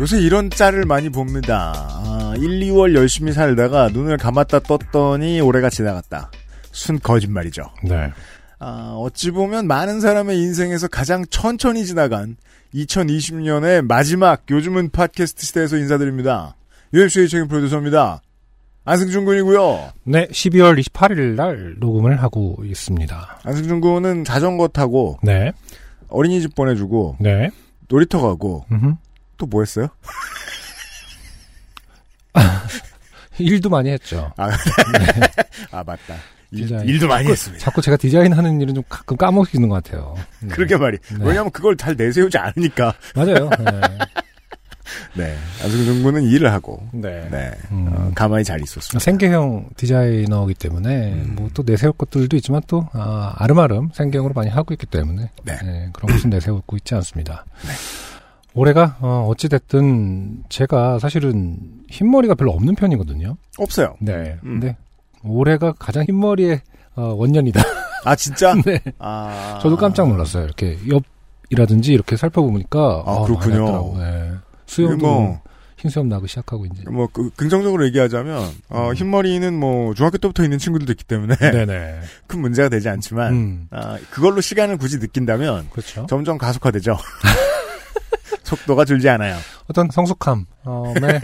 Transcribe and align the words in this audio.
요새 0.00 0.20
이런 0.20 0.48
짤을 0.48 0.84
많이 0.84 1.08
봅니다. 1.08 1.72
아, 1.76 2.34
1, 2.36 2.60
2월 2.60 2.94
열심히 2.94 3.32
살다가 3.32 3.88
눈을 3.88 4.16
감았다 4.16 4.60
떴더니 4.60 5.40
올해가 5.40 5.68
지나갔다. 5.70 6.30
순 6.70 7.00
거짓말이죠. 7.00 7.62
네. 7.82 8.12
아, 8.60 8.94
어찌 8.96 9.32
보면 9.32 9.66
많은 9.66 10.00
사람의 10.00 10.38
인생에서 10.38 10.86
가장 10.86 11.24
천천히 11.30 11.84
지나간 11.84 12.36
2020년의 12.74 13.84
마지막 13.86 14.42
요즘은 14.48 14.90
팟캐스트 14.90 15.44
시대에서 15.44 15.76
인사드립니다. 15.76 16.54
UMC의 16.92 17.28
책임 17.28 17.48
프로듀서입니다. 17.48 18.22
안승준 18.84 19.24
군이고요. 19.24 19.92
네, 20.04 20.28
12월 20.28 20.80
28일 20.80 21.34
날 21.34 21.74
녹음을 21.78 22.22
하고 22.22 22.56
있습니다. 22.64 23.40
안승준 23.44 23.80
군은 23.80 24.24
자전거 24.24 24.68
타고 24.68 25.18
네. 25.22 25.52
어린이집 26.08 26.54
보내주고 26.54 27.16
네. 27.18 27.50
놀이터 27.88 28.20
가고 28.20 28.64
음흠. 28.70 28.94
또 29.38 29.46
뭐 29.46 29.62
했어요? 29.62 29.88
일도 33.38 33.68
많이 33.70 33.90
했죠. 33.90 34.32
아, 34.36 34.50
아 35.70 35.84
맞다. 35.84 36.16
일, 36.50 36.62
디자인. 36.66 36.88
일 36.88 36.98
도 36.98 37.06
많이 37.08 37.28
했습니다. 37.28 37.62
자꾸 37.64 37.80
제가 37.82 37.96
디자인하는 37.96 38.60
일은 38.60 38.74
좀 38.74 38.82
가끔 38.88 39.16
까먹히는 39.16 39.68
것 39.68 39.82
같아요. 39.82 40.16
네. 40.40 40.48
그러게 40.54 40.76
말이. 40.76 40.98
네. 41.10 41.16
왜냐하면 41.20 41.50
그걸 41.52 41.76
잘 41.76 41.94
내세우지 41.96 42.36
않으니까. 42.38 42.94
맞아요. 43.14 43.48
네. 43.60 43.80
네. 45.14 45.36
안승준 45.62 46.02
군은 46.02 46.22
일을 46.24 46.50
하고. 46.52 46.82
네. 46.92 47.28
네. 47.30 47.52
음. 47.70 47.88
어, 47.92 48.10
가만히 48.14 48.42
잘 48.44 48.60
있었습니다. 48.62 48.98
생계형 48.98 49.68
디자이너이기 49.76 50.54
때문에 50.54 51.12
음. 51.12 51.34
뭐또 51.36 51.62
내세울 51.66 51.92
것들도 51.92 52.34
있지만 52.38 52.62
또 52.66 52.88
아, 52.94 53.34
아름아름 53.36 53.90
생계형으로 53.92 54.32
많이 54.34 54.48
하고 54.50 54.72
있기 54.74 54.86
때문에 54.86 55.30
네. 55.44 55.90
그런 55.92 56.12
것은 56.16 56.30
내세우고 56.30 56.76
있지 56.78 56.94
않습니다. 56.94 57.44
올해가 58.54 58.96
어, 59.00 59.26
어찌 59.28 59.48
됐든 59.48 60.44
제가 60.48 60.98
사실은 60.98 61.58
흰머리가 61.90 62.34
별로 62.34 62.52
없는 62.52 62.74
편이거든요. 62.74 63.36
없어요. 63.58 63.96
네. 64.00 64.38
음. 64.44 64.60
근데 64.60 64.76
올해가 65.24 65.72
가장 65.72 66.04
흰머리의 66.04 66.60
어, 66.96 67.14
원년이다. 67.14 67.62
아 68.04 68.16
진짜? 68.16 68.54
네. 68.64 68.80
아. 68.98 69.58
저도 69.62 69.76
깜짝 69.76 70.08
놀랐어요. 70.08 70.44
이렇게 70.44 70.78
옆이라든지 71.50 71.92
이렇게 71.92 72.16
살펴보니까 72.16 73.04
아, 73.06 73.18
아, 73.20 73.22
그렇군요. 73.24 73.96
네. 73.98 74.32
수염도 74.66 75.06
뭐, 75.06 75.40
흰수염 75.78 76.08
나기 76.08 76.26
시작하고 76.26 76.66
이제. 76.66 76.82
뭐 76.90 77.08
그, 77.12 77.30
긍정적으로 77.36 77.84
얘기하자면 77.86 78.50
어, 78.68 78.88
음. 78.88 78.94
흰머리는 78.94 79.58
뭐 79.58 79.94
중학교 79.94 80.18
때부터 80.18 80.42
있는 80.42 80.58
친구들도 80.58 80.92
있기 80.92 81.04
때문에 81.04 81.36
네네. 81.38 82.00
큰 82.26 82.40
문제가 82.40 82.68
되지 82.68 82.88
않지만 82.88 83.32
음. 83.32 83.68
아, 83.70 83.98
그걸로 84.10 84.40
시간을 84.40 84.76
굳이 84.76 84.98
느낀다면 84.98 85.68
그렇죠. 85.70 86.06
점점 86.08 86.36
가속화되죠. 86.38 86.96
속도가 88.48 88.84
줄지 88.84 89.08
않아요. 89.10 89.36
어떤 89.68 89.88
성숙함, 89.90 90.46
어, 90.64 90.92
의 90.96 91.20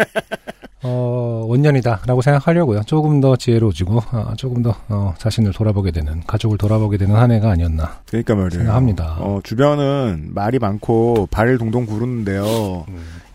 어, 0.87 1.47
원년이다라고 1.49 2.21
생각하려고요. 2.21 2.83
조금 2.83 3.21
더 3.23 3.37
지혜로워지고, 3.37 4.03
어, 4.13 4.35
조금 4.37 4.63
더, 4.63 4.75
어, 4.91 5.15
자신을 5.17 5.53
돌아보게 5.53 5.91
되는, 5.93 6.23
가족을 6.27 6.59
돌아보게 6.59 6.99
되는 6.99 7.15
한 7.17 7.31
해가 7.31 7.51
아니었나. 7.53 8.01
그러니까 8.07 8.35
말이에요. 8.35 8.51
생각합니다. 8.51 9.17
어, 9.21 9.41
주변은 9.43 10.33
말이 10.35 10.59
많고 10.59 11.27
발을 11.31 11.57
동동 11.57 11.87
구르는데요. 11.87 12.85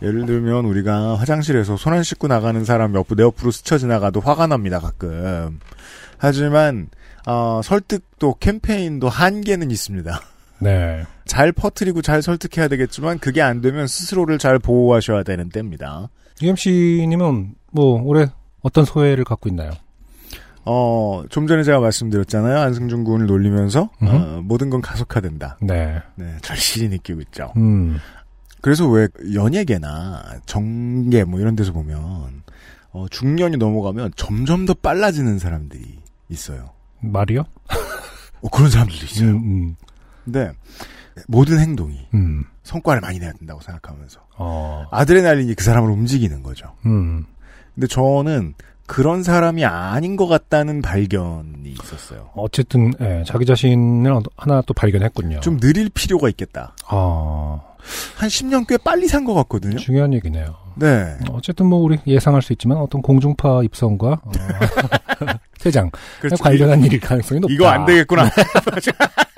예를 0.04 0.28
들면 0.28 0.66
우리가 0.66 1.16
화장실에서 1.18 1.76
손 1.76 1.94
안 1.94 2.04
씻고 2.04 2.28
나가는 2.28 2.64
사람 2.66 2.94
옆, 2.94 3.08
내 3.16 3.24
옆으로 3.24 3.50
스쳐 3.50 3.80
지나가도 3.80 4.20
화가 4.20 4.46
납니다, 4.46 4.80
가끔. 4.80 5.60
하지만, 6.20 6.90
어, 7.26 7.62
설득도 7.64 8.36
캠페인도 8.40 9.10
한계는 9.10 9.72
있습니다. 9.72 10.22
네. 10.60 11.04
잘 11.26 11.52
퍼뜨리고 11.52 12.02
잘 12.02 12.22
설득해야 12.22 12.68
되겠지만 12.68 13.20
그게 13.20 13.42
안 13.42 13.62
되면 13.62 13.88
스스로를 13.88 14.38
잘 14.38 14.60
보호하셔야 14.60 15.24
되는 15.24 15.50
때입니다. 15.50 16.10
UMC님은, 16.42 17.56
뭐, 17.72 18.02
올해 18.02 18.28
어떤 18.62 18.86
소회를 18.86 19.24
갖고 19.24 19.50
있나요? 19.50 19.72
어, 20.66 21.24
좀 21.30 21.48
전에 21.48 21.64
제가 21.64 21.80
말씀드렸잖아요. 21.80 22.60
안승준 22.60 23.04
군을 23.04 23.26
놀리면서 23.26 23.90
어, 24.02 24.42
모든 24.44 24.70
건 24.70 24.82
가속화된다. 24.82 25.58
네. 25.62 26.02
네, 26.16 26.38
절실히 26.42 26.90
느끼고 26.90 27.22
있죠. 27.22 27.54
음, 27.58 27.98
그래서 28.62 28.88
왜 28.88 29.08
연예계나 29.34 30.42
정계 30.46 31.24
뭐 31.24 31.40
이런 31.40 31.56
데서 31.56 31.72
보면 31.72 32.44
어, 32.92 33.06
중년이 33.10 33.58
넘어가면 33.58 34.12
점점 34.16 34.66
더 34.66 34.74
빨라지는 34.74 35.40
사람들이 35.40 36.00
있어요. 36.30 36.72
말이요? 37.00 37.46
어, 38.42 38.50
그런 38.50 38.70
사람들도 38.70 39.06
있어요. 39.06 39.30
음, 39.30 39.76
근데 40.26 40.52
모든 41.28 41.60
행동이 41.60 42.08
음, 42.14 42.44
성과를 42.64 43.02
많이 43.02 43.20
내야 43.20 43.34
된다고 43.34 43.62
생각하면서 43.62 44.20
어, 44.38 44.86
아드레날린이 44.92 45.54
그 45.56 45.64
사람을 45.64 45.90
움직이는 45.90 46.44
거죠. 46.44 46.74
음, 46.86 47.26
근데 47.76 47.88
저는 47.88 48.54
그런 48.86 49.22
사람이 49.22 49.66
아닌 49.66 50.16
것 50.16 50.28
같다는 50.28 50.82
발견이 50.82 51.76
있었어요. 51.84 52.32
어쨌든, 52.36 52.92
예, 53.02 53.24
자기 53.24 53.46
자신을 53.46 54.20
하나 54.36 54.64
또 54.66 54.74
발견했군요. 54.74 55.42
좀 55.42 55.58
느릴 55.62 55.90
필요가 55.90 56.28
있겠다. 56.30 56.74
아, 56.88 57.60
한 58.18 58.30
10년 58.30 58.66
꽤 58.68 58.78
빨리 58.78 59.08
산 59.08 59.26
것 59.26 59.36
같거든요. 59.36 59.78
중요한 59.78 60.12
얘기네요. 60.16 60.56
네. 60.76 61.18
어쨌든 61.30 61.68
뭐 61.68 61.80
우리 61.80 62.00
예상할 62.08 62.42
수 62.42 62.52
있지만 62.54 62.80
어떤 62.80 63.02
공중파 63.04 63.62
입성과 63.64 64.22
어, 64.24 64.32
퇴장 65.60 65.92
그렇죠. 66.20 66.42
관련한 66.42 66.84
일일 66.84 67.00
가능성이 67.00 67.42
높다. 67.42 67.54
이거 67.54 67.68
안 67.68 67.86
되겠구나. 67.86 68.30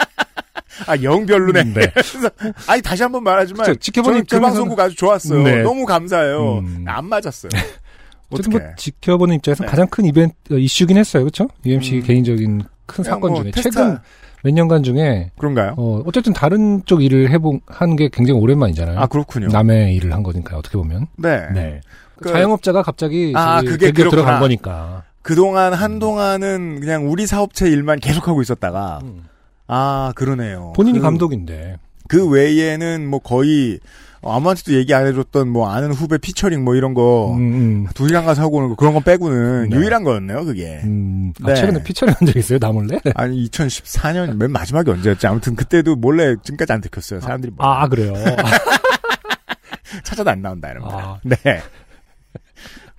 아, 0.87 0.95
영 1.03 1.25
별로네. 1.25 1.61
음, 1.61 1.73
네. 1.73 1.81
아니 2.67 2.81
다시 2.81 3.03
한번 3.03 3.23
말하지만 3.23 3.65
그쵸, 3.67 3.79
지켜보는 3.79 4.25
그 4.29 4.39
방송국 4.39 4.79
아주 4.79 4.95
좋았어요. 4.95 5.43
네. 5.43 5.61
너무 5.63 5.85
감사해요. 5.85 6.59
음. 6.59 6.85
안 6.87 7.05
맞았어요. 7.05 7.49
어쨌든 8.31 8.53
어떻게? 8.53 8.65
뭐 8.65 8.75
지켜보는 8.77 9.35
입장에서 9.35 9.63
네. 9.63 9.69
가장 9.69 9.87
큰 9.87 10.05
이벤트 10.05 10.35
어, 10.51 10.55
이슈긴 10.57 10.97
했어요, 10.97 11.23
그렇죠? 11.23 11.47
UMC 11.65 11.97
음. 11.97 12.03
개인적인 12.03 12.61
큰 12.85 13.03
사건 13.03 13.35
중에 13.35 13.51
테스트 13.51 13.71
최근 13.71 13.97
몇 14.43 14.53
년간 14.53 14.83
중에 14.83 15.31
그런가요? 15.37 15.75
어, 15.77 16.01
어쨌든 16.05 16.33
다른 16.33 16.81
쪽 16.85 17.03
일을 17.03 17.29
해본 17.29 17.61
한 17.67 17.95
게 17.95 18.09
굉장히 18.11 18.39
오랜만이잖아요. 18.39 18.99
아 18.99 19.05
그렇군요. 19.07 19.47
남의 19.49 19.93
일을 19.95 20.13
한 20.13 20.23
거니까 20.23 20.57
어떻게 20.57 20.77
보면 20.77 21.07
네. 21.17 21.41
네. 21.53 21.81
그- 22.21 22.29
자영업자가 22.29 22.81
갑자기 22.83 23.33
아, 23.35 23.61
그게. 23.61 23.91
들어간 23.91 24.39
거니까. 24.39 25.03
그동안 25.23 25.73
한동안은 25.73 26.79
그냥 26.79 27.07
우리 27.11 27.27
사업체 27.27 27.67
일만 27.69 27.99
계속하고 27.99 28.41
있었다가 28.41 28.99
음. 29.03 29.25
아 29.73 30.11
그러네요. 30.15 30.73
본인이 30.75 30.99
그, 30.99 31.03
감독인데. 31.03 31.77
그 32.09 32.27
외에는 32.27 33.07
뭐 33.07 33.19
거의 33.19 33.79
아무한테도 34.23 34.73
얘기 34.73 34.93
안 34.93 35.07
해줬던 35.07 35.47
뭐 35.47 35.69
아는 35.71 35.93
후배 35.93 36.17
피처링 36.17 36.63
뭐 36.63 36.75
이런 36.75 36.93
거 36.93 37.33
음, 37.33 37.39
음. 37.39 37.87
둘이랑 37.95 38.25
가서 38.25 38.41
하고 38.43 38.57
오는 38.57 38.67
거 38.69 38.75
그런 38.75 38.93
거 38.93 38.99
빼고는 38.99 39.69
네. 39.69 39.75
유일한 39.77 40.03
거였네요 40.03 40.43
그게. 40.45 40.81
음, 40.83 41.31
아, 41.41 41.47
네. 41.47 41.55
최근에 41.55 41.83
피처링 41.83 42.13
한 42.19 42.27
적 42.27 42.35
있어요, 42.35 42.59
나 42.59 42.71
몰래? 42.71 42.99
아니 43.15 43.49
2014년 43.49 44.35
맨 44.35 44.51
마지막이 44.51 44.91
언제였지? 44.91 45.25
아무튼 45.25 45.55
그때도 45.55 45.95
몰래 45.95 46.35
지금까지 46.43 46.73
안 46.73 46.81
들켰어요. 46.81 47.21
사람들이 47.21 47.53
뭐 47.55 47.65
아, 47.65 47.87
그래요. 47.87 48.13
찾아도 50.03 50.29
안 50.29 50.41
나온다 50.41 50.69
이런 50.69 50.83
거. 50.83 50.89
아. 50.99 51.19
네. 51.23 51.35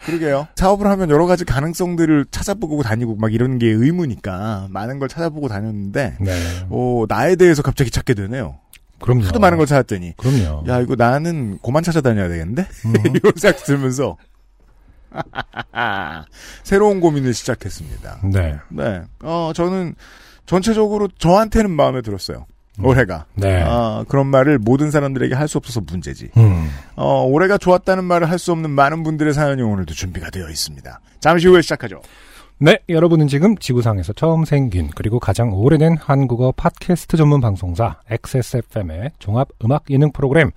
그러게요. 0.04 0.48
사업을 0.56 0.86
하면 0.86 1.10
여러 1.10 1.26
가지 1.26 1.44
가능성들을 1.44 2.26
찾아보고 2.30 2.82
다니고 2.82 3.16
막 3.16 3.32
이런 3.32 3.58
게 3.58 3.68
의무니까 3.68 4.66
많은 4.70 4.98
걸 4.98 5.08
찾아보고 5.08 5.48
다녔는데 5.48 6.16
네. 6.20 6.32
어, 6.70 7.04
나에 7.08 7.36
대해서 7.36 7.62
갑자기 7.62 7.90
찾게 7.90 8.14
되네요. 8.14 8.58
그럼요. 9.00 9.24
하도 9.24 9.40
많은 9.40 9.58
걸 9.58 9.66
찾았더니 9.66 10.14
그럼요. 10.16 10.64
야 10.68 10.80
이거 10.80 10.94
나는 10.96 11.58
고만 11.58 11.82
찾아다녀야 11.82 12.28
되겠는데 12.28 12.62
음. 12.86 12.94
이런 13.14 13.32
생각 13.36 13.64
들면서 13.64 14.16
새로운 16.62 17.00
고민을 17.00 17.34
시작했습니다. 17.34 18.20
네. 18.32 18.58
네, 18.70 19.02
어 19.22 19.52
저는 19.54 19.94
전체적으로 20.46 21.08
저한테는 21.18 21.70
마음에 21.70 22.00
들었어요. 22.02 22.46
올해가 22.80 23.26
네. 23.34 23.62
아, 23.62 24.04
그런 24.08 24.26
말을 24.28 24.58
모든 24.58 24.90
사람들에게 24.90 25.34
할 25.34 25.46
수 25.48 25.58
없어서 25.58 25.80
문제지. 25.86 26.30
음. 26.36 26.70
어, 26.96 27.24
올해가 27.24 27.58
좋았다는 27.58 28.04
말을 28.04 28.30
할 28.30 28.38
수 28.38 28.52
없는 28.52 28.70
많은 28.70 29.02
분들의 29.02 29.34
사연이 29.34 29.60
오늘도 29.62 29.92
준비가 29.94 30.30
되어 30.30 30.48
있습니다. 30.48 31.00
잠시 31.20 31.48
후에 31.48 31.60
시작하죠. 31.62 32.00
네, 32.58 32.78
여러분은 32.88 33.26
지금 33.28 33.56
지구상에서 33.58 34.12
처음 34.12 34.44
생긴 34.44 34.88
그리고 34.94 35.18
가장 35.18 35.52
오래된 35.52 35.96
한국어 35.98 36.52
팟캐스트 36.52 37.16
전문 37.16 37.40
방송사 37.40 37.96
XSFM의 38.08 39.10
종합 39.18 39.48
음악 39.64 39.84
예능 39.90 40.12
프로그램 40.12 40.50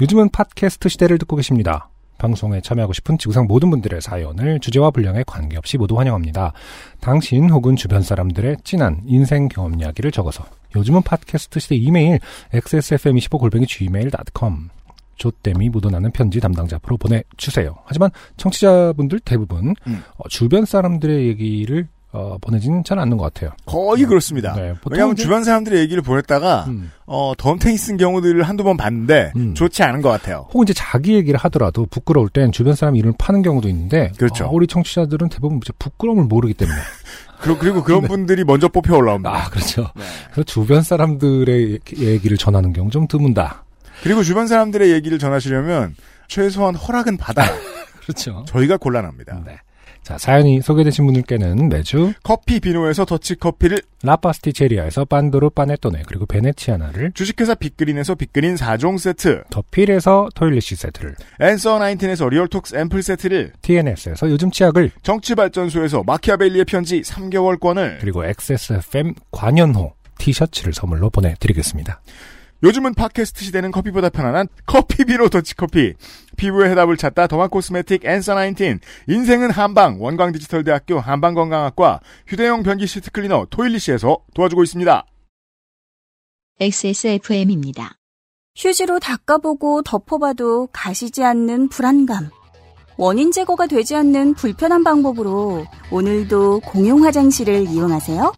요즘은 0.00 0.30
팟캐스트 0.30 0.88
시대를 0.88 1.18
듣고 1.18 1.36
계십니다. 1.36 1.90
방송에 2.18 2.60
참여하고 2.60 2.92
싶은 2.92 3.18
지구상 3.18 3.46
모든 3.46 3.68
분들의 3.70 4.00
사연을 4.00 4.60
주제와 4.60 4.90
분량에 4.92 5.24
관계없이 5.26 5.76
모두 5.76 5.98
환영합니다. 5.98 6.52
당신 7.00 7.50
혹은 7.50 7.76
주변 7.76 8.00
사람들의 8.02 8.58
진한 8.64 9.02
인생 9.06 9.48
경험 9.48 9.78
이야기를 9.78 10.10
적어서 10.10 10.44
요즘은 10.74 11.02
팟캐스트 11.02 11.60
시대 11.60 11.76
이메일 11.76 12.18
xsfm25골뱅이 12.52 13.66
gmail.com 13.68 14.68
조땜이 15.16 15.68
묻어나는 15.68 16.10
편지 16.10 16.40
담당자 16.40 16.76
앞으로 16.76 16.96
보내주세요. 16.96 17.76
하지만 17.84 18.10
청취자분들 18.36 19.20
대부분 19.20 19.74
음. 19.86 20.02
어, 20.16 20.28
주변 20.28 20.64
사람들의 20.64 21.28
얘기를 21.28 21.88
어, 22.12 22.36
보내지는 22.40 22.84
잘 22.84 22.98
않는 22.98 23.16
것 23.16 23.32
같아요. 23.32 23.52
거의 23.64 24.04
그렇습니다. 24.04 24.52
네, 24.54 24.74
왜냐하면 24.90 25.14
이제- 25.14 25.22
주변 25.22 25.44
사람들의 25.44 25.80
얘기를 25.80 26.02
보냈다가 26.02 26.66
음. 26.68 26.90
어, 27.06 27.32
덤탱이 27.38 27.76
쓴 27.78 27.96
경우들을 27.96 28.42
한두 28.42 28.64
번 28.64 28.76
봤는데 28.76 29.32
음. 29.36 29.54
좋지 29.54 29.82
않은 29.82 30.02
것 30.02 30.10
같아요. 30.10 30.46
혹은 30.52 30.64
이제 30.64 30.74
자기 30.74 31.14
얘기를 31.14 31.40
하더라도 31.40 31.86
부끄러울 31.86 32.28
땐 32.28 32.52
주변 32.52 32.74
사람 32.74 32.96
이름을 32.96 33.14
파는 33.18 33.40
경우도 33.42 33.66
있는데 33.68 34.12
그렇죠. 34.18 34.44
어, 34.44 34.50
우리 34.52 34.66
청취자들은 34.66 35.30
대부분 35.30 35.58
이제 35.62 35.72
부끄러움을 35.78 36.24
모르기 36.24 36.52
때문에 36.54 36.76
그리고, 37.40 37.58
그리고 37.58 37.82
그런 37.82 38.02
분들이 38.02 38.44
먼저 38.44 38.68
뽑혀 38.68 38.94
올라옵니다. 38.96 39.34
아 39.34 39.48
그렇죠. 39.48 39.88
네. 39.96 40.02
그래서 40.32 40.44
주변 40.44 40.82
사람들의 40.82 41.80
얘기를 41.98 42.36
전하는 42.36 42.72
경우 42.72 42.90
좀 42.90 43.08
드문다. 43.08 43.64
그리고 44.02 44.22
주변 44.22 44.46
사람들의 44.46 44.90
얘기를 44.92 45.18
전하시려면 45.18 45.94
최소한 46.28 46.74
허락은 46.74 47.16
받아 47.16 47.42
그렇죠. 48.02 48.44
저희가 48.48 48.76
곤란합니다. 48.76 49.42
네. 49.46 49.56
자 50.02 50.18
사연이 50.18 50.60
소개되신 50.60 51.04
분들께는 51.06 51.68
매주 51.68 52.12
커피 52.24 52.58
비노에서 52.58 53.04
더치 53.04 53.36
커피를 53.36 53.78
라파스티체리아에서 54.02 55.04
판도르 55.04 55.50
파네토네 55.50 56.02
그리고 56.06 56.26
베네치아나를 56.26 57.12
주식회사 57.14 57.54
빅그린에서 57.54 58.16
빅그린 58.16 58.56
4종 58.56 58.98
세트 58.98 59.44
더필에서 59.50 60.28
토일리시 60.34 60.74
세트를 60.74 61.14
앤서 61.40 61.78
19에서 61.78 62.28
리얼톡스 62.28 62.74
앰플 62.76 63.02
세트를 63.02 63.52
TNS에서 63.62 64.28
요즘 64.28 64.50
치약을 64.50 64.90
정치발전소에서 65.02 66.02
마키아벨리의 66.04 66.64
편지 66.64 67.00
3개월권을 67.02 68.00
그리고 68.00 68.24
XSFM 68.24 69.14
관연호 69.30 69.92
티셔츠를 70.18 70.72
선물로 70.72 71.10
보내드리겠습니다. 71.10 72.00
요즘은 72.62 72.94
팟캐스트 72.94 73.44
시대는 73.44 73.72
커피보다 73.72 74.08
편안한 74.08 74.46
커피 74.66 75.04
비노 75.04 75.28
더치커피 75.28 75.94
피부의 76.36 76.70
해답을 76.70 76.96
찾다 76.96 77.26
더마 77.26 77.48
코스메틱 77.48 78.04
앤서 78.04 78.34
19 78.34 78.78
인생은 79.08 79.50
한방 79.50 80.00
원광 80.00 80.32
디지털대학교 80.32 81.00
한방건강학과 81.00 82.00
휴대용 82.26 82.62
변기 82.62 82.86
시트 82.86 83.10
클리너 83.10 83.48
토일리시에서 83.50 84.18
도와주고 84.34 84.62
있습니다. 84.62 85.04
XSFM입니다. 86.60 87.96
휴지로 88.56 89.00
닦아보고 89.00 89.82
덮어봐도 89.82 90.68
가시지 90.72 91.24
않는 91.24 91.68
불안감. 91.68 92.30
원인 92.96 93.32
제거가 93.32 93.66
되지 93.66 93.96
않는 93.96 94.34
불편한 94.34 94.84
방법으로 94.84 95.64
오늘도 95.90 96.60
공용 96.60 97.04
화장실을 97.04 97.66
이용하세요? 97.68 98.32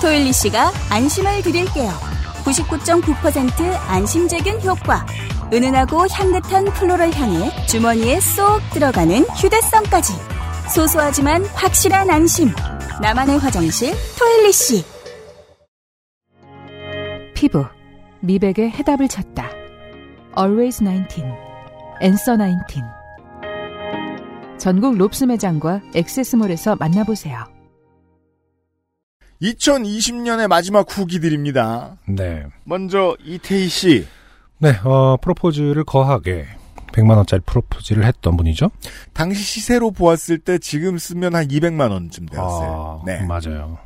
토일리 0.00 0.32
씨가 0.32 0.70
안심을 0.90 1.42
드릴게요. 1.42 2.15
99.9% 2.46 3.50
안심제균 3.88 4.62
효과. 4.62 5.04
은은하고 5.52 6.06
향긋한 6.10 6.66
플로럴 6.66 7.12
향에 7.12 7.50
주머니에 7.66 8.20
쏙 8.20 8.60
들어가는 8.72 9.24
휴대성까지. 9.36 10.12
소소하지만 10.72 11.44
확실한 11.54 12.08
안심. 12.08 12.50
나만의 13.02 13.38
화장실 13.38 13.92
토일리 14.18 14.52
씨. 14.52 14.84
피부, 17.34 17.64
미백의 18.20 18.70
해답을 18.70 19.08
찾다. 19.08 19.50
Always 20.38 20.82
19, 20.82 21.22
Answer 22.02 22.38
19. 22.68 22.82
전국 24.58 24.96
롭스 24.96 25.24
매장과 25.24 25.80
액세스몰에서 25.94 26.76
만나보세요. 26.76 27.55
2020년의 29.42 30.48
마지막 30.48 30.86
후기들입니다. 30.88 31.98
네. 32.06 32.44
먼저 32.64 33.16
이태희 33.24 33.68
씨 33.68 34.06
네, 34.58 34.70
어, 34.84 35.16
프로포즈를 35.20 35.84
거하게 35.84 36.46
100만 36.92 37.16
원짜리 37.16 37.42
프로포즈를 37.44 38.04
했던 38.04 38.36
분이죠. 38.36 38.70
당시 39.12 39.42
시세로 39.42 39.90
보았을 39.90 40.38
때 40.38 40.58
지금 40.58 40.96
쓰면 40.96 41.34
한 41.34 41.48
200만 41.48 41.90
원쯤 41.90 42.26
되었어요. 42.26 43.02
아, 43.02 43.04
네. 43.04 43.22
맞아요. 43.26 43.78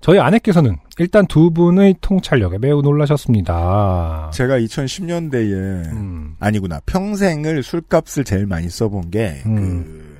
저희 0.00 0.20
아내께서는 0.20 0.76
일단 0.98 1.26
두 1.26 1.50
분의 1.50 1.96
통찰력에 2.00 2.58
매우 2.58 2.82
놀라셨습니다. 2.82 4.30
제가 4.32 4.58
2010년대에 4.60 5.52
음, 5.92 6.36
아니구나 6.38 6.80
평생을 6.86 7.64
술값을 7.64 8.24
제일 8.24 8.46
많이 8.46 8.68
써본 8.68 9.10
게 9.10 9.42
음. 9.46 10.18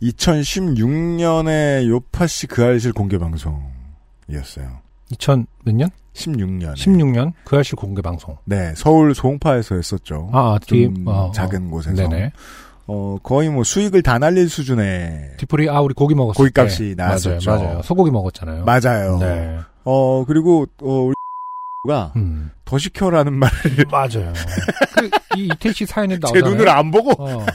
그 0.00 0.06
2016년에 0.06 1.86
요파시 1.88 2.46
그 2.46 2.64
알실 2.64 2.92
공개 2.92 3.18
방송이었어요. 3.18 4.80
2000 5.10 5.46
몇 5.64 5.74
년? 5.74 5.88
16년. 6.14 6.74
16년 6.74 7.32
그 7.44 7.56
알실 7.56 7.76
공개 7.76 8.02
방송. 8.02 8.36
네, 8.44 8.72
서울 8.76 9.14
송파에서 9.14 9.76
했었죠. 9.76 10.28
아, 10.32 10.54
아, 10.54 10.58
좀 10.64 11.04
어, 11.06 11.30
작은 11.32 11.68
어, 11.68 11.70
곳에서. 11.70 11.96
네네. 12.08 12.32
어, 12.86 13.18
거의 13.22 13.50
뭐 13.50 13.64
수익을 13.64 14.02
다 14.02 14.18
날릴 14.18 14.48
수준의 14.48 15.34
뒤풀이 15.36 15.68
아 15.68 15.80
우리 15.80 15.94
고기 15.94 16.14
먹었을 16.14 16.36
고깃값이 16.36 16.96
때. 16.96 17.02
나왔었죠. 17.02 17.50
맞아요, 17.50 17.64
맞아요. 17.64 17.82
소고기 17.82 18.10
먹었잖아요. 18.10 18.64
맞아요. 18.64 19.18
네. 19.18 19.58
어, 19.84 20.24
그리고 20.26 20.66
어, 20.82 20.92
우리 21.02 21.14
가 21.86 22.12
음, 22.16 22.50
더 22.64 22.76
시켜라는 22.78 23.32
말을 23.34 23.84
맞아요. 23.90 24.32
그, 24.96 25.10
이 25.38 25.46
이태희 25.46 25.72
씨 25.74 25.86
사연에 25.86 26.14
제 26.18 26.20
나오잖아요. 26.20 26.50
눈을 26.50 26.68
안 26.68 26.90
보고 26.90 27.12
어. 27.22 27.46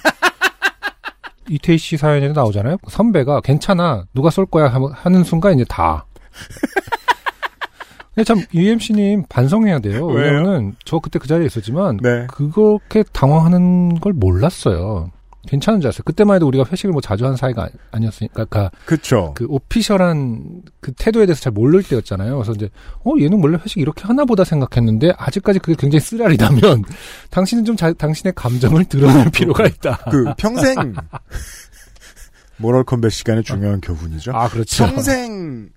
이태희 1.50 1.78
씨 1.78 1.98
사연에도 1.98 2.34
나오잖아요. 2.34 2.78
선배가 2.88 3.42
괜찮아 3.42 4.06
누가 4.14 4.30
쏠 4.30 4.46
거야 4.46 4.68
하는 4.68 5.24
순간 5.24 5.56
이제 5.56 5.66
다. 5.68 6.06
근데 8.16 8.24
참 8.26 8.42
UMC님 8.54 9.24
반성해야 9.28 9.80
돼요. 9.80 10.06
왜냐면은 10.06 10.76
저 10.86 11.00
그때 11.00 11.18
그 11.18 11.28
자리에 11.28 11.48
있었지만 11.48 11.98
네. 11.98 12.28
그렇게 12.30 13.04
당황하는 13.12 14.00
걸 14.00 14.14
몰랐어요. 14.14 15.10
괜찮은 15.48 15.82
줄 15.82 15.88
알았어요. 15.90 16.04
그때만 16.06 16.36
해도 16.38 16.48
우리가 16.48 16.64
회식을 16.72 16.92
뭐 16.94 17.02
자주 17.02 17.26
한 17.26 17.36
사이가 17.36 17.68
아니었으니까 17.92 18.46
그러니까 18.46 18.72
그쵸. 18.86 19.34
그 19.36 19.46
오피셜한 19.50 20.62
그 20.80 20.94
태도에 20.94 21.26
대해서 21.26 21.42
잘 21.42 21.52
모를 21.52 21.84
때였잖아요. 21.84 22.36
그래서 22.38 22.54
이제 22.54 22.70
어 23.04 23.12
얘는 23.20 23.42
원래 23.44 23.58
회식 23.62 23.78
이렇게 23.78 24.06
하나 24.06 24.24
보다 24.26 24.44
생각했는데 24.46 25.12
아직까지 25.18 25.60
그게 25.60 25.76
굉장히 25.78 26.00
쓰라리다면 26.00 26.84
당신은 27.30 27.66
좀 27.66 27.76
자- 27.76 27.92
당신의 27.94 28.34
감정을 28.36 28.86
드러낼 28.86 29.30
필요가 29.32 29.66
있다. 29.68 29.98
그 30.10 30.34
평생 30.38 30.76
moral 32.58 32.84
combat 32.84 33.12
시간의 33.12 33.44
중요한 33.44 33.82
교훈이죠. 33.82 34.32
아 34.34 34.48
그렇죠. 34.48 34.86
평생 34.86 35.70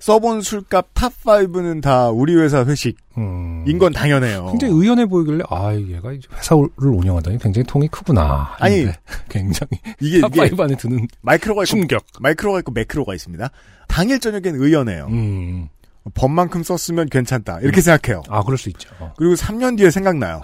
써본 0.00 0.42
술값 0.42 0.94
top 0.94 1.27
5는 1.27 1.82
다 1.82 2.08
우리 2.08 2.36
회사 2.36 2.64
회식인 2.64 2.96
음. 3.16 3.78
건 3.78 3.92
당연해요. 3.92 4.46
굉장히 4.52 4.74
의연해 4.74 5.06
보이길래 5.06 5.42
아 5.50 5.74
얘가 5.74 6.10
회사를 6.10 6.68
운영하다니 6.78 7.38
굉장히 7.38 7.64
통이 7.66 7.88
크구나. 7.88 8.54
아니, 8.58 8.86
굉장히 9.28 9.70
이게, 10.00 10.18
이게 10.18 10.20
top 10.20 10.50
5 10.50 10.60
안에 10.60 10.76
드는 10.76 11.08
micro가 11.22 11.62
있고, 11.62 11.66
충격. 11.66 12.04
micro가 12.20 12.60
있고 12.60 12.70
macro가 12.72 13.14
있습니다. 13.14 13.50
당일 13.88 14.20
저녁엔 14.20 14.54
의연해요. 14.54 15.06
음. 15.10 15.68
법만큼 16.14 16.62
썼으면 16.62 17.08
괜찮다. 17.08 17.60
이렇게 17.60 17.80
생각해요. 17.80 18.22
아 18.28 18.42
그럴 18.44 18.56
수 18.56 18.68
있죠. 18.70 18.88
그리고 19.16 19.34
3년 19.34 19.76
뒤에 19.76 19.90
생각나요. 19.90 20.40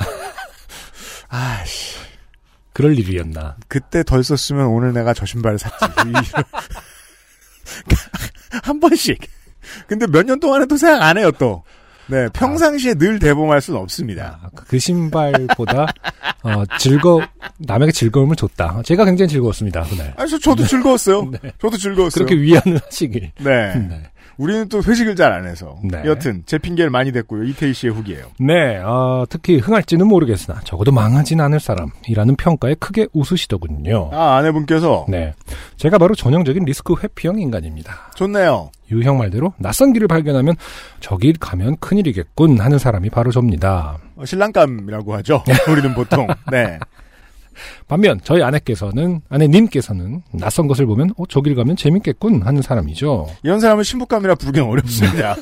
아씨, 1.29 1.97
그럴 2.73 2.99
일이었나. 2.99 3.57
그때 3.69 4.03
덜 4.03 4.25
썼으면 4.25 4.67
오늘 4.67 4.93
내가 4.93 5.15
저 5.15 5.25
신발을 5.25 5.59
샀지. 5.59 5.77
한 8.63 8.81
번씩. 8.81 9.19
근데 9.87 10.07
몇 10.07 10.25
년 10.25 10.41
동안은 10.41 10.69
또 10.69 10.77
생각 10.77 11.03
안 11.03 11.19
해요, 11.19 11.31
또. 11.39 11.63
네, 12.07 12.29
평상시에 12.35 12.95
늘 12.95 13.19
대봉할 13.19 13.63
수는 13.63 13.81
없습니다. 13.81 14.39
아, 14.43 14.49
그 14.55 14.79
신발보다 14.79 15.87
어, 16.43 16.63
즐거 16.79 17.23
남에게 17.59 17.93
즐거움을 17.93 18.37
줬다. 18.37 18.83
제가 18.85 19.07
굉장히 19.07 19.31
즐거웠습니다 19.31 19.83
그날. 19.85 20.13
아, 20.19 20.27
저, 20.27 20.39
저도 20.39 20.67
즐거웠어요. 20.67 21.31
네. 21.33 21.39
저도 21.61 21.79
즐거웠어요. 21.79 22.27
그렇게 22.27 22.41
위안을 22.43 22.79
하시길. 22.85 23.33
네. 23.39 23.75
네. 23.89 24.03
우리는 24.37 24.69
또 24.69 24.83
회식을 24.83 25.15
잘 25.17 25.33
안 25.33 25.47
해서. 25.47 25.77
네. 25.85 26.03
여튼, 26.05 26.43
제 26.45 26.59
핑계를 26.59 26.91
많이 26.91 27.13
댔고요. 27.13 27.45
이태희 27.45 27.73
씨의 27.73 27.93
후기예요 27.95 28.27
네, 28.41 28.79
어, 28.79 29.25
특히 29.31 29.59
흥할지는 29.59 30.07
모르겠으나 30.09 30.61
적어도 30.65 30.91
망하진 30.91 31.41
않을 31.41 31.61
사람이라는 31.61 32.35
평가에 32.37 32.75
크게 32.75 33.07
웃으시더군요. 33.13 34.11
아, 34.13 34.37
아내분께서. 34.39 35.07
네, 35.09 35.35
제가 35.77 35.99
바로 35.99 36.15
전형적인 36.17 36.65
리스크 36.65 36.95
회피형 37.01 37.39
인간입니다. 37.41 38.11
좋네요. 38.17 38.71
유형 38.95 39.19
말대로 39.19 39.53
낯선 39.59 39.93
길을 39.93 40.09
발견하면 40.09 40.57
저길 41.01 41.39
가면 41.39 41.77
큰일이겠군 41.79 42.61
하는 42.61 42.79
사람이 42.79 43.11
바로 43.11 43.31
접니다. 43.31 43.99
어, 44.17 44.25
신랑감이라고 44.25 45.15
하죠. 45.17 45.43
우리는 45.69 45.95
보통. 45.95 46.27
네. 46.51 46.79
반면 47.87 48.21
저희 48.25 48.43
아내께서는 48.43 49.21
아내님께서는 49.29 50.23
낯선 50.33 50.67
것을 50.67 50.87
보면 50.87 51.11
어 51.17 51.25
저길 51.27 51.55
가면 51.55 51.77
재밌겠군 51.77 52.43
하는 52.43 52.63
사람이죠. 52.63 53.29
이런 53.43 53.61
사람은 53.61 53.85
신부감이라 53.85 54.35
부르기는 54.35 54.67
어렵습니다. 54.67 55.37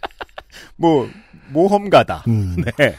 뭐, 0.76 1.08
모험가다. 1.50 2.24
음. 2.28 2.56
네. 2.78 2.94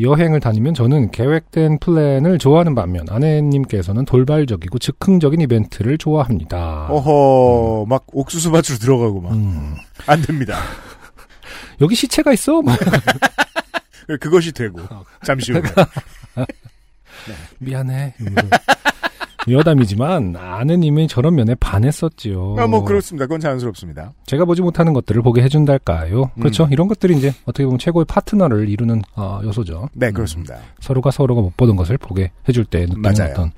여행을 0.00 0.40
다니면 0.40 0.74
저는 0.74 1.10
계획된 1.10 1.78
플랜을 1.78 2.38
좋아하는 2.38 2.74
반면 2.74 3.06
아내님께서는 3.08 4.04
돌발적이고 4.04 4.78
즉흥적인 4.78 5.40
이벤트를 5.40 5.96
좋아합니다. 5.98 6.88
어허, 6.90 7.86
막 7.88 8.04
옥수수 8.12 8.50
밭으로 8.50 8.78
들어가고 8.78 9.20
막. 9.20 9.32
음. 9.32 9.74
안 10.06 10.22
됩니다. 10.22 10.58
여기 11.80 11.94
시체가 11.94 12.32
있어? 12.32 12.62
막 12.62 12.78
그것이 14.20 14.52
되고. 14.52 14.80
잠시 15.24 15.52
후에. 15.52 15.62
미안해. 17.58 18.14
여담이지만 19.48 20.36
아내님이 20.36 21.08
저런 21.08 21.34
면에 21.34 21.54
반했었지요. 21.54 22.56
아, 22.58 22.66
뭐 22.66 22.84
그렇습니다. 22.84 23.26
그건 23.26 23.40
자연스럽습니다. 23.40 24.12
제가 24.26 24.44
보지 24.44 24.62
못하는 24.62 24.92
것들을 24.92 25.22
보게 25.22 25.42
해준달까요? 25.42 26.22
음. 26.34 26.40
그렇죠. 26.40 26.68
이런 26.70 26.88
것들이 26.88 27.16
이제 27.16 27.32
어떻게 27.44 27.64
보면 27.64 27.78
최고의 27.78 28.06
파트너를 28.06 28.68
이루는 28.68 29.02
어, 29.14 29.40
요소죠. 29.44 29.88
네, 29.94 30.08
음, 30.08 30.12
그렇습니다. 30.14 30.56
서로가 30.80 31.10
서로가 31.10 31.40
못 31.40 31.56
보던 31.56 31.76
것을 31.76 31.98
보게 31.98 32.32
해줄 32.48 32.64
때 32.64 32.86
느끼는. 32.86 33.30
어떤 33.30 33.52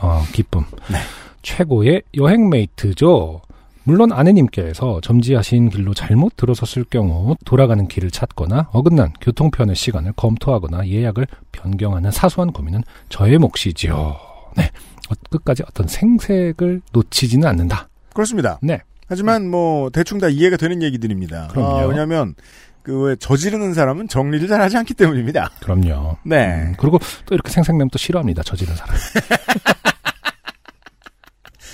어, 0.00 0.22
기쁨. 0.32 0.62
네. 0.90 0.98
최고의 1.42 2.02
여행 2.16 2.48
메이트죠. 2.48 3.40
물론 3.86 4.12
아내님께서 4.12 5.00
점지하신 5.02 5.68
길로 5.68 5.92
잘못 5.92 6.36
들어섰을 6.36 6.84
경우 6.88 7.36
돌아가는 7.44 7.86
길을 7.86 8.10
찾거나 8.10 8.70
어긋난 8.72 9.12
교통편의 9.20 9.76
시간을 9.76 10.12
검토하거나 10.16 10.88
예약을 10.88 11.26
변경하는 11.52 12.10
사소한 12.10 12.50
고민은 12.52 12.82
저의 13.10 13.36
몫이지요. 13.36 14.16
네. 14.56 14.70
어, 15.10 15.14
끝까지 15.30 15.62
어떤 15.68 15.86
생색을 15.86 16.82
놓치지는 16.92 17.46
않는다. 17.48 17.88
그렇습니다. 18.12 18.58
네. 18.62 18.80
하지만 19.06 19.50
뭐 19.50 19.90
대충 19.90 20.18
다 20.18 20.28
이해가 20.28 20.56
되는 20.56 20.82
얘기들입니다. 20.82 21.48
그럼요. 21.48 21.76
아, 21.76 21.84
왜냐하면 21.86 22.34
그왜 22.82 23.16
저지르는 23.16 23.74
사람은 23.74 24.08
정리를 24.08 24.46
잘하지 24.46 24.76
않기 24.78 24.94
때문입니다. 24.94 25.50
그럼요. 25.62 26.16
네. 26.24 26.62
음, 26.62 26.74
그리고 26.78 26.98
또 27.26 27.34
이렇게 27.34 27.50
생색내면 27.50 27.90
또 27.90 27.98
싫어합니다. 27.98 28.42
저지른 28.42 28.74
사람. 28.76 28.94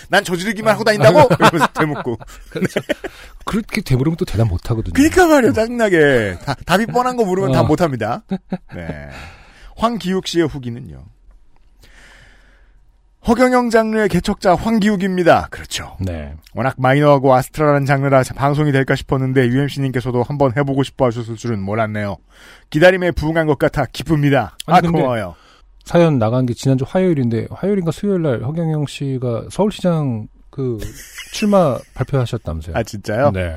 난 0.09 0.25
저지르기만 0.25 0.75
하고 0.75 0.83
다닌다고 0.83 1.21
이러면서 1.35 1.67
대묻고. 1.73 2.19
그렇게 3.45 3.81
되물으면 3.81 4.17
또 4.17 4.25
대답 4.25 4.49
못 4.49 4.71
하거든요. 4.71 4.93
그러니까 4.93 5.27
말이야 5.27 5.53
짜증나게 5.53 6.39
다, 6.45 6.55
답이 6.67 6.87
뻔한 6.87 7.17
거 7.17 7.25
물으면 7.25 7.53
다 7.53 7.61
어. 7.61 7.65
못합니다. 7.65 8.23
네. 8.75 9.09
황기욱 9.77 10.27
씨의 10.27 10.49
후기는요. 10.49 11.05
허경영 13.31 13.71
장르의 13.71 14.09
개척자 14.09 14.57
황기욱입니다. 14.57 15.47
그렇죠. 15.53 15.97
네. 16.01 16.35
워낙 16.53 16.75
마이너하고 16.79 17.33
아스트랄한 17.33 17.87
장르라 17.87 18.25
방송이 18.35 18.73
될까 18.73 18.97
싶었는데 18.97 19.47
UMC님께서도 19.47 20.25
한번 20.25 20.53
해보고 20.57 20.83
싶어 20.83 21.07
하셨을 21.07 21.37
줄은 21.37 21.63
몰랐네요. 21.63 22.17
기다림에 22.71 23.13
부응한 23.13 23.47
것 23.47 23.57
같아 23.57 23.85
기쁩니다. 23.87 24.57
아 24.67 24.79
아니, 24.79 24.89
근데- 24.89 24.99
고마워요. 25.01 25.37
사연 25.85 26.19
나간 26.19 26.45
게 26.45 26.55
지난주 26.55 26.85
화요일인데 26.89 27.47
화요일인가 27.53 27.93
수요일 27.93 28.23
날 28.23 28.43
허경영 28.43 28.87
씨가 28.87 29.45
서울시장 29.49 30.27
그 30.51 30.79
출마 31.33 31.79
발표하셨다면서요. 31.95 32.77
아 32.77 32.83
진짜요? 32.83 33.31
네. 33.33 33.57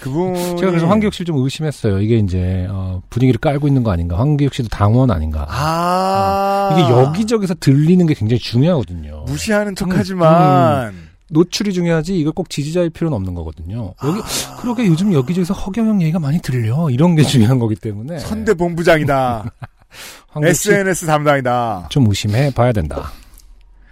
그분 0.00 0.34
제가 0.56 0.70
그래서 0.70 0.86
황기욱 0.86 1.14
씨를 1.14 1.26
좀 1.26 1.36
의심했어요. 1.38 2.00
이게 2.00 2.16
이제 2.18 2.66
어, 2.68 3.00
분위기를 3.10 3.38
깔고 3.38 3.68
있는 3.68 3.82
거 3.82 3.92
아닌가? 3.92 4.18
황기욱 4.18 4.52
씨도 4.52 4.68
당원 4.68 5.10
아닌가? 5.10 5.46
아 5.48 6.76
이게 6.78 6.90
여기저기서 6.90 7.54
들리는 7.60 8.04
게 8.06 8.14
굉장히 8.14 8.40
중요하거든요. 8.40 9.24
무시하는 9.26 9.74
척하지만 9.76 10.94
노출이 11.28 11.72
중요하지 11.72 12.18
이걸 12.18 12.32
꼭 12.32 12.50
지지자일 12.50 12.90
필요는 12.90 13.16
없는 13.16 13.34
거거든요. 13.34 13.94
여기 14.04 14.20
아. 14.20 14.56
그러게 14.60 14.86
요즘 14.86 15.12
여기저기서 15.12 15.54
허경영 15.54 16.02
얘기가 16.02 16.18
많이 16.18 16.40
들려. 16.40 16.90
이런 16.90 17.14
게 17.14 17.22
중요한 17.22 17.58
거기 17.58 17.74
때문에 17.76 18.18
선대 18.18 18.54
본부장이다. 18.54 19.52
SNS 20.42 21.06
담당이다. 21.06 21.86
좀 21.88 22.06
의심해 22.08 22.50
봐야 22.50 22.72
된다. 22.72 23.12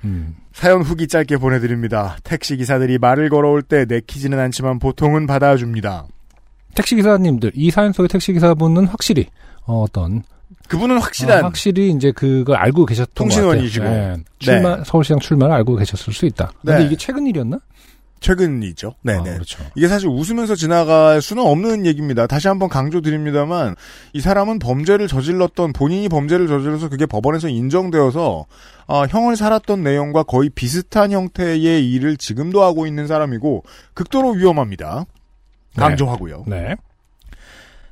음. 0.05 0.37
사연 0.55 0.83
후기 0.83 1.09
짧게 1.09 1.37
보내드립니다. 1.37 2.17
택시 2.23 2.57
기사들이 2.57 2.99
말을 2.99 3.29
걸어올 3.29 3.61
때 3.61 3.85
내키지는 3.87 4.39
않지만 4.39 4.79
보통은 4.79 5.27
받아줍니다. 5.27 6.07
택시 6.77 6.95
기사님들 6.95 7.53
이 7.55 7.71
사연 7.71 7.93
속의 7.93 8.09
택시 8.09 8.33
기사분은 8.33 8.87
확실히 8.87 9.27
어, 9.67 9.83
어떤 9.83 10.23
그분은 10.69 10.99
확실한 10.99 11.41
어, 11.41 11.47
확실히 11.49 11.91
이제 11.91 12.13
그걸 12.13 12.57
알고 12.57 12.87
계셨던 12.87 13.15
통신원이시고. 13.15 13.85
것 13.85 13.91
같아요. 13.91 14.17
네. 14.17 14.25
출마 14.39 14.85
서울시장 14.85 15.19
출마를 15.19 15.55
알고 15.57 15.77
계셨을 15.77 16.13
수 16.13 16.25
있다. 16.25 16.53
근데 16.65 16.79
네. 16.79 16.85
이게 16.87 16.97
최근 16.97 17.27
일이었나? 17.27 17.59
최근이죠. 18.25 18.95
네네. 19.03 19.19
아, 19.19 19.35
그렇죠. 19.35 19.63
이게 19.75 19.87
사실 19.87 20.09
웃으면서 20.09 20.55
지나갈 20.55 21.21
수는 21.21 21.43
없는 21.43 21.85
얘기입니다. 21.85 22.27
다시 22.27 22.49
한번 22.49 22.71
강조드립니다만 22.71 23.77
이 24.15 24.21
사람은 24.23 24.61
범죄를 24.61 25.09
저질렀던 25.09 25.75
본인이 25.75 26.09
범죄를 26.09 26.49
저질러서 26.49 26.89
그게 26.89 27.05
법원에서 27.05 27.49
인정되어서 27.49 28.47
아, 28.87 29.07
형을 29.11 29.37
살았던 29.37 29.83
내용과 29.83 30.23
거의 30.23 30.49
비슷한 30.49 31.13
형태의 31.13 31.93
일을 31.93 32.17
지금도 32.17 32.63
하고 32.63 32.87
있는 32.87 33.07
사람이고 33.07 33.63
극도로 33.93 34.31
위험합니다. 34.31 35.05
강조하고요. 35.77 36.45
네. 36.47 36.77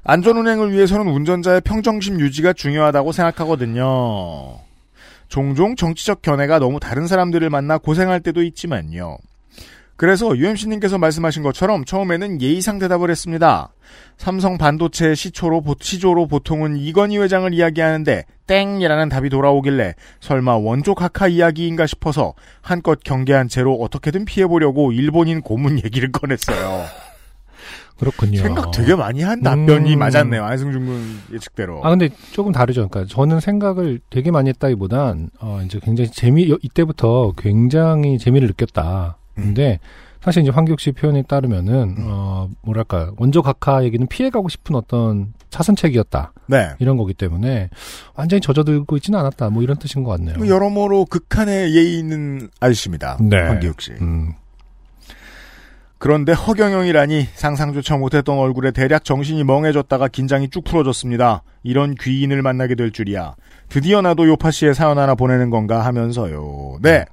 안전운행을 0.05 0.73
위해서는 0.73 1.09
운전자의 1.09 1.61
평정심 1.61 2.21
유지가 2.21 2.55
중요하다고 2.55 3.13
생각하거든요. 3.13 4.57
종종 5.29 5.77
정치적 5.77 6.23
견해가 6.23 6.59
너무 6.59 6.81
다른 6.81 7.07
사람들을 7.07 7.51
만나 7.51 7.77
고생할 7.77 8.21
때도 8.21 8.43
있지만요. 8.43 9.19
그래서 9.97 10.37
UMC님께서 10.37 10.99
말씀하신 10.99 11.43
것처럼 11.43 11.85
처음에는 11.85 12.41
예의상 12.41 12.79
대답을 12.79 13.11
했습니다. 13.11 13.73
삼성 14.17 14.59
반도체 14.59 15.15
시초로, 15.15 15.61
보- 15.61 15.77
시조로 15.81 16.27
보통은 16.27 16.77
이건희 16.77 17.19
회장을 17.19 17.53
이야기하는데 17.55 18.25
땡이라는 18.47 19.09
답이 19.09 19.29
돌아오길래 19.31 19.95
설마 20.21 20.57
원조 20.57 20.95
카카 20.95 21.29
이야기인가 21.29 21.87
싶어서 21.87 22.35
한껏 22.63 22.99
경계한 23.05 23.49
채로 23.49 23.75
어떻게든 23.75 24.25
피해보려고 24.25 24.93
일본인 24.93 25.41
고문 25.41 25.79
얘기를 25.85 26.11
꺼냈어요. 26.11 26.85
그렇군요. 27.99 28.41
생각 28.41 28.71
되게 28.73 28.97
많이 28.97 29.23
한 29.23 29.41
답변이 29.43 29.95
음. 29.95 29.99
맞았네요. 30.01 30.43
안승준 30.45 30.87
군 30.87 31.21
예측대로. 31.33 31.85
아 31.85 31.91
근데 31.91 32.09
조금 32.33 32.51
다르죠. 32.51 32.89
그러니까 32.89 33.13
저는 33.15 33.39
생각을 33.39 34.01
되게 34.11 34.33
많이 34.33 34.49
했다기보단 34.49 35.31
어 35.41 35.61
이제 35.65 35.79
굉장히 35.81 36.11
재미 36.11 36.51
여- 36.51 36.59
이때부터 36.63 37.33
굉장히 37.39 38.19
재미를 38.19 38.49
느꼈다. 38.49 39.19
근데 39.35 39.79
사실 40.21 40.43
이제 40.43 40.51
황교욱 40.51 40.79
씨 40.81 40.93
표현에 40.93 41.23
따르면은 41.23 41.97
음. 41.99 42.07
어 42.09 42.49
뭐랄까 42.63 43.13
원조 43.17 43.43
각하 43.43 43.83
얘기는 43.85 44.07
피해가고 44.07 44.49
싶은 44.49 44.77
어떤 44.77 45.35
차선책이었다 45.51 46.33
네. 46.47 46.71
이런 46.79 46.97
거기 46.97 47.13
때문에 47.13 47.71
완전히 48.15 48.41
젖어들고 48.41 48.97
있지는 48.97 49.19
않았다. 49.19 49.51
뭐 49.51 49.63
이런 49.63 49.79
뜻인 49.79 50.05
것 50.05 50.11
같네요. 50.13 50.37
뭐 50.39 50.47
여러모로 50.47 51.07
극한의 51.07 51.75
예의 51.75 51.99
있는 51.99 52.49
아저씨입니다. 52.61 53.19
네. 53.21 53.41
황기욱 53.41 53.81
씨. 53.81 53.93
음, 54.01 54.33
그런데 55.99 56.33
허경영이라니 56.33 57.29
상상조차 57.35 57.97
못했던 57.97 58.37
얼굴에 58.37 58.73
대략 58.73 59.05
정신이 59.05 59.45
멍해졌다가 59.45 60.09
긴장이 60.09 60.51
쭉 60.51 60.65
풀어졌습니다. 60.65 61.45
이런 61.63 61.95
귀인을 61.95 62.43
만나게 62.43 62.75
될 62.75 62.91
줄이야. 62.91 63.37
드디어 63.69 64.03
나도 64.03 64.27
요파 64.27 64.51
씨의 64.51 64.75
사연 64.75 64.99
하나 64.99 65.15
보내는 65.15 65.51
건가 65.51 65.85
하면서요. 65.85 66.79
네. 66.83 67.05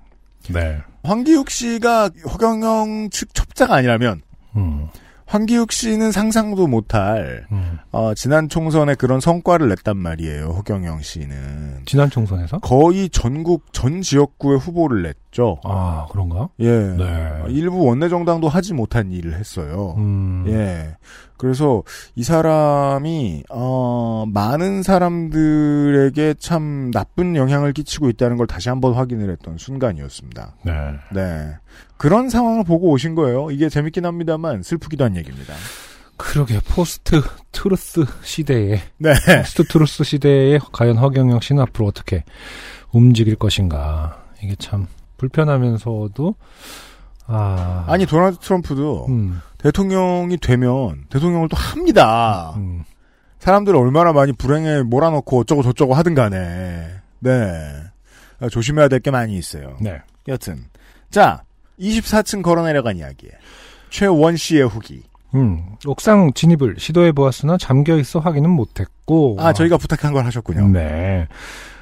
네. 0.50 0.80
황기욱 1.04 1.50
씨가 1.50 2.10
허경영 2.32 3.10
측 3.12 3.34
첩자가 3.34 3.76
아니라면 3.76 4.22
음, 4.56 4.88
황기욱 5.26 5.72
씨는 5.72 6.12
상상도 6.12 6.68
못할 6.68 7.46
음. 7.52 7.78
어, 7.92 8.14
지난 8.16 8.50
총선에 8.50 8.96
그런 8.96 9.20
성과를 9.20 9.70
냈단 9.70 9.96
말이에요. 9.96 10.48
허경영 10.50 11.02
씨는 11.02 11.84
지난 11.86 12.10
총선에서 12.10 12.60
거의 12.60 13.10
전국 13.10 13.72
전 13.72 14.02
지역구에 14.02 14.58
후보를 14.58 15.04
냈죠. 15.04 15.18
아 15.64 16.08
그런가? 16.12 16.50
예. 16.60 16.70
네. 16.70 17.44
일부 17.50 17.86
원내 17.86 18.10
정당도 18.10 18.50
하지 18.50 18.74
못한 18.74 19.12
일을 19.12 19.36
했어요. 19.36 19.96
음, 19.98 20.46
예. 20.48 20.96
그래서 21.38 21.84
이 22.16 22.24
사람이 22.24 23.44
어 23.50 24.26
많은 24.28 24.84
사람들에게 24.84 26.36
참 26.40 26.92
나쁜 26.92 27.36
영향을 27.36 27.74
끼치고 27.74 28.10
있다는 28.10 28.38
걸 28.38 28.48
다시 28.48 28.70
한번 28.70 28.94
확인을 28.94 29.32
했던 29.32 29.58
순간이었습니다. 29.58 30.56
네. 30.64 30.74
네. 31.14 31.56
그런 31.98 32.30
상황을 32.30 32.64
보고 32.64 32.90
오신 32.90 33.16
거예요. 33.16 33.52
이게 33.52 33.70
재밌긴 33.70 34.06
합니다만 34.06 34.64
슬프기도 34.64 35.06
한 35.06 35.16
얘기입니다. 35.16 35.54
그러게 36.18 36.60
post-truth 36.68 38.04
시대에 38.24 38.82
네. 38.98 39.14
post-truth 39.38 40.04
시대에 40.04 40.60
과연 40.74 40.98
허경영 40.98 41.40
씨는 41.40 41.62
앞으로 41.64 41.88
어떻게 41.88 42.26
움직일 42.92 43.36
것인가 43.36 44.26
이게 44.44 44.56
참 44.60 44.88
불편하면서도 45.20 46.36
아 47.28 47.86
아니 47.88 48.06
도널드 48.08 48.38
트럼프도 48.40 49.06
음, 49.10 49.40
대통령이 49.60 50.38
되면 50.38 51.06
대통령을 51.10 51.48
또 51.50 51.56
합니다. 51.58 52.54
음, 52.58 52.84
사람들을 53.38 53.78
얼마나 53.78 54.12
많이 54.14 54.32
불행에 54.34 54.82
몰아넣고 54.84 55.40
어쩌고 55.42 55.62
저쩌고 55.62 55.94
하든 55.94 56.16
간에. 56.16 56.88
네. 57.20 57.34
아, 58.42 58.48
조심해야 58.50 58.88
될 58.88 59.00
게 59.02 59.12
많이 59.12 59.38
있어요. 59.38 59.78
네 59.80 60.00
여튼. 60.28 60.64
자, 61.12 61.44
24층 61.80 62.42
걸어 62.42 62.64
내려간 62.64 62.98
이야기. 62.98 63.28
최원 63.90 64.36
씨의 64.38 64.68
후기. 64.68 65.04
음, 65.36 65.76
옥상 65.86 66.34
진입을 66.34 66.76
시도해 66.80 67.12
보았으나 67.12 67.58
잠겨 67.58 67.98
있어 67.98 68.20
확인은 68.20 68.50
못했고. 68.50 69.38
아, 69.40 69.54
저희가 69.54 69.78
부탁한 69.78 70.14
걸 70.14 70.26
하셨군요. 70.26 70.70
네. 70.70 71.28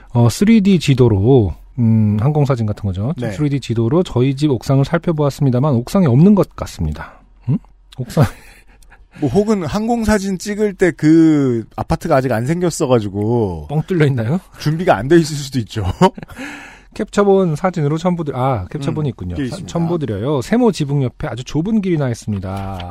어, 0.09 0.27
3D 0.27 0.79
지도로 0.81 1.53
음, 1.79 2.17
항공사진 2.19 2.65
같은 2.65 2.83
거죠. 2.87 3.13
네. 3.17 3.31
3D 3.31 3.61
지도로 3.61 4.03
저희 4.03 4.35
집 4.35 4.49
옥상을 4.51 4.83
살펴보았습니다만 4.83 5.73
옥상이 5.75 6.07
없는 6.07 6.33
것 6.35 6.55
같습니다. 6.55 7.21
음? 7.49 7.57
옥상 7.97 8.23
뭐 9.19 9.29
혹은 9.29 9.65
항공사진 9.65 10.37
찍을 10.37 10.73
때 10.75 10.91
그 10.91 11.65
아파트가 11.75 12.15
아직 12.17 12.31
안 12.31 12.45
생겼어가지고 12.45 13.67
뻥 13.69 13.81
뚫려 13.83 14.05
있나요? 14.07 14.39
준비가 14.59 14.95
안 14.95 15.07
돼 15.07 15.17
있을 15.17 15.35
수도 15.35 15.59
있죠. 15.59 15.83
캡처본 16.93 17.55
사진으로 17.55 17.97
첨부드 17.99 18.31
아 18.33 18.65
캡처본이 18.71 19.09
음, 19.09 19.11
있군요. 19.11 19.35
있습니다. 19.43 19.67
첨부드려요. 19.67 20.41
세모 20.41 20.71
지붕 20.71 21.03
옆에 21.03 21.27
아주 21.27 21.43
좁은 21.43 21.81
길이 21.81 21.97
나 21.97 22.09
있습니다. 22.09 22.49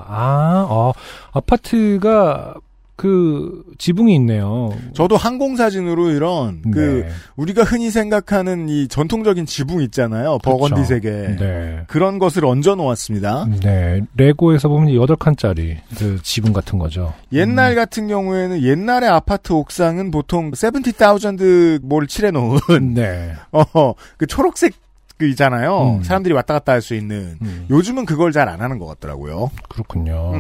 아, 0.09 0.67
어, 0.69 0.93
아파트가 1.33 2.55
그 2.97 3.63
지붕이 3.77 4.15
있네요. 4.17 4.71
저도 4.95 5.17
항공사진으로 5.19 6.11
이런 6.11 6.63
그 6.73 7.05
네. 7.07 7.13
우리가 7.37 7.63
흔히 7.63 7.91
생각하는 7.91 8.71
이 8.71 8.89
전통적인 8.89 9.45
지붕 9.45 9.83
있잖아요. 9.83 10.39
버건디색의 10.43 11.37
네. 11.37 11.85
그런 11.89 12.19
것을 12.19 12.47
얹어 12.47 12.75
놓았습니다. 12.77 13.49
네. 13.63 14.01
레고에서 14.17 14.69
보면 14.69 14.89
8칸짜리 14.95 15.77
그 15.99 16.19
지붕 16.23 16.55
같은 16.55 16.79
거죠. 16.79 17.13
옛날 17.33 17.75
같은 17.75 18.09
경우에는 18.09 18.63
옛날의 18.63 19.11
아파트 19.11 19.53
옥상은 19.53 20.11
보통 20.11 20.51
70,000뭘 20.53 22.09
칠해 22.09 22.31
놓은 22.31 22.95
네. 22.95 23.33
어, 23.53 23.93
그 24.17 24.27
초록색 24.27 24.73
그 25.19 25.27
있잖아요. 25.29 25.97
음. 25.99 26.03
사람들이 26.03 26.35
왔다 26.35 26.53
갔다 26.55 26.73
할 26.73 26.83
수 26.83 26.95
있는. 26.95 27.37
음, 27.41 27.67
요즘은 27.71 28.05
그걸 28.05 28.33
잘 28.33 28.49
안 28.49 28.61
하는 28.61 28.79
것 28.79 28.87
같더라고요. 28.87 29.51
그렇군요. 29.69 30.33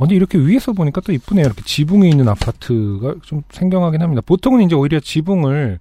음. 0.00 0.04
아니 0.04 0.14
이렇게 0.14 0.38
위에서 0.38 0.72
보니까 0.72 1.00
또 1.00 1.12
이쁘네요. 1.12 1.46
이렇게 1.46 1.62
지붕이 1.64 2.08
있는 2.08 2.28
아파트가 2.28 3.14
좀 3.22 3.42
생경하긴 3.50 4.02
합니다. 4.02 4.22
보통은 4.24 4.62
이제 4.62 4.74
오히려 4.74 5.00
지붕을 5.00 5.78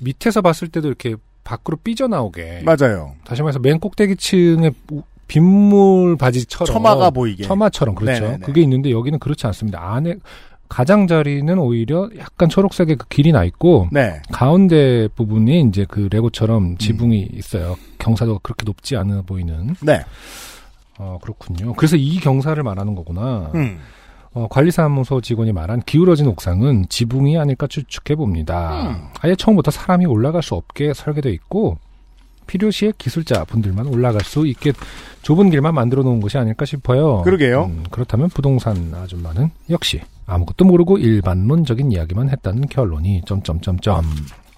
밑에서 0.00 0.40
봤을 0.42 0.68
때도 0.68 0.88
이렇게 0.88 1.16
밖으로 1.44 1.76
삐져나오게 1.82 2.62
맞아요. 2.64 3.14
다시 3.24 3.42
말해서 3.42 3.58
맨 3.58 3.78
꼭대기 3.80 4.16
층에 4.16 4.70
우- 4.90 5.02
빗물 5.26 6.16
바지처럼 6.16 6.66
처마가 6.74 7.10
보이게. 7.10 7.44
처마처럼 7.44 7.94
그렇죠. 7.94 8.22
네네네. 8.24 8.44
그게 8.46 8.60
있는데 8.62 8.90
여기는 8.90 9.18
그렇지 9.20 9.46
않습니다. 9.46 9.94
안에 9.94 10.16
가장자리는 10.68 11.58
오히려 11.58 12.08
약간 12.18 12.48
초록색의 12.48 12.96
그 12.96 13.08
길이 13.08 13.32
나 13.32 13.44
있고 13.44 13.88
네. 13.92 14.20
가운데 14.32 15.08
부분이 15.16 15.62
이제 15.68 15.84
그 15.88 16.08
레고처럼 16.10 16.78
지붕이 16.78 17.28
있어요. 17.34 17.76
경사도가 17.98 18.40
그렇게 18.42 18.64
높지 18.64 18.96
않아 18.96 19.22
보이는. 19.22 19.74
네. 19.82 20.04
어 21.00 21.18
그렇군요. 21.22 21.72
그래서 21.74 21.96
이 21.96 22.20
경사를 22.20 22.62
말하는 22.62 22.94
거구나. 22.94 23.50
음. 23.54 23.78
어, 24.32 24.46
관리사무소 24.48 25.22
직원이 25.22 25.50
말한 25.50 25.82
기울어진 25.86 26.26
옥상은 26.26 26.84
지붕이 26.88 27.38
아닐까 27.38 27.66
추측해 27.66 28.14
봅니다. 28.16 28.90
음. 28.90 29.08
아예 29.22 29.34
처음부터 29.34 29.70
사람이 29.70 30.04
올라갈 30.06 30.42
수 30.42 30.54
없게 30.54 30.92
설계되어 30.94 31.32
있고 31.32 31.78
필요시에 32.46 32.92
기술자 32.98 33.44
분들만 33.44 33.86
올라갈 33.86 34.22
수 34.22 34.46
있게 34.46 34.72
좁은 35.22 35.50
길만 35.50 35.74
만들어 35.74 36.02
놓은 36.02 36.20
것이 36.20 36.36
아닐까 36.36 36.64
싶어요. 36.64 37.22
그러게요. 37.22 37.64
음, 37.64 37.84
그렇다면 37.90 38.28
부동산 38.28 38.92
아줌마는 38.94 39.50
역시 39.70 40.02
아무것도 40.26 40.64
모르고 40.64 40.98
일반론적인 40.98 41.90
이야기만 41.92 42.28
했다는 42.28 42.68
결론이 42.68 43.22
점점점점. 43.26 44.04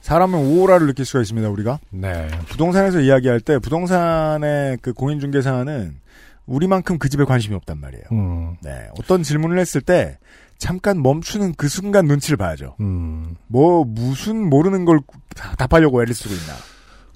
사람은 0.00 0.58
오라를 0.58 0.88
느낄 0.88 1.04
수가 1.04 1.20
있습니다, 1.20 1.48
우리가. 1.48 1.78
네. 1.90 2.28
부동산에서 2.48 3.00
이야기할 3.00 3.40
때 3.40 3.58
부동산의 3.58 4.78
그 4.82 4.92
공인중개사는 4.92 6.01
우리만큼 6.46 6.98
그 6.98 7.08
집에 7.08 7.24
관심이 7.24 7.54
없단 7.54 7.80
말이에요. 7.80 8.04
음, 8.12 8.56
네. 8.62 8.88
어떤 8.98 9.22
질문을 9.22 9.58
했을 9.58 9.80
때 9.80 10.18
잠깐 10.58 11.02
멈추는 11.02 11.54
그 11.56 11.68
순간 11.68 12.06
눈치를 12.06 12.36
봐야죠. 12.36 12.76
음. 12.80 13.36
뭐 13.48 13.84
무슨 13.84 14.48
모르는 14.48 14.84
걸 14.84 15.00
다- 15.34 15.54
답하려고 15.56 16.02
애를 16.02 16.14
쓰고 16.14 16.34
있나. 16.34 16.54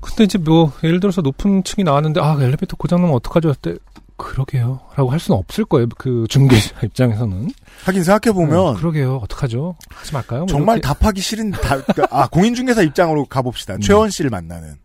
근데 0.00 0.24
이제 0.24 0.38
뭐 0.38 0.72
예를 0.84 1.00
들어서 1.00 1.20
높은 1.22 1.64
층이 1.64 1.82
나왔는데 1.84 2.20
아 2.20 2.36
엘리베이터 2.40 2.76
고장나면 2.76 3.14
어떡하죠? 3.16 3.48
할때 3.48 3.74
그러게요. 4.16 4.80
라고 4.94 5.10
할 5.10 5.20
수는 5.20 5.38
없을 5.38 5.64
거예요. 5.66 5.88
그 5.98 6.24
중개자 6.28 6.74
입장에서는. 6.86 7.50
하긴 7.84 8.02
생각해 8.04 8.32
보면 8.34 8.58
어, 8.58 8.74
그러게요. 8.74 9.16
어떡하죠? 9.16 9.76
하지 9.90 10.12
말까요? 10.14 10.40
뭐 10.40 10.46
정말 10.48 10.78
이렇게. 10.78 10.88
답하기 10.88 11.20
싫은 11.20 11.50
다, 11.50 11.82
그러니까, 11.82 12.06
아 12.10 12.26
공인중개사 12.28 12.82
입장으로 12.82 13.26
가봅시다. 13.26 13.74
음. 13.74 13.80
최원 13.80 14.08
씨를 14.10 14.30
만나는. 14.30 14.76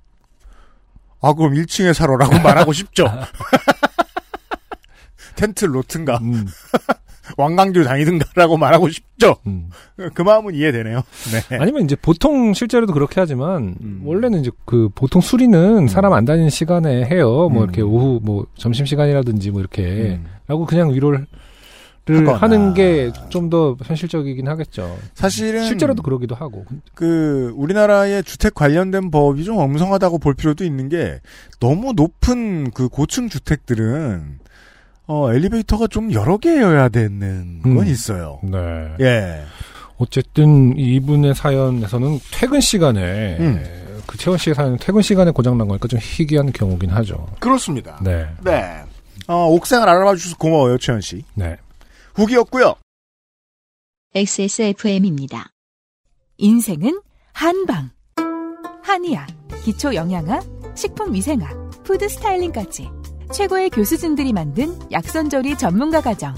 아 1.22 1.34
그럼 1.34 1.54
1층에 1.54 1.94
살아라고 1.94 2.40
말하고 2.44 2.74
싶죠. 2.74 3.06
텐트 5.42 5.66
로튼가 5.66 6.20
음, 6.22 6.46
왕강교 7.38 7.84
다니든가라고 7.84 8.58
말하고 8.58 8.90
싶죠. 8.90 9.38
음. 9.48 9.70
그 10.14 10.22
마음은 10.22 10.54
이해되네요. 10.54 11.02
네. 11.50 11.58
아니면 11.58 11.84
이제 11.86 11.96
보통 12.00 12.54
실제로도 12.54 12.94
그렇게 12.94 13.20
하지만 13.20 13.76
음. 13.82 14.02
원래는 14.06 14.42
이제 14.42 14.52
그 14.66 14.90
보통 14.94 15.22
수리는 15.22 15.88
사람 15.88 16.14
안 16.14 16.26
다니는 16.26 16.50
시간에 16.50 17.06
해요. 17.06 17.50
뭐 17.50 17.62
음. 17.62 17.64
이렇게 17.64 17.82
오후 17.82 18.20
뭐 18.22 18.46
점심 18.56 18.86
시간이라든지 18.86 19.50
뭐 19.52 19.62
이렇게 19.62 19.82
음. 20.20 20.26
라고 20.48 20.66
그냥 20.66 20.94
위로를 20.94 21.26
하거나. 22.06 22.34
하는 22.34 22.74
게 22.74 23.12
좀 23.30 23.50
더 23.50 23.78
현실적이긴 23.84 24.48
하겠죠. 24.50 24.98
사실은 25.14 25.64
실제로도 25.64 26.04
그러기도 26.04 26.36
하고. 26.36 26.66
그 26.94 27.54
우리나라의 27.56 28.24
주택 28.24 28.54
관련된 28.54 29.10
법이 29.12 29.44
좀 29.46 29.58
엄성하다고 29.58 30.18
볼 30.20 30.34
필요도 30.34 30.66
있는 30.66 30.90
게 30.90 31.20
너무 31.62 31.94
높은 31.94 32.72
그 32.72 32.90
고층 32.90 33.30
주택들은 33.30 34.40
어 35.14 35.34
엘리베이터가 35.34 35.88
좀 35.88 36.14
여러 36.14 36.38
개여야 36.38 36.88
되는 36.88 37.62
건 37.62 37.80
음. 37.80 37.86
있어요. 37.86 38.40
네. 38.44 38.96
예. 39.02 39.44
어쨌든 39.98 40.78
이분의 40.78 41.36
사연에서는 41.36 42.18
퇴근 42.32 42.62
시간에 42.62 43.38
음. 43.42 44.02
그 44.08 44.18
채원 44.18 44.38
씨의 44.38 44.56
사연은 44.56 44.78
퇴근 44.80 45.02
시간에 45.02 45.32
고장 45.32 45.58
난 45.58 45.68
거니까 45.68 45.90
좀 45.90 46.00
희귀한 46.02 46.54
경우긴 46.54 46.92
하죠. 46.92 47.28
그렇습니다. 47.42 48.00
네. 48.02 48.26
네. 48.42 48.84
어, 49.28 49.48
옥상을 49.48 49.88
알아봐 49.88 50.16
주셔서 50.16 50.38
고마워요, 50.38 50.78
최현 50.78 51.02
씨. 51.02 51.26
네. 51.34 51.58
후기였고요. 52.16 52.76
XSFM입니다. 54.16 55.52
인생은 56.38 57.02
한방. 57.34 57.90
한의학, 58.82 59.28
기초 59.66 59.94
영양학, 59.94 60.42
식품 60.74 61.14
위생학, 61.14 61.84
food 61.84 62.08
styling까지 62.08 63.01
최고의 63.32 63.70
교수진들이 63.70 64.34
만든 64.34 64.78
약선조리 64.92 65.58
전문가 65.58 66.02
과정. 66.02 66.36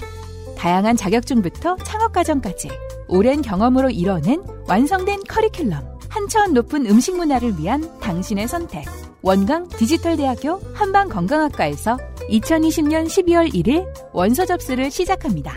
다양한 0.56 0.96
자격증부터 0.96 1.76
창업 1.84 2.12
과정까지 2.12 2.70
오랜 3.08 3.42
경험으로 3.42 3.90
이뤄낸 3.90 4.42
완성된 4.68 5.20
커리큘럼. 5.28 5.94
한 6.08 6.28
차원 6.28 6.54
높은 6.54 6.86
음식 6.86 7.16
문화를 7.16 7.58
위한 7.58 7.98
당신의 8.00 8.46
선택. 8.46 8.84
원광 9.22 9.68
디지털대학교 9.68 10.60
한방건강학과에서 10.74 11.98
2020년 12.30 13.06
12월 13.06 13.52
1일 13.52 13.86
원서 14.12 14.46
접수를 14.46 14.90
시작합니다. 14.90 15.54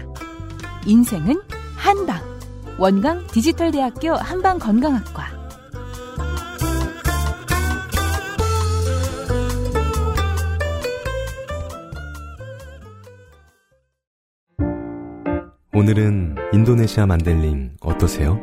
인생은 0.85 1.39
한방. 1.75 2.19
원광 2.79 3.27
디지털대학교 3.27 4.13
한방건강학과. 4.13 5.36
오늘은 15.77 16.35
인도네시아 16.53 17.05
만델링 17.05 17.77
어떠세요? 17.81 18.39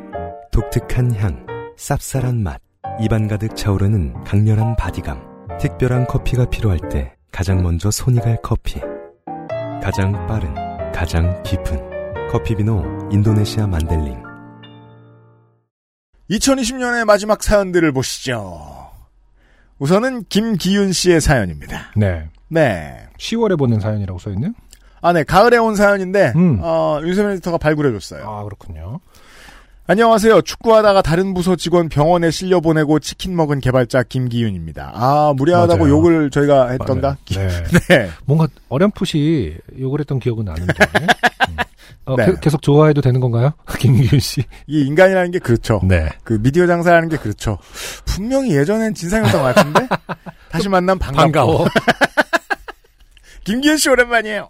독특한 0.52 1.12
향, 1.16 1.44
쌉쌀한 1.76 2.36
맛, 2.36 2.60
입안 3.00 3.26
가득 3.26 3.56
차오르는 3.56 4.22
강렬한 4.22 4.76
바디감. 4.76 5.20
특별한 5.58 6.06
커피가 6.06 6.48
필요할 6.48 6.78
때 6.92 7.12
가장 7.32 7.60
먼저 7.60 7.90
손이 7.90 8.20
갈 8.20 8.40
커피. 8.40 8.78
가장 9.82 10.12
빠른, 10.28 10.54
가장 10.92 11.42
깊은 11.42 12.28
커피비노 12.30 13.08
인도네시아 13.10 13.66
만델링. 13.66 14.22
2020년의 16.30 17.04
마지막 17.04 17.42
사연들을 17.42 17.90
보시죠. 17.90 18.92
우선은 19.80 20.26
김기윤 20.28 20.92
씨의 20.92 21.20
사연입니다. 21.20 21.90
네. 21.96 22.28
네. 22.46 23.08
10월에 23.18 23.58
보낸 23.58 23.80
사연이라고 23.80 24.20
써 24.20 24.30
있네요. 24.30 24.52
아, 25.06 25.12
네. 25.12 25.22
가을에 25.22 25.58
온 25.58 25.76
사연인데, 25.76 26.32
음. 26.34 26.60
어, 26.62 26.98
윤세민 27.02 27.32
에디터가 27.32 27.58
발굴해줬어요. 27.58 28.24
아, 28.26 28.42
그렇군요. 28.44 29.00
안녕하세요. 29.86 30.40
축구하다가 30.40 31.02
다른 31.02 31.34
부서 31.34 31.56
직원 31.56 31.90
병원에 31.90 32.30
실려 32.30 32.60
보내고 32.60 33.00
치킨 33.00 33.36
먹은 33.36 33.60
개발자 33.60 34.04
김기윤입니다. 34.04 34.92
아, 34.94 35.34
무례하다고 35.36 35.80
맞아요. 35.84 35.94
욕을 35.94 36.30
저희가 36.30 36.70
했던가? 36.70 37.18
네. 37.36 37.48
네. 37.90 38.10
뭔가 38.24 38.46
어렴풋이 38.70 39.58
욕을 39.78 40.00
했던 40.00 40.18
기억은 40.20 40.46
나는데. 40.46 40.72
음. 41.50 41.56
어, 42.06 42.16
네. 42.16 42.24
게- 42.24 42.32
계속 42.40 42.62
좋아해도 42.62 43.02
되는 43.02 43.20
건가요? 43.20 43.52
김기윤 43.78 44.20
씨. 44.20 44.40
이 44.66 44.86
인간이라는 44.86 45.32
게 45.32 45.38
그렇죠. 45.38 45.82
네. 45.84 46.08
그 46.24 46.38
미디어 46.40 46.66
장사라는 46.66 47.10
게 47.10 47.18
그렇죠. 47.18 47.58
분명히 48.06 48.56
예전엔 48.56 48.94
진상이었던 48.94 49.42
것 49.42 49.54
같은데 49.54 49.86
다시 50.50 50.70
만남 50.70 50.98
반갑고. 50.98 51.22
반가워. 51.30 51.66
김기현 53.44 53.76
씨 53.76 53.90
오랜만이에요. 53.90 54.48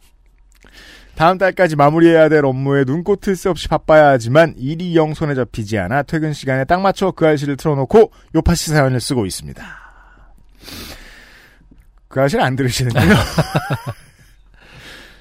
다음 1.17 1.39
달까지 1.39 1.77
마무리해야 1.77 2.29
될 2.29 2.45
업무에 2.45 2.85
눈꽃 2.85 3.21
틀새 3.21 3.49
없이 3.49 3.69
바빠야 3.69 4.09
하지만 4.09 4.55
일이 4.57 4.97
영 4.97 5.15
손에 5.15 5.35
잡히지 5.35 5.79
않아 5.79 6.03
퇴근 6.03 6.33
시간에 6.33 6.65
딱 6.65 6.81
맞춰 6.81 7.13
그 7.13 7.27
알씨를 7.27 7.57
틀어놓고 7.57 8.11
요파시 8.35 8.71
사연을 8.71 9.01
쓰고 9.01 9.25
있습니다. 9.25 9.65
그 12.09 12.21
알씨를 12.21 12.45
안 12.45 12.57
들으시는군요. 12.57 13.15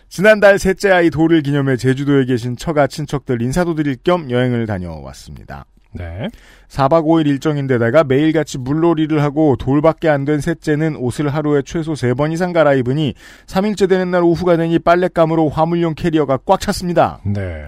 지난달 0.09 0.59
셋째 0.59 0.91
아이 0.91 1.09
돌을 1.09 1.41
기념해 1.41 1.75
제주도에 1.75 2.25
계신 2.25 2.55
처가 2.55 2.85
친척들 2.85 3.41
인사도 3.41 3.73
드릴 3.73 3.95
겸 4.03 4.29
여행을 4.29 4.67
다녀왔습니다. 4.67 5.65
네. 5.93 6.27
4박 6.69 7.05
5일 7.05 7.27
일정인데다가 7.27 8.03
매일같이 8.03 8.57
물놀이를 8.57 9.21
하고 9.21 9.55
돌밖에 9.57 10.09
안 10.09 10.25
된 10.25 10.39
셋째는 10.41 10.95
옷을 10.95 11.27
하루에 11.33 11.61
최소 11.65 11.93
3번 11.93 12.31
이상 12.31 12.53
갈아입으니 12.53 13.13
3일째 13.45 13.89
되는 13.89 14.09
날 14.09 14.23
오후가 14.23 14.55
되니 14.57 14.79
빨랫감으로 14.79 15.49
화물용 15.49 15.95
캐리어가 15.95 16.37
꽉 16.45 16.59
찼습니다. 16.61 17.19
네. 17.25 17.65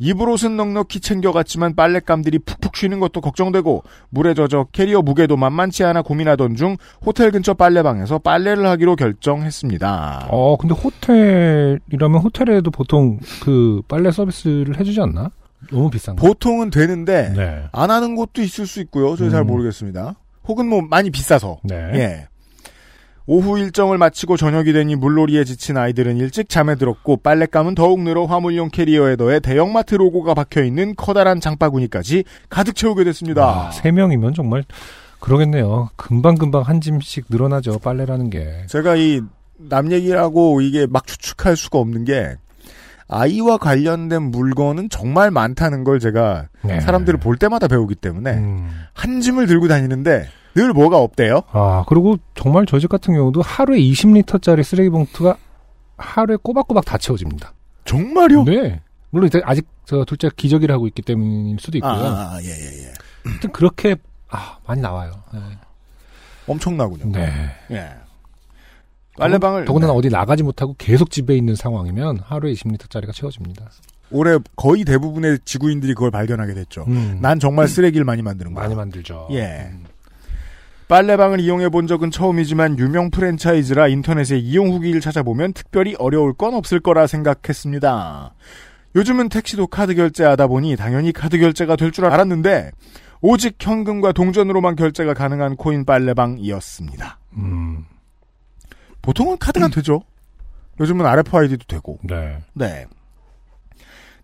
입을 0.00 0.28
옷은 0.28 0.56
넉넉히 0.56 0.98
챙겨갔지만 1.00 1.76
빨랫감들이 1.76 2.40
푹푹 2.40 2.76
쉬는 2.76 2.98
것도 2.98 3.20
걱정되고 3.20 3.84
물에 4.10 4.34
젖어 4.34 4.66
캐리어 4.72 5.02
무게도 5.02 5.36
만만치 5.36 5.84
않아 5.84 6.02
고민하던 6.02 6.56
중 6.56 6.76
호텔 7.06 7.30
근처 7.30 7.54
빨래방에서 7.54 8.18
빨래를 8.18 8.66
하기로 8.66 8.96
결정했습니다. 8.96 10.26
어, 10.30 10.56
근데 10.56 10.74
호텔이라면 10.74 12.20
호텔에도 12.22 12.70
보통 12.72 13.18
그 13.42 13.82
빨래 13.88 14.10
서비스를 14.10 14.78
해주지 14.80 15.00
않나? 15.00 15.30
너무 15.70 15.90
비싼 15.90 16.16
거. 16.16 16.26
보통은 16.26 16.70
되는데 16.70 17.32
네. 17.36 17.64
안 17.72 17.90
하는 17.90 18.14
곳도 18.16 18.42
있을 18.42 18.66
수 18.66 18.80
있고요. 18.82 19.16
저는 19.16 19.30
잘 19.30 19.42
음. 19.42 19.46
모르겠습니다. 19.46 20.14
혹은 20.46 20.66
뭐 20.68 20.82
많이 20.82 21.10
비싸서. 21.10 21.58
네. 21.64 21.74
예. 21.94 22.28
오후 23.26 23.58
일정을 23.58 23.96
마치고 23.96 24.36
저녁이 24.36 24.72
되니 24.74 24.96
물놀이에 24.96 25.44
지친 25.44 25.78
아이들은 25.78 26.18
일찍 26.18 26.50
잠에 26.50 26.74
들었고 26.74 27.16
빨랫감은 27.18 27.74
더욱 27.74 28.00
늘어 28.02 28.26
화물용 28.26 28.68
캐리어에 28.68 29.16
더해 29.16 29.40
대형마트 29.40 29.94
로고가 29.94 30.34
박혀있는 30.34 30.94
커다란 30.96 31.40
장바구니까지 31.40 32.24
가득 32.50 32.76
채우게 32.76 33.04
됐습니다. 33.04 33.68
아, 33.68 33.70
세 33.70 33.92
명이면 33.92 34.34
정말 34.34 34.62
그러겠네요. 35.20 35.88
금방금방 35.96 36.62
한 36.62 36.82
짐씩 36.82 37.26
늘어나죠. 37.30 37.78
빨래라는 37.78 38.28
게. 38.28 38.66
제가 38.68 38.96
이 38.96 39.22
남 39.56 39.92
얘기라고 39.92 40.60
이게 40.60 40.86
막 40.86 41.06
추측할 41.06 41.56
수가 41.56 41.78
없는 41.78 42.04
게 42.04 42.36
아이와 43.08 43.58
관련된 43.58 44.22
물건은 44.30 44.88
정말 44.88 45.30
많다는 45.30 45.84
걸 45.84 46.00
제가 46.00 46.48
네. 46.62 46.80
사람들을 46.80 47.20
볼 47.20 47.36
때마다 47.36 47.68
배우기 47.68 47.96
때문에 47.96 48.32
음. 48.32 48.70
한 48.92 49.20
짐을 49.20 49.46
들고 49.46 49.68
다니는데 49.68 50.28
늘 50.54 50.72
뭐가 50.72 50.98
없대요. 50.98 51.42
아, 51.50 51.84
그리고 51.88 52.16
정말 52.34 52.64
저희 52.66 52.80
집 52.80 52.88
같은 52.88 53.14
경우도 53.14 53.42
하루에 53.42 53.78
20리터짜리 53.78 54.62
쓰레기 54.62 54.88
봉투가 54.88 55.36
하루에 55.96 56.36
꼬박꼬박 56.42 56.84
다 56.84 56.98
채워집니다. 56.98 57.52
정말요? 57.84 58.44
네. 58.44 58.80
물론 59.10 59.28
이제 59.28 59.40
아직 59.44 59.66
저 59.84 60.04
둘째 60.04 60.30
기저귀를 60.34 60.74
하고 60.74 60.86
있기 60.86 61.02
때문일 61.02 61.58
수도 61.60 61.78
있고요. 61.78 61.92
아, 61.92 62.38
예, 62.42 62.48
예, 62.48 62.86
예. 62.86 62.92
하여튼 63.24 63.52
그렇게 63.52 63.96
아, 64.28 64.58
많이 64.66 64.80
나와요. 64.80 65.12
네. 65.32 65.40
엄청나군요. 66.46 67.12
네. 67.12 67.50
예. 67.70 67.90
빨래방을 69.18 69.64
더군다나 69.64 69.92
네. 69.92 69.98
어디 69.98 70.08
나가지 70.10 70.42
못하고 70.42 70.74
계속 70.78 71.10
집에 71.10 71.36
있는 71.36 71.54
상황이면 71.54 72.20
하루에 72.24 72.52
20리터짜리가 72.52 73.12
채워집니다. 73.12 73.70
올해 74.10 74.38
거의 74.56 74.84
대부분의 74.84 75.38
지구인들이 75.44 75.94
그걸 75.94 76.10
발견하게 76.10 76.54
됐죠. 76.54 76.84
음. 76.88 77.18
난 77.20 77.38
정말 77.40 77.68
쓰레기를 77.68 78.04
많이 78.04 78.22
만드는 78.22 78.54
거야. 78.54 78.64
많이 78.64 78.74
만들죠. 78.74 79.28
예. 79.32 79.70
음. 79.72 79.84
빨래방을 80.88 81.40
이용해 81.40 81.70
본 81.70 81.86
적은 81.86 82.10
처음이지만 82.10 82.78
유명 82.78 83.10
프랜차이즈라 83.10 83.88
인터넷에 83.88 84.36
이용 84.38 84.70
후기를 84.70 85.00
찾아보면 85.00 85.54
특별히 85.54 85.94
어려울 85.98 86.34
건 86.34 86.54
없을 86.54 86.78
거라 86.80 87.06
생각했습니다. 87.06 88.34
요즘은 88.94 89.30
택시도 89.30 89.66
카드 89.66 89.94
결제하다 89.94 90.46
보니 90.46 90.76
당연히 90.76 91.12
카드 91.12 91.38
결제가 91.38 91.76
될 91.76 91.90
줄 91.90 92.04
알았는데 92.04 92.70
오직 93.22 93.56
현금과 93.58 94.12
동전으로만 94.12 94.76
결제가 94.76 95.14
가능한 95.14 95.56
코인 95.56 95.84
빨래방이었습니다. 95.86 97.18
음. 97.38 97.84
보통은 99.04 99.38
카드가 99.38 99.68
되죠. 99.68 100.02
요즘은 100.80 101.04
RFID도 101.06 101.64
되고. 101.68 101.98
네. 102.02 102.38
네. 102.54 102.86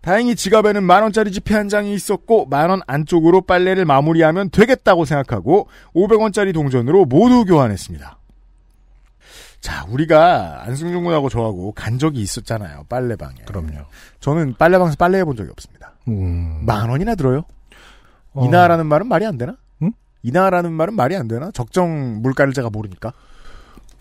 다행히 0.01 0.35
지갑에는 0.35 0.83
만 0.83 1.03
원짜리 1.03 1.31
지폐 1.31 1.53
한 1.53 1.69
장이 1.69 1.93
있었고 1.93 2.47
만원 2.47 2.81
안쪽으로 2.87 3.41
빨래를 3.41 3.85
마무리하면 3.85 4.49
되겠다고 4.49 5.05
생각하고 5.05 5.67
500원짜리 5.93 6.53
동전으로 6.53 7.05
모두 7.05 7.45
교환했습니다. 7.45 8.17
자, 9.61 9.85
우리가 9.89 10.63
안승준 10.63 11.03
군하고 11.03 11.29
저하고 11.29 11.71
간 11.73 11.99
적이 11.99 12.21
있었잖아요. 12.21 12.85
빨래방에. 12.89 13.35
그럼요. 13.45 13.85
저는 14.19 14.55
빨래방에서 14.57 14.95
빨래 14.97 15.19
해 15.19 15.23
본 15.23 15.35
적이 15.35 15.51
없습니다. 15.51 15.93
음. 16.07 16.63
만 16.65 16.89
원이나 16.89 17.13
들어요? 17.13 17.43
어. 18.33 18.43
이나라는 18.43 18.87
말은 18.87 19.05
말이 19.07 19.23
안 19.27 19.37
되나? 19.37 19.55
응? 19.83 19.91
이나라는 20.23 20.73
말은 20.73 20.95
말이 20.95 21.15
안 21.15 21.27
되나? 21.27 21.51
적정 21.51 22.23
물가를 22.23 22.53
제가 22.53 22.71
모르니까. 22.71 23.13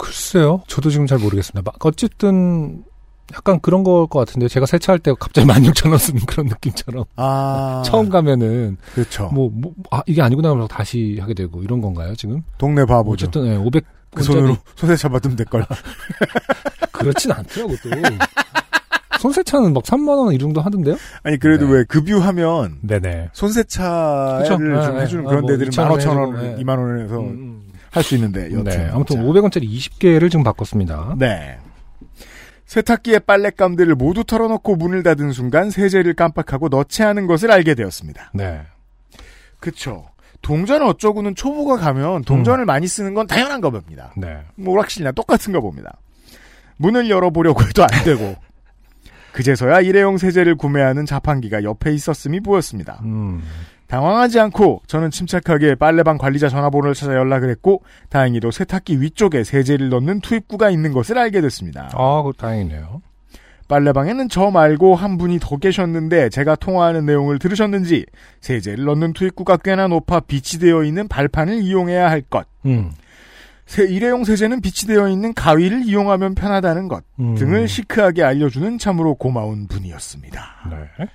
글쎄요. 0.01 0.63
저도 0.67 0.91
지금 0.91 1.07
잘 1.07 1.19
모르겠습니다. 1.19 1.63
막 1.65 1.85
어쨌든 1.87 2.83
약간 3.33 3.61
그런 3.61 3.85
걸 3.85 4.07
것 4.09 4.19
같은데 4.21 4.49
제가 4.49 4.67
세차할 4.67 4.99
때 4.99 5.13
갑자기 5.21 5.47
16,000원 5.47 5.99
쓰는 5.99 6.21
그런 6.27 6.47
느낌처럼 6.47 7.05
아. 7.17 7.83
처음 7.87 8.09
가면은 8.09 8.77
그렇죠. 8.95 9.29
뭐, 9.33 9.51
뭐, 9.53 9.73
아, 9.91 10.03
이게 10.07 10.21
아니구나 10.23 10.51
하면서 10.51 10.67
다시 10.67 11.19
하게 11.21 11.35
되고 11.35 11.63
이런 11.63 11.81
건가요, 11.81 12.15
지금? 12.17 12.43
동네 12.59 12.85
바보죠. 12.85 13.27
어쨌든, 13.27 13.47
예, 13.53 13.57
500. 13.57 13.85
그 14.13 14.25
손으로 14.25 14.57
손세차 14.75 15.09
받으면 15.09 15.37
될 15.37 15.47
걸. 15.47 15.65
그렇진 16.91 17.31
않더라고, 17.31 17.75
또. 17.83 17.91
손세차는 19.21 19.73
막 19.75 19.85
3만 19.85 20.09
원 20.19 20.35
이 20.35 20.39
정도 20.39 20.61
하던데요? 20.61 20.97
아니, 21.23 21.39
그래도 21.39 21.67
네. 21.67 21.73
왜 21.75 21.85
급유하면 21.85 22.79
네네. 22.81 23.29
손세차를 23.33 24.43
그쵸? 24.43 24.57
좀 24.57 24.73
네, 24.73 25.03
해주는 25.03 25.23
네. 25.25 25.29
그런 25.29 25.39
아, 25.39 25.41
뭐 25.43 25.51
데들은 25.51 25.71
2,000원 25.71 25.99
15,000원, 25.99 25.99
해주고, 25.99 26.33
네. 26.43 26.57
2만 26.65 26.79
원에서 26.79 27.15
할 27.91 28.03
수 28.03 28.15
있는데, 28.15 28.47
여튼. 28.47 28.65
네. 28.65 28.89
아무튼 28.93 29.17
자. 29.17 29.23
500원짜리 29.23 29.69
20개를 29.69 30.31
지금 30.31 30.45
바꿨습니다. 30.45 31.17
네. 31.19 31.59
세탁기에 32.67 33.21
빨랫감들을 33.21 33.97
모두 33.97 34.23
털어놓고 34.23 34.77
문을 34.77 35.03
닫은 35.03 35.33
순간 35.33 35.71
세제를 35.71 36.15
깜빡하고 36.15 36.69
넣지 36.69 37.03
않은 37.03 37.27
것을 37.27 37.51
알게 37.51 37.75
되었습니다. 37.75 38.31
네. 38.33 38.61
그쵸. 39.59 40.07
동전 40.41 40.83
어쩌고는 40.83 41.35
초보가 41.35 41.77
가면 41.79 42.23
동전을 42.23 42.65
많이 42.65 42.87
쓰는 42.87 43.13
건 43.13 43.27
당연한 43.27 43.61
거 43.61 43.71
봅니다. 43.71 44.13
네. 44.17 44.39
뭐 44.55 44.75
오락실이나 44.75 45.13
똑같은 45.13 45.53
거 45.53 45.61
봅니다. 45.61 45.99
문을 46.77 47.11
열어보려고 47.11 47.63
해도 47.63 47.83
안 47.83 48.05
되고 48.05 48.37
그제서야 49.33 49.81
일회용 49.81 50.17
세제를 50.17 50.55
구매하는 50.57 51.07
자판기가 51.07 51.63
옆에 51.65 51.93
있었음이 51.93 52.41
보였습니다. 52.41 53.01
음. 53.05 53.43
당황하지 53.91 54.39
않고 54.39 54.83
저는 54.87 55.11
침착하게 55.11 55.75
빨래방 55.75 56.17
관리자 56.17 56.49
전화번호를 56.49 56.95
찾아 56.95 57.13
연락을 57.15 57.51
했고 57.51 57.83
다행히도 58.09 58.53
세탁기 58.53 59.03
위쪽에 59.03 59.43
세제를 59.43 59.89
넣는 59.89 60.21
투입구가 60.21 60.71
있는 60.71 60.93
것을 60.93 61.19
알게 61.19 61.41
됐습니다. 61.41 61.91
아, 61.95 62.23
그 62.23 62.33
다행이네요. 62.37 63.03
빨래방에는 63.67 64.29
저 64.29 64.51
말고 64.51 64.95
한 64.95 65.19
분이 65.19 65.39
더 65.41 65.57
계셨는데 65.57 66.29
제가 66.29 66.55
통화하는 66.57 67.05
내용을 67.05 67.39
들으셨는지 67.41 68.07
세제를 68.41 68.85
넣는 68.85 69.13
투입구가 69.13 69.57
꽤나 69.59 69.89
높아 69.89 70.21
비치되어 70.21 70.85
있는 70.85 71.09
발판을 71.09 71.61
이용해야 71.61 72.09
할 72.11 72.21
것. 72.23 72.47
음. 72.67 72.93
세- 73.67 73.85
일회용 73.87 74.25
세제는 74.25 74.61
비치되어 74.61 75.09
있는 75.09 75.35
가위를 75.35 75.83
이용하면 75.85 76.35
편하다는 76.35 76.89
것 76.89 77.05
음. 77.21 77.35
등을 77.37 77.69
시크하게 77.69 78.23
알려주는 78.25 78.79
참으로 78.79 79.15
고마운 79.15 79.67
분이었습니다. 79.69 80.43
네. 80.71 81.07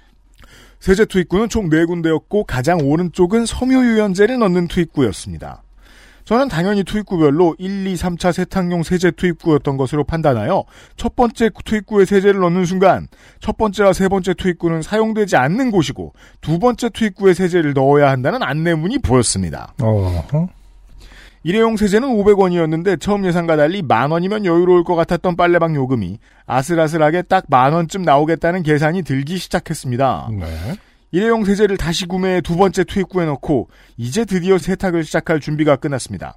세제 0.86 1.04
투입구는 1.04 1.50
총 1.50 1.68
4군데였고 1.72 2.46
가장 2.46 2.78
오른쪽은 2.80 3.48
섬유유연제를 3.48 4.38
넣는 4.38 4.68
투입구였습니다. 4.68 5.64
저는 6.26 6.48
당연히 6.48 6.84
투입구별로 6.84 7.56
1, 7.58 7.88
2, 7.88 7.96
3차 7.96 8.32
세탁용 8.32 8.84
세제 8.84 9.10
투입구였던 9.10 9.78
것으로 9.78 10.04
판단하여 10.04 10.64
첫 10.96 11.16
번째 11.16 11.50
투입구에 11.66 12.06
세제를 12.06 12.40
넣는 12.40 12.66
순간 12.66 13.08
첫 13.40 13.58
번째와 13.58 13.94
세 13.94 14.08
번째 14.08 14.36
투입구는 14.36 14.84
사용되지 14.84 15.36
않는 15.38 15.72
곳이고 15.72 16.14
두 16.42 16.60
번째 16.60 16.90
투입구에 16.90 17.34
세제를 17.34 17.74
넣어야 17.74 18.12
한다는 18.12 18.44
안내문이 18.44 19.00
보였습니다. 19.00 19.74
어, 19.82 20.24
일회용 21.48 21.78
세제는 21.78 22.08
500원이었는데 22.08 23.00
처음 23.00 23.24
예상과 23.24 23.56
달리 23.56 23.84
만 23.84 24.10
원이면 24.10 24.46
여유로울 24.46 24.84
것 24.84 24.96
같았던 24.96 25.36
빨래방 25.36 25.76
요금이 25.76 26.18
아슬아슬하게 26.48 27.22
딱 27.22 27.46
만 27.50 27.72
원쯤 27.72 28.02
나오겠다는 28.02 28.64
계산이 28.64 29.04
들기 29.04 29.38
시작했습니다. 29.38 30.30
네. 30.32 30.48
일회용 31.12 31.46
세제를 31.46 31.78
다시 31.78 32.08
구매해 32.08 32.42
두 32.42 32.58
번째 32.58 32.84
투입구에 32.84 33.28
넣고 33.28 33.70
이제 33.96 34.26
드디어 34.26 34.58
세탁을 34.58 35.04
시작할 35.04 35.40
준비가 35.40 35.76
끝났습니다. 35.76 36.36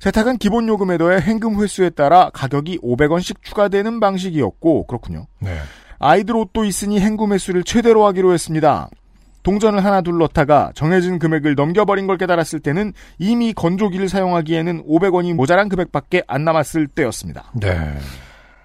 세탁은 0.00 0.38
기본 0.38 0.68
요금에 0.68 0.96
더해 0.96 1.20
현금 1.20 1.62
횟수에 1.62 1.90
따라 1.90 2.30
가격이 2.32 2.78
500원씩 2.78 3.42
추가되는 3.42 4.00
방식이었고 4.00 4.86
그렇군요. 4.86 5.26
네. 5.40 5.54
아이들 5.98 6.36
옷도 6.36 6.64
있으니 6.64 6.98
현금 6.98 7.34
횟수를 7.34 7.62
최대로 7.62 8.06
하기로 8.06 8.32
했습니다. 8.32 8.88
동전을 9.44 9.84
하나 9.84 10.00
둘 10.00 10.18
넣다가 10.18 10.72
정해진 10.74 11.20
금액을 11.20 11.54
넘겨버린 11.54 12.08
걸 12.08 12.18
깨달았을 12.18 12.58
때는 12.60 12.92
이미 13.18 13.52
건조기를 13.52 14.08
사용하기에는 14.08 14.86
500원이 14.86 15.34
모자란 15.34 15.68
금액밖에 15.68 16.24
안 16.26 16.44
남았을 16.44 16.88
때였습니다. 16.88 17.52
네. 17.54 17.96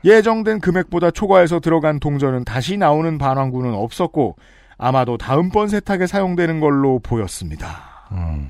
예정된 0.05 0.61
금액보다 0.61 1.11
초과해서 1.11 1.59
들어간 1.59 1.99
동전은 1.99 2.45
다시 2.45 2.77
나오는 2.77 3.17
반환구는 3.17 3.73
없었고 3.73 4.37
아마도 4.77 5.17
다음번 5.17 5.67
세탁에 5.67 6.07
사용되는 6.07 6.61
걸로 6.61 6.99
보였습니다. 6.99 8.07
음. 8.13 8.49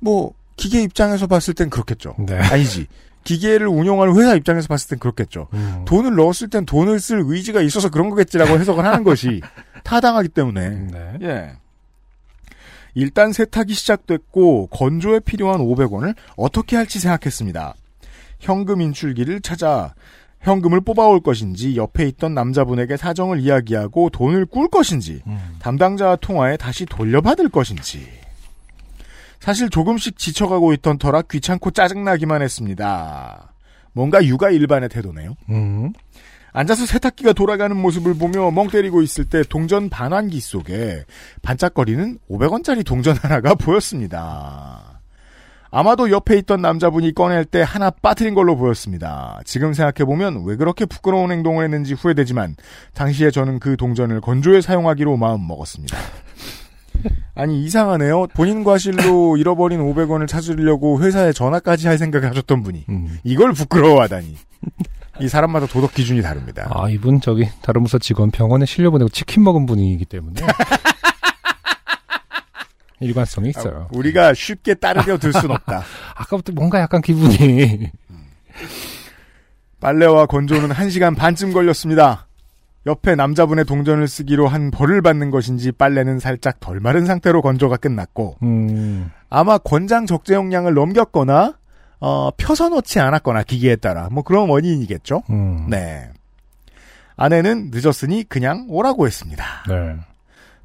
뭐 0.00 0.32
기계 0.56 0.82
입장에서 0.82 1.28
봤을 1.28 1.54
땐 1.54 1.70
그렇겠죠. 1.70 2.16
네. 2.18 2.36
아니지. 2.36 2.88
기계를 3.24 3.68
운용하는 3.68 4.16
회사 4.16 4.34
입장에서 4.34 4.68
봤을 4.68 4.88
땐 4.90 4.98
그렇겠죠. 4.98 5.48
음. 5.52 5.84
돈을 5.86 6.14
넣었을 6.16 6.48
땐 6.48 6.64
돈을 6.64 7.00
쓸 7.00 7.22
의지가 7.24 7.60
있어서 7.62 7.90
그런 7.90 8.10
거겠지라고 8.10 8.58
해석을 8.58 8.84
하는 8.84 9.04
것이 9.04 9.40
타당하기 9.84 10.28
때문에. 10.28 10.68
네. 10.68 11.18
예. 11.22 11.52
일단 12.94 13.32
세탁이 13.32 13.72
시작됐고 13.72 14.68
건조에 14.68 15.20
필요한 15.20 15.60
500원을 15.60 16.14
어떻게 16.36 16.76
할지 16.76 16.98
생각했습니다. 16.98 17.74
현금 18.40 18.80
인출기를 18.80 19.42
찾아 19.42 19.94
현금을 20.40 20.80
뽑아올 20.80 21.20
것인지 21.20 21.76
옆에 21.76 22.06
있던 22.08 22.34
남자분에게 22.34 22.96
사정을 22.96 23.40
이야기하고 23.40 24.08
돈을 24.10 24.46
꿀 24.46 24.68
것인지 24.68 25.22
음. 25.26 25.38
담당자와 25.58 26.16
통화해 26.16 26.56
다시 26.56 26.86
돌려받을 26.86 27.50
것인지. 27.50 28.19
사실 29.40 29.70
조금씩 29.70 30.18
지쳐가고 30.18 30.72
있던 30.74 30.98
터라 30.98 31.22
귀찮고 31.22 31.72
짜증나기만 31.72 32.42
했습니다. 32.42 33.54
뭔가 33.92 34.24
육아 34.24 34.50
일반의 34.50 34.88
태도네요. 34.88 35.34
음. 35.48 35.92
앉아서 36.52 36.84
세탁기가 36.86 37.32
돌아가는 37.32 37.74
모습을 37.76 38.14
보며 38.14 38.50
멍 38.50 38.68
때리고 38.68 39.02
있을 39.02 39.24
때 39.24 39.42
동전 39.48 39.88
반환기 39.88 40.40
속에 40.40 41.04
반짝거리는 41.42 42.18
500원짜리 42.28 42.84
동전 42.84 43.16
하나가 43.16 43.54
보였습니다. 43.54 45.00
아마도 45.72 46.10
옆에 46.10 46.36
있던 46.38 46.60
남자분이 46.60 47.14
꺼낼 47.14 47.44
때 47.44 47.62
하나 47.64 47.90
빠뜨린 47.90 48.34
걸로 48.34 48.56
보였습니다. 48.56 49.40
지금 49.44 49.72
생각해보면 49.72 50.44
왜 50.44 50.56
그렇게 50.56 50.84
부끄러운 50.84 51.30
행동을 51.30 51.62
했는지 51.64 51.94
후회되지만 51.94 52.56
당시에 52.94 53.30
저는 53.30 53.60
그 53.60 53.76
동전을 53.76 54.20
건조에 54.20 54.60
사용하기로 54.60 55.16
마음먹었습니다. 55.16 55.96
아니 57.34 57.62
이상하네요. 57.64 58.26
본인 58.34 58.64
과실로 58.64 59.36
잃어버린 59.38 59.80
500원을 59.80 60.26
찾으려고 60.26 61.00
회사에 61.02 61.32
전화까지 61.32 61.86
할 61.88 61.96
생각을 61.98 62.28
하셨던 62.30 62.62
분이 62.62 62.84
음. 62.88 63.18
이걸 63.24 63.52
부끄러워하다니. 63.52 64.36
이 65.20 65.28
사람마다 65.28 65.66
도덕 65.66 65.92
기준이 65.94 66.22
다릅니다. 66.22 66.68
아, 66.74 66.88
이분 66.88 67.20
저기 67.20 67.46
다른 67.62 67.82
부서 67.82 67.98
직원 67.98 68.30
병원에 68.30 68.64
실려보내고 68.66 69.10
치킨 69.10 69.44
먹은 69.44 69.66
분이기 69.66 70.04
때문에 70.06 70.40
일관성이 73.00 73.50
있어요. 73.50 73.88
우리가 73.92 74.34
쉽게 74.34 74.74
따르려 74.74 75.18
들 75.18 75.32
순 75.32 75.50
없다. 75.50 75.82
아까부터 76.16 76.52
뭔가 76.52 76.80
약간 76.80 77.00
기분이 77.00 77.90
빨래와 79.80 80.26
건조는 80.26 80.70
1시간 80.70 81.16
반쯤 81.16 81.52
걸렸습니다. 81.52 82.26
옆에 82.86 83.14
남자분의 83.14 83.66
동전을 83.66 84.08
쓰기로 84.08 84.48
한 84.48 84.70
벌을 84.70 85.02
받는 85.02 85.30
것인지 85.30 85.70
빨래는 85.72 86.18
살짝 86.18 86.60
덜 86.60 86.80
마른 86.80 87.04
상태로 87.04 87.42
건조가 87.42 87.76
끝났고 87.76 88.36
음, 88.42 89.10
아마 89.28 89.58
권장 89.58 90.06
적재 90.06 90.34
용량을 90.34 90.74
넘겼거나 90.74 91.58
어, 92.00 92.30
펴서 92.36 92.70
넣지 92.70 92.98
않았거나 92.98 93.42
기계에 93.42 93.76
따라 93.76 94.08
뭐 94.10 94.22
그런 94.22 94.48
원인이겠죠. 94.48 95.22
음. 95.30 95.66
네. 95.68 96.08
아내는 97.16 97.70
늦었으니 97.70 98.24
그냥 98.24 98.64
오라고 98.68 99.06
했습니다. 99.06 99.44
네. 99.68 99.96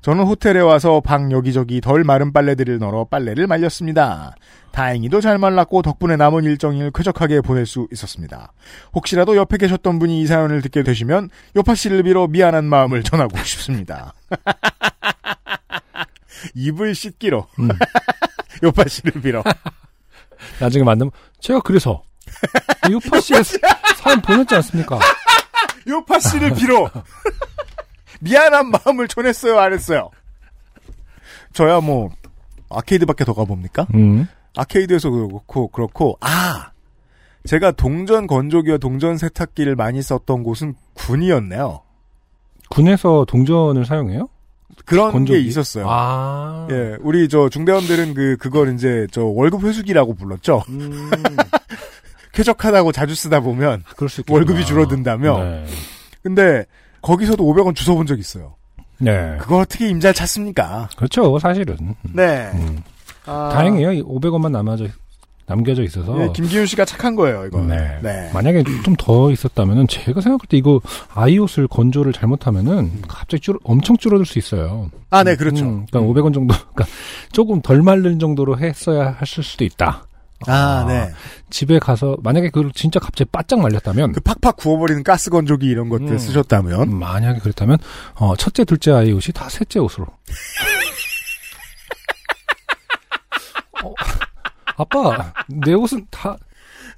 저는 0.05 0.25
호텔에 0.25 0.59
와서 0.59 1.01
방 1.03 1.31
여기저기 1.31 1.81
덜 1.81 2.03
마른 2.03 2.31
빨래들을 2.31 2.77
널어 2.77 3.05
빨래를 3.05 3.47
말렸습니다. 3.47 4.35
다행히도 4.71 5.19
잘 5.19 5.39
말랐고 5.39 5.81
덕분에 5.81 6.15
남은 6.15 6.43
일정을 6.43 6.91
쾌적하게 6.93 7.41
보낼 7.41 7.65
수 7.65 7.87
있었습니다. 7.91 8.53
혹시라도 8.93 9.35
옆에 9.35 9.57
계셨던 9.57 9.97
분이 9.97 10.21
이 10.21 10.27
사연을 10.27 10.61
듣게 10.61 10.83
되시면 10.83 11.31
요파 11.55 11.73
씨를 11.73 12.03
빌어 12.03 12.27
미안한 12.27 12.65
마음을 12.65 13.01
전하고 13.01 13.35
싶습니다. 13.45 14.13
입을 16.53 16.93
씻기로 16.93 17.47
음. 17.57 17.69
요파 18.61 18.83
씨를 18.87 19.19
빌어 19.23 19.43
나중에 20.61 20.83
만나면 20.83 21.09
제가 21.39 21.61
그래서 21.61 22.03
유파 22.91 23.19
씨가 23.19 23.41
사연 24.03 24.21
보냈지 24.21 24.53
않습니까? 24.53 24.99
요파 25.87 26.19
씨를 26.19 26.53
빌어 26.53 26.91
미안한 28.21 28.71
마음을 28.71 29.07
전했어요 29.07 29.59
안 29.59 29.73
했어요? 29.73 30.09
저야 31.53 31.79
뭐 31.79 32.09
아케이드밖에 32.69 33.25
더 33.25 33.33
가봅니까? 33.33 33.87
음. 33.93 34.27
아케이드에서 34.57 35.09
그렇고 35.09 35.67
그렇고 35.69 36.17
아 36.21 36.71
제가 37.45 37.71
동전 37.71 38.27
건조기와 38.27 38.77
동전 38.77 39.17
세탁기를 39.17 39.75
많이 39.75 40.01
썼던 40.01 40.43
곳은 40.43 40.75
군이었네요. 40.93 41.81
군에서 42.69 43.25
동전을 43.27 43.85
사용해요? 43.85 44.29
그런 44.85 45.11
건조기? 45.11 45.39
게 45.41 45.47
있었어요. 45.47 45.85
아. 45.87 46.67
예, 46.71 46.97
우리 47.01 47.29
저 47.29 47.49
중대원들은 47.49 48.13
그 48.15 48.37
그걸 48.37 48.73
이제 48.73 49.07
저 49.11 49.23
월급 49.23 49.63
회수기라고 49.63 50.15
불렀죠. 50.15 50.63
음, 50.69 51.09
쾌적하다고 52.33 52.91
자주 52.91 53.15
쓰다 53.15 53.39
보면 53.39 53.83
그럴 53.95 54.09
수 54.09 54.21
있겠구나. 54.21 54.37
월급이 54.37 54.65
줄어든다며. 54.65 55.43
네. 55.43 55.65
근데 56.23 56.65
거기서도 57.05 57.43
500원 57.43 57.75
주워본 57.75 58.07
적 58.07 58.17
있어요. 58.19 58.55
네. 58.97 59.37
그거 59.39 59.59
어떻게 59.59 59.87
임잘 59.89 60.13
찾습니까? 60.13 60.89
그렇죠, 60.97 61.37
사실은. 61.39 61.75
네. 62.13 62.49
음. 62.55 62.81
아, 63.27 63.49
다행이에요. 63.53 63.91
이 63.93 64.01
500원만 64.03 64.49
남아져, 64.51 64.87
남겨져 65.45 65.83
있어서. 65.83 66.19
예, 66.23 66.31
김기훈 66.33 66.65
씨가 66.65 66.85
착한 66.85 67.15
거예요, 67.15 67.45
이거. 67.45 67.61
네. 67.61 67.99
네. 68.01 68.31
만약에 68.33 68.63
좀 68.83 68.95
더 68.97 69.29
있었다면은 69.31 69.87
제가 69.87 70.19
생각할 70.21 70.47
때 70.49 70.57
이거 70.57 70.81
아이옷을 71.13 71.67
건조를 71.67 72.11
잘못하면은 72.13 73.01
갑자기 73.07 73.41
줄 73.41 73.59
엄청 73.63 73.97
줄어들 73.97 74.25
수 74.25 74.39
있어요. 74.39 74.89
아, 75.11 75.23
네, 75.23 75.35
그렇죠. 75.35 75.63
음, 75.65 75.85
그러니까 75.91 76.11
500원 76.11 76.33
정도, 76.33 76.55
그러니까 76.73 76.85
조금 77.31 77.61
덜 77.61 77.83
마른 77.83 78.17
정도로 78.17 78.57
했어야 78.57 79.17
했을 79.21 79.43
수도 79.43 79.63
있다. 79.63 80.05
아, 80.47 80.85
네. 80.87 81.11
집에 81.49 81.79
가서 81.79 82.17
만약에 82.21 82.49
그걸 82.49 82.71
진짜 82.73 82.99
갑자기 82.99 83.29
바짝 83.31 83.59
말렸다면 83.61 84.11
그 84.13 84.19
팍팍 84.21 84.57
구워버리는 84.57 85.03
가스 85.03 85.29
건조기 85.29 85.65
이런 85.67 85.89
것들 85.89 86.11
음. 86.11 86.17
쓰셨다면 86.17 86.97
만약에 86.97 87.39
그렇다면 87.39 87.77
어, 88.15 88.35
첫째, 88.35 88.63
둘째 88.65 88.91
아이 88.91 89.11
옷이 89.11 89.33
다 89.33 89.47
셋째 89.49 89.79
옷으로. 89.79 90.07
어, 93.83 93.93
아빠, 94.77 95.33
내 95.47 95.73
옷은 95.73 96.05
다 96.09 96.35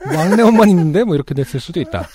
막내 0.06 0.42
옷만 0.44 0.70
있는데 0.70 1.04
뭐 1.04 1.16
이렇게 1.16 1.34
됐을 1.34 1.60
수도 1.60 1.80
있다. 1.80 2.08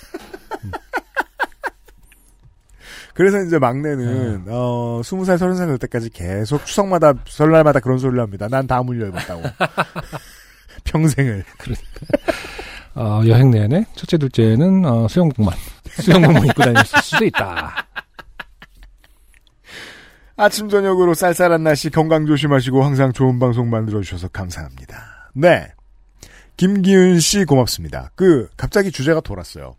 그래서 3.13 3.39
이제 3.43 3.59
막내는 3.59 4.45
어 4.47 5.01
20살 5.03 5.37
30살 5.37 5.67
될 5.67 5.77
때까지 5.77 6.09
계속 6.09 6.65
추석마다 6.65 7.13
설날마다 7.27 7.79
그런 7.79 7.99
소리를 7.99 8.19
합니다. 8.19 8.47
난 8.49 8.65
다 8.65 8.81
물려 8.81 9.07
입었다고. 9.07 9.43
평생을. 10.83 11.43
어, 12.95 13.21
여행 13.27 13.49
내내 13.51 13.85
첫째, 13.95 14.17
둘째는 14.17 14.85
어, 14.85 15.07
수영복만 15.07 15.55
수영복만 16.01 16.45
입고 16.47 16.61
다녔을 16.63 17.01
수도 17.01 17.25
있다. 17.25 17.87
아침 20.35 20.69
저녁으로 20.69 21.13
쌀쌀한 21.13 21.63
날씨 21.63 21.89
건강 21.89 22.25
조심하시고 22.25 22.83
항상 22.83 23.11
좋은 23.13 23.39
방송 23.39 23.69
만들어 23.69 24.01
주셔서 24.01 24.27
감사합니다. 24.29 25.29
네. 25.35 25.67
김기은 26.57 27.19
씨 27.19 27.45
고맙습니다. 27.45 28.11
그 28.15 28.47
갑자기 28.57 28.91
주제가 28.91 29.21
돌았어요. 29.21 29.75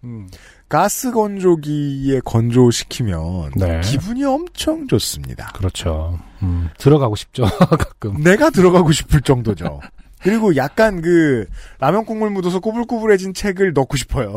가스 0.68 1.12
건조기에 1.12 2.20
건조시키면 2.24 3.52
네. 3.56 3.80
기분이 3.80 4.24
엄청 4.24 4.86
좋습니다. 4.88 5.52
그렇죠. 5.54 6.18
음, 6.42 6.68
들어가고 6.78 7.14
싶죠 7.14 7.44
가끔. 7.70 8.20
내가 8.22 8.50
들어가고 8.50 8.90
싶을 8.90 9.20
정도죠. 9.20 9.80
그리고 10.24 10.56
약간 10.56 11.02
그 11.02 11.46
라면 11.78 12.06
국물 12.06 12.30
묻어서 12.30 12.58
꾸불꾸불해진 12.58 13.34
책을 13.34 13.74
넣고 13.74 13.98
싶어요. 13.98 14.34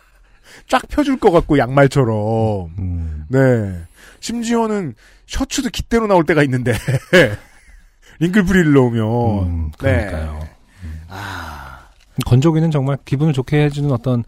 쫙 0.68 0.82
펴줄 0.88 1.18
것 1.20 1.30
같고 1.30 1.58
양말처럼. 1.58 2.70
음, 2.78 3.26
네. 3.28 3.78
심지어는 4.20 4.94
셔츠도 5.26 5.68
깃대로 5.68 6.06
나올 6.06 6.24
때가 6.24 6.42
있는데 6.44 6.72
링클프리를 8.20 8.72
넣으면 8.72 9.46
음, 9.46 9.70
그러니까요. 9.76 10.40
네. 10.40 10.48
아, 11.08 11.80
건조기는 12.24 12.70
정말 12.70 12.96
기분을 13.04 13.34
좋게 13.34 13.64
해주는 13.64 13.92
어떤 13.92 14.24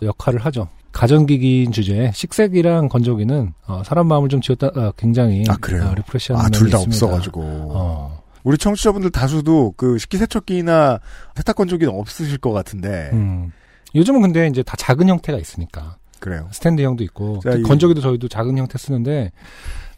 역할을 0.00 0.44
하죠. 0.46 0.68
가전기기인 0.92 1.70
주제에 1.70 2.12
식색이랑 2.14 2.88
건조기는 2.88 3.52
어, 3.66 3.82
사람 3.84 4.08
마음을 4.08 4.30
좀 4.30 4.40
지었다 4.40 4.68
어, 4.68 4.92
굉장히 4.96 5.44
아, 5.48 5.56
그래요? 5.60 5.88
어, 5.90 5.94
리프레시하는 5.94 6.46
아, 6.46 6.48
둘 6.48 6.70
다. 6.70 6.80
없어가지고. 6.80 7.42
어, 7.42 8.19
우리 8.44 8.56
청취자분들 8.58 9.10
다수도 9.10 9.72
그 9.76 9.98
식기세척기나 9.98 11.00
세탁건조기는 11.36 11.92
없으실 11.94 12.38
것 12.38 12.52
같은데. 12.52 13.10
음. 13.12 13.52
요즘은 13.94 14.22
근데 14.22 14.46
이제 14.46 14.62
다 14.62 14.76
작은 14.76 15.08
형태가 15.08 15.38
있으니까 15.38 15.96
그래요. 16.20 16.48
스탠드형도 16.52 17.02
있고 17.04 17.40
자, 17.42 17.52
이- 17.52 17.62
건조기도 17.62 18.00
저희도 18.00 18.28
작은 18.28 18.56
형태 18.56 18.78
쓰는데 18.78 19.32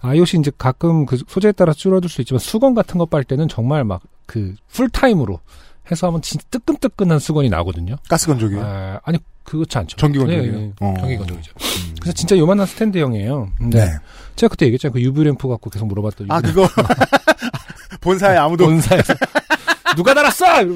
아이옷이 0.00 0.40
이제 0.40 0.50
가끔 0.56 1.04
그 1.06 1.18
소재에 1.28 1.52
따라 1.52 1.72
줄어들 1.72 2.08
수 2.08 2.20
있지만 2.22 2.38
수건 2.40 2.74
같은 2.74 2.98
거 2.98 3.04
빨 3.06 3.22
때는 3.24 3.48
정말 3.48 3.84
막 3.84 4.00
그 4.26 4.54
풀타임으로 4.68 5.40
해서 5.90 6.06
하면 6.06 6.22
진짜 6.22 6.46
뜨끈뜨끈한 6.50 7.18
수건이 7.18 7.50
나거든요. 7.50 7.96
가스 8.08 8.28
건조기요? 8.28 8.62
아, 8.64 9.00
아니 9.04 9.18
그렇지 9.42 9.76
않죠. 9.76 9.96
전기 9.96 10.18
건조기요? 10.20 10.42
네, 10.52 10.58
네. 10.58 10.72
어. 10.80 10.94
전기 10.98 11.16
건조기죠. 11.18 11.52
음. 11.60 11.94
그래서 12.00 12.12
진짜 12.14 12.38
요만한 12.38 12.64
스탠드형이에요. 12.66 13.48
네. 13.72 13.90
제가 14.36 14.50
그때 14.52 14.64
얘기했잖아요. 14.66 14.92
그 14.94 15.00
UV 15.02 15.24
램프 15.24 15.48
갖고 15.48 15.68
계속 15.68 15.86
물어봤더니 15.86 16.28
아 16.32 16.40
그거 16.40 16.66
본사에 18.02 18.36
아무도 18.36 18.66
본사에서 18.66 19.14
누가 19.96 20.12
달았어? 20.12 20.44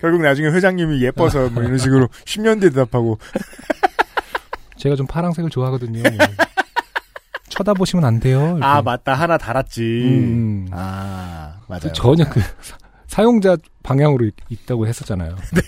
결국 0.00 0.22
나중에 0.22 0.48
회장님이 0.48 1.02
예뻐서 1.02 1.48
뭐 1.50 1.62
이런 1.62 1.76
식으로 1.78 2.06
10년 2.24 2.60
뒤에 2.60 2.70
대답하고 2.70 3.18
제가 4.78 4.96
좀 4.96 5.06
파란색을 5.06 5.50
좋아하거든요. 5.50 6.02
쳐다보시면 7.50 8.04
안 8.04 8.18
돼요. 8.20 8.40
이렇게. 8.56 8.64
아 8.64 8.80
맞다 8.80 9.12
하나 9.14 9.36
달았지. 9.36 9.82
음. 9.82 10.68
아 10.72 11.56
맞아요. 11.68 11.80
그 11.82 11.92
전혀 11.92 12.24
그 12.30 12.40
사- 12.60 12.78
사용자 13.08 13.56
방향으로 13.82 14.24
있, 14.26 14.34
있다고 14.48 14.86
했었잖아요. 14.86 15.36
네. 15.36 15.60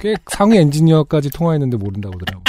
꽤 0.00 0.14
상위 0.30 0.56
엔지니어까지 0.58 1.30
통화했는데 1.30 1.76
모른다고 1.76 2.14
하더라고. 2.18 2.44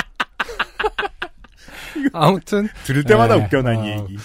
아무튼 2.13 2.69
들을 2.85 3.03
때마다 3.03 3.35
네. 3.35 3.43
웃겨 3.45 3.61
난 3.63 3.75
어. 3.77 3.83
이 3.85 3.89
얘기. 3.91 4.17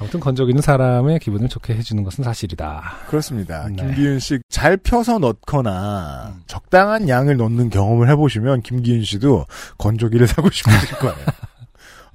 아무튼 0.00 0.18
건조기는 0.18 0.62
사람의 0.62 1.18
기분을 1.18 1.48
좋게 1.50 1.74
해주는 1.74 2.02
것은 2.02 2.24
사실이다. 2.24 2.82
그렇습니다. 3.06 3.68
네. 3.68 3.76
김기윤 3.76 4.18
씨 4.18 4.38
잘 4.48 4.76
펴서 4.78 5.18
넣거나 5.18 6.36
적당한 6.46 7.08
양을 7.08 7.36
넣는 7.36 7.68
경험을 7.68 8.08
해보시면 8.10 8.62
김기윤 8.62 9.04
씨도 9.04 9.44
건조기를 9.78 10.26
사고 10.26 10.50
싶으실 10.50 10.96
거예요. 10.98 11.16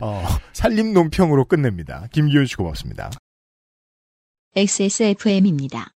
어, 0.02 0.24
살림 0.52 0.94
논평으로 0.94 1.46
끝냅니다. 1.46 2.08
김기윤 2.12 2.48
씨 2.48 2.56
고맙습니다. 2.56 3.12
XSFM입니다. 4.56 5.92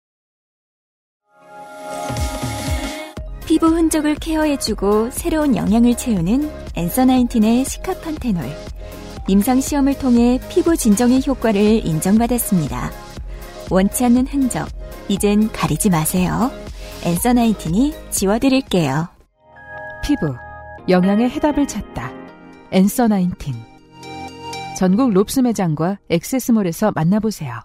피부 3.47 3.67
흔적을 3.69 4.17
케어해주고 4.17 5.11
새로운 5.13 5.55
영양을 5.57 5.97
채우는 5.97 6.51
엔서 6.75 7.05
나인틴의 7.05 7.65
시카판테놀. 7.65 8.45
임상 9.29 9.61
시험을 9.61 9.99
통해 9.99 10.39
피부 10.49 10.77
진정의 10.77 11.23
효과를 11.27 11.85
인정받았습니다. 11.85 12.93
원치 13.71 14.05
않는 14.05 14.29
흔적, 14.29 14.69
이젠 15.09 15.51
가리지 15.51 15.91
마세요. 15.91 16.53
엔서 17.03 17.33
나인틴이 17.33 17.95
지워드릴게요. 18.11 19.09
피부 20.05 20.35
영양의 20.89 21.31
해답을 21.31 21.67
찾다. 21.67 22.13
엔서 22.71 23.09
나인틴. 23.09 23.55
전국 24.77 25.13
롭스 25.13 25.41
매장과 25.41 25.99
액세스몰에서 26.09 26.93
만나보세요. 26.95 27.61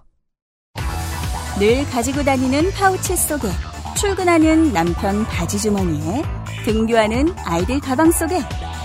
늘 1.60 1.86
가지고 1.92 2.24
다니는 2.24 2.72
파우치 2.72 3.16
속에, 3.16 3.48
출근하는 3.96 4.74
남편 4.74 5.24
바지 5.26 5.60
주머니에, 5.60 6.24
등교하는 6.66 7.36
아이들 7.46 7.80
가방 7.80 8.10
속에, 8.12 8.40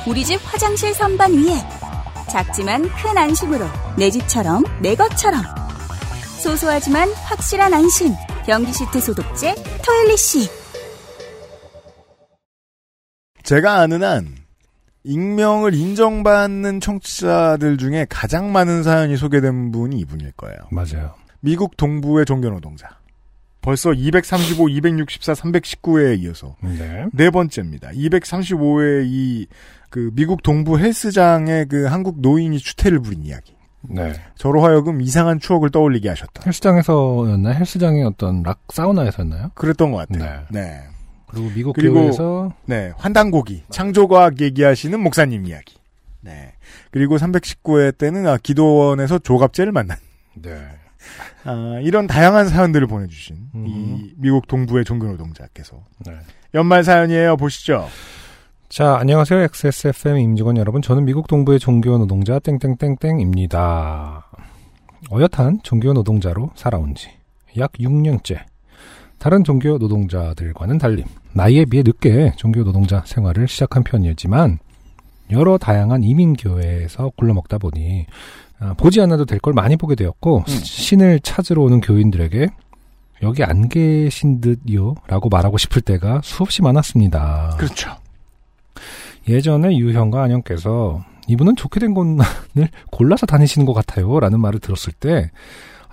우리 0.06 0.24
집 0.24 0.38
화장실 0.44 0.92
선반 0.92 1.32
위에, 1.32 1.54
작지만 2.30 2.82
큰 2.82 3.16
안심으로 3.16 3.66
내 3.98 4.10
집처럼 4.10 4.64
내 4.82 4.94
것처럼 4.94 5.42
소소하지만 6.42 7.08
확실한 7.10 7.72
안심 7.72 8.12
변기 8.46 8.72
시트 8.72 9.00
소독제 9.00 9.54
토일리시 9.84 10.48
제가 13.42 13.80
아는 13.80 14.02
한 14.02 14.34
익명을 15.04 15.74
인정받는 15.74 16.80
청취자들 16.80 17.78
중에 17.78 18.06
가장 18.08 18.50
많은 18.52 18.82
사연이 18.82 19.16
소개된 19.16 19.70
분이 19.70 19.98
이분일 20.00 20.32
거예요. 20.32 20.56
맞아요. 20.72 21.14
미국 21.40 21.76
동부의 21.76 22.26
종교노동자. 22.26 22.88
벌써 23.62 23.92
235, 23.92 24.68
264, 24.68 25.32
319회에 25.32 26.20
이어서 26.20 26.56
네. 26.60 27.06
네 27.12 27.30
번째입니다. 27.30 27.90
235회 27.90 29.04
이, 29.06 29.46
그, 29.96 30.10
미국 30.12 30.42
동부 30.42 30.78
헬스장에 30.78 31.64
그 31.64 31.86
한국 31.86 32.20
노인이 32.20 32.58
추태를 32.58 33.00
부린 33.00 33.22
이야기. 33.24 33.56
네. 33.80 34.12
저로 34.34 34.62
하여금 34.62 35.00
이상한 35.00 35.40
추억을 35.40 35.70
떠올리게 35.70 36.06
하셨다. 36.10 36.42
헬스장에서였나? 36.44 37.48
헬스장의 37.52 38.04
어떤 38.04 38.42
락 38.42 38.60
사우나에서였나요? 38.74 39.52
그랬던 39.54 39.92
것 39.92 40.06
같아요. 40.06 40.42
네. 40.50 40.60
네. 40.60 40.82
그리고 41.28 41.48
미국 41.54 41.72
그리고- 41.72 41.94
교회에서 41.94 42.52
네. 42.66 42.92
환단고기. 42.98 43.64
창조과학 43.70 44.38
얘기하시는 44.42 45.00
목사님 45.00 45.46
이야기. 45.46 45.76
네. 46.20 46.52
그리고 46.90 47.16
319회 47.16 47.96
때는 47.96 48.26
아, 48.26 48.36
기도원에서 48.36 49.18
조갑제를 49.20 49.72
만난. 49.72 49.96
네. 50.34 50.58
아, 51.44 51.78
이런 51.82 52.06
다양한 52.06 52.48
사연들을 52.50 52.86
보내주신 52.86 53.36
음. 53.54 53.66
이 53.66 54.12
미국 54.18 54.46
동부의 54.46 54.84
종교노동자께서 54.84 55.82
네. 56.04 56.12
연말 56.52 56.84
사연이에요. 56.84 57.38
보시죠. 57.38 57.88
자, 58.76 58.98
안녕하세요. 58.98 59.40
XSFM 59.40 60.18
임직원 60.18 60.58
여러분. 60.58 60.82
저는 60.82 61.06
미국 61.06 61.28
동부의 61.28 61.58
종교 61.58 61.96
노동자 61.96 62.38
땡땡땡땡입니다. 62.38 64.26
어엿한 65.10 65.60
종교 65.62 65.94
노동자로 65.94 66.50
살아온 66.54 66.94
지 66.94 67.08
약 67.56 67.72
6년째. 67.72 68.36
다른 69.18 69.44
종교 69.44 69.78
노동자들과는 69.78 70.76
달리 70.76 71.04
나이에 71.32 71.64
비해 71.64 71.82
늦게 71.82 72.34
종교 72.36 72.64
노동자 72.64 73.02
생활을 73.06 73.48
시작한 73.48 73.82
편이었지만 73.82 74.58
여러 75.30 75.56
다양한 75.56 76.04
이민교회에서 76.04 77.12
굴러먹다 77.16 77.56
보니 77.56 78.04
아, 78.58 78.74
보지 78.74 79.00
않아도 79.00 79.24
될 79.24 79.38
걸 79.38 79.54
많이 79.54 79.76
보게 79.76 79.94
되었고 79.94 80.40
음. 80.40 80.46
신을 80.46 81.20
찾으러 81.20 81.62
오는 81.62 81.80
교인들에게 81.80 82.48
여기 83.22 83.42
안 83.42 83.70
계신 83.70 84.42
듯요 84.42 84.96
라고 85.06 85.30
말하고 85.30 85.56
싶을 85.56 85.80
때가 85.80 86.20
수없이 86.22 86.60
많았습니다. 86.60 87.56
그렇죠. 87.56 87.90
예전에 89.28 89.76
유형과 89.76 90.22
안영께서 90.22 91.04
이분은 91.28 91.56
좋게 91.56 91.80
된 91.80 91.94
곳을 91.94 92.68
골라서 92.90 93.26
다니시는 93.26 93.66
것 93.66 93.72
같아요. 93.72 94.20
라는 94.20 94.40
말을 94.40 94.60
들었을 94.60 94.92
때 94.92 95.30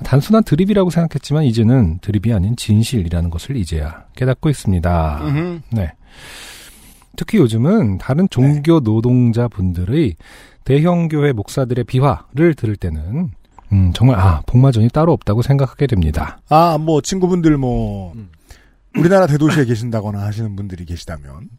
단순한 0.03 0.43
드립이라고 0.43 0.89
생각했지만 0.89 1.43
이제는 1.45 1.99
드립이 1.99 2.33
아닌 2.33 2.55
진실이라는 2.55 3.29
것을 3.29 3.55
이제야 3.55 4.05
깨닫고 4.15 4.49
있습니다. 4.49 5.21
네. 5.71 5.91
특히 7.15 7.37
요즘은 7.37 7.99
다른 7.99 8.27
종교 8.29 8.79
노동자 8.79 9.47
분들의 9.47 10.15
대형 10.63 11.07
교회 11.07 11.31
목사들의 11.31 11.83
비화를 11.85 12.55
들을 12.55 12.75
때는 12.75 13.31
음, 13.71 13.91
정말 13.93 14.19
아 14.19 14.41
복마전이 14.45 14.89
따로 14.89 15.13
없다고 15.13 15.41
생각하게 15.41 15.87
됩니다. 15.87 16.39
아, 16.47 16.77
뭐, 16.79 17.01
친구분들 17.01 17.57
뭐, 17.57 18.13
음. 18.13 18.29
우리나라 18.97 19.25
대도시에 19.25 19.65
계신다거나 19.65 20.21
하시는 20.21 20.55
분들이 20.55 20.85
계시다면, 20.85 21.49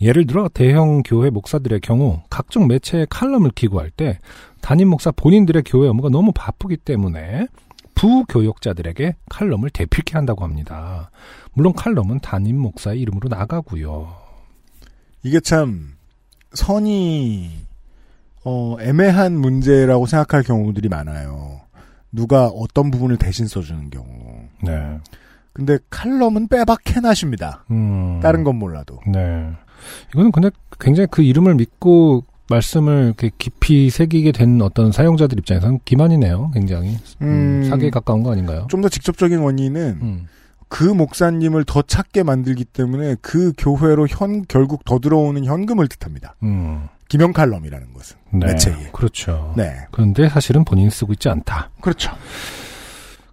예를 0.00 0.26
들어 0.26 0.48
대형 0.52 1.02
교회 1.02 1.30
목사들의 1.30 1.80
경우 1.80 2.20
각종 2.28 2.66
매체에 2.66 3.06
칼럼을 3.08 3.50
기고할 3.50 3.90
때 3.90 4.18
담임 4.60 4.88
목사 4.88 5.10
본인들의 5.10 5.62
교회 5.66 5.88
업무가 5.88 6.08
너무 6.08 6.32
바쁘기 6.34 6.76
때문에 6.78 7.46
부교역자들에게 7.94 9.16
칼럼을 9.28 9.70
대필케 9.70 10.12
한다고 10.14 10.44
합니다. 10.44 11.10
물론 11.54 11.72
칼럼은 11.72 12.20
담임 12.20 12.58
목사의 12.58 13.00
이름으로 13.00 13.28
나가고요. 13.28 14.14
이게 15.22 15.40
참, 15.40 15.94
선이, 16.52 17.50
어, 18.44 18.76
애매한 18.80 19.38
문제라고 19.38 20.06
생각할 20.06 20.42
경우들이 20.42 20.88
많아요. 20.88 21.60
누가 22.10 22.46
어떤 22.46 22.90
부분을 22.90 23.16
대신 23.16 23.46
써주는 23.46 23.90
경우. 23.90 24.42
네. 24.62 24.98
근데 25.52 25.78
칼럼은 25.90 26.48
빼박 26.48 26.80
해나십니다. 26.96 27.64
음. 27.70 28.20
다른 28.22 28.44
건 28.44 28.56
몰라도. 28.56 28.98
네. 29.06 29.50
이거는 30.14 30.32
근데 30.32 30.50
굉장히 30.80 31.06
그 31.10 31.22
이름을 31.22 31.54
믿고 31.56 32.24
말씀을 32.48 33.04
이렇게 33.06 33.30
깊이 33.38 33.88
새기게 33.90 34.32
된 34.32 34.60
어떤 34.62 34.92
사용자들 34.92 35.38
입장에서는 35.38 35.80
기만이네요. 35.84 36.50
굉장히. 36.52 36.98
음, 37.22 37.26
음. 37.62 37.64
사기에 37.68 37.90
가까운 37.90 38.22
거 38.22 38.32
아닌가요? 38.32 38.66
좀 38.70 38.82
더 38.82 38.88
직접적인 38.88 39.38
원인은 39.38 39.98
음. 40.02 40.26
그 40.68 40.84
목사님을 40.84 41.64
더 41.64 41.82
찾게 41.82 42.22
만들기 42.22 42.64
때문에 42.64 43.16
그 43.20 43.52
교회로 43.58 44.06
현, 44.08 44.44
결국 44.48 44.84
더 44.84 44.98
들어오는 44.98 45.44
현금을 45.44 45.86
뜻합니다. 45.88 46.34
음. 46.42 46.88
김영 47.08 47.32
칼럼이라는 47.34 47.92
것은. 47.92 48.16
네. 48.32 48.46
매체에. 48.46 48.88
그렇죠. 48.92 49.52
네. 49.56 49.70
그런데 49.90 50.28
사실은 50.30 50.64
본인이 50.64 50.88
쓰고 50.90 51.12
있지 51.12 51.28
않다. 51.28 51.70
그렇죠. 51.82 52.10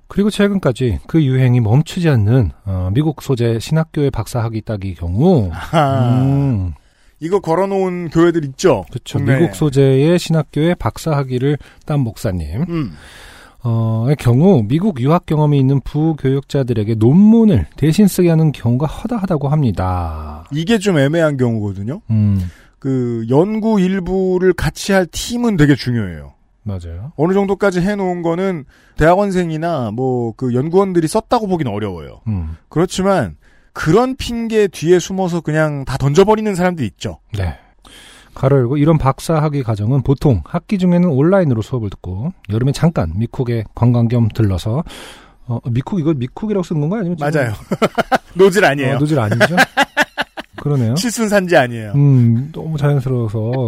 그리고 0.10 0.30
최근까지 0.30 1.00
그 1.08 1.24
유행이 1.24 1.62
멈추지 1.62 2.10
않는 2.10 2.52
어, 2.66 2.90
미국 2.94 3.22
소재 3.22 3.60
신학교의 3.60 4.12
박사학위 4.12 4.62
따기 4.62 4.96
경우 4.96 5.50
아하. 5.54 6.24
음, 6.24 6.74
이거 7.20 7.40
걸어놓은 7.40 8.10
교회들 8.10 8.44
있죠? 8.46 8.86
그렇죠. 8.90 9.20
국내에. 9.20 9.40
미국 9.40 9.56
소재의 9.56 10.18
신학교의 10.18 10.76
박사학위를 10.76 11.58
딴 11.86 12.00
목사님 12.02 12.66
음. 12.68 12.92
어,의 13.62 14.16
경우 14.16 14.64
미국 14.68 15.00
유학 15.02 15.26
경험이 15.26 15.60
있는 15.60 15.82
부교역자들에게 15.82 16.96
논문을 16.96 17.68
대신 17.76 18.08
쓰게 18.08 18.30
하는 18.30 18.52
경우가 18.52 18.88
허다하다고 18.88 19.50
합니다. 19.50 20.46
이게 20.52 20.78
좀 20.80 20.98
애매한 20.98 21.36
경우거든요. 21.38 22.02
음, 22.10 22.50
그 22.80 23.26
연구 23.30 23.82
일부를 23.82 24.54
같이 24.54 24.94
할 24.94 25.06
팀은 25.06 25.58
되게 25.58 25.76
중요해요. 25.76 26.34
맞아요. 26.70 27.12
어느 27.18 27.34
정도까지 27.34 27.82
해놓은 27.82 28.22
거는 28.22 28.66
대학원생이나 28.98 29.92
뭐 29.92 30.34
그 30.38 30.54
연구원들이 30.54 31.08
썼다고 31.08 31.48
보긴 31.48 31.68
어려워요. 31.68 32.22
음, 32.28 32.56
그렇지만 32.70 33.36
그런 33.74 34.16
핑계 34.16 34.68
뒤에 34.68 35.00
숨어서 35.00 35.42
그냥 35.42 35.84
다 35.86 35.98
던져버리는 35.98 36.54
사람도 36.56 36.84
있죠. 36.84 37.20
네. 37.38 37.58
가로 38.36 38.58
열고 38.58 38.78
이런 38.78 38.98
박사 38.98 39.36
학위 39.42 39.64
과정은 39.64 40.04
보통 40.04 40.42
학기 40.46 40.78
중에는 40.78 41.10
온라인으로 41.10 41.62
수업을 41.62 41.90
듣고 41.90 42.32
여름에 42.52 42.72
잠깐 42.72 43.12
미쿡에 43.18 43.64
관광 43.76 44.08
겸 44.08 44.30
들러서 44.30 44.84
어, 45.48 45.60
미쿡 45.70 46.00
이거 46.00 46.14
미쿡이라고 46.14 46.64
쓰는 46.64 46.80
건가요? 46.82 47.00
아니면 47.02 47.18
지금- 47.18 47.32
맞아요. 47.34 47.54
노즐 48.36 48.64
아니에요. 48.64 48.96
어, 48.96 49.00
노즐 49.00 49.20
아니죠? 49.20 49.56
그러네요. 50.58 50.94
칠순 50.94 51.28
산지 51.30 51.56
아니에요. 51.58 51.94
음, 51.96 52.52
너무 52.54 52.78
자연스러워서. 52.78 53.68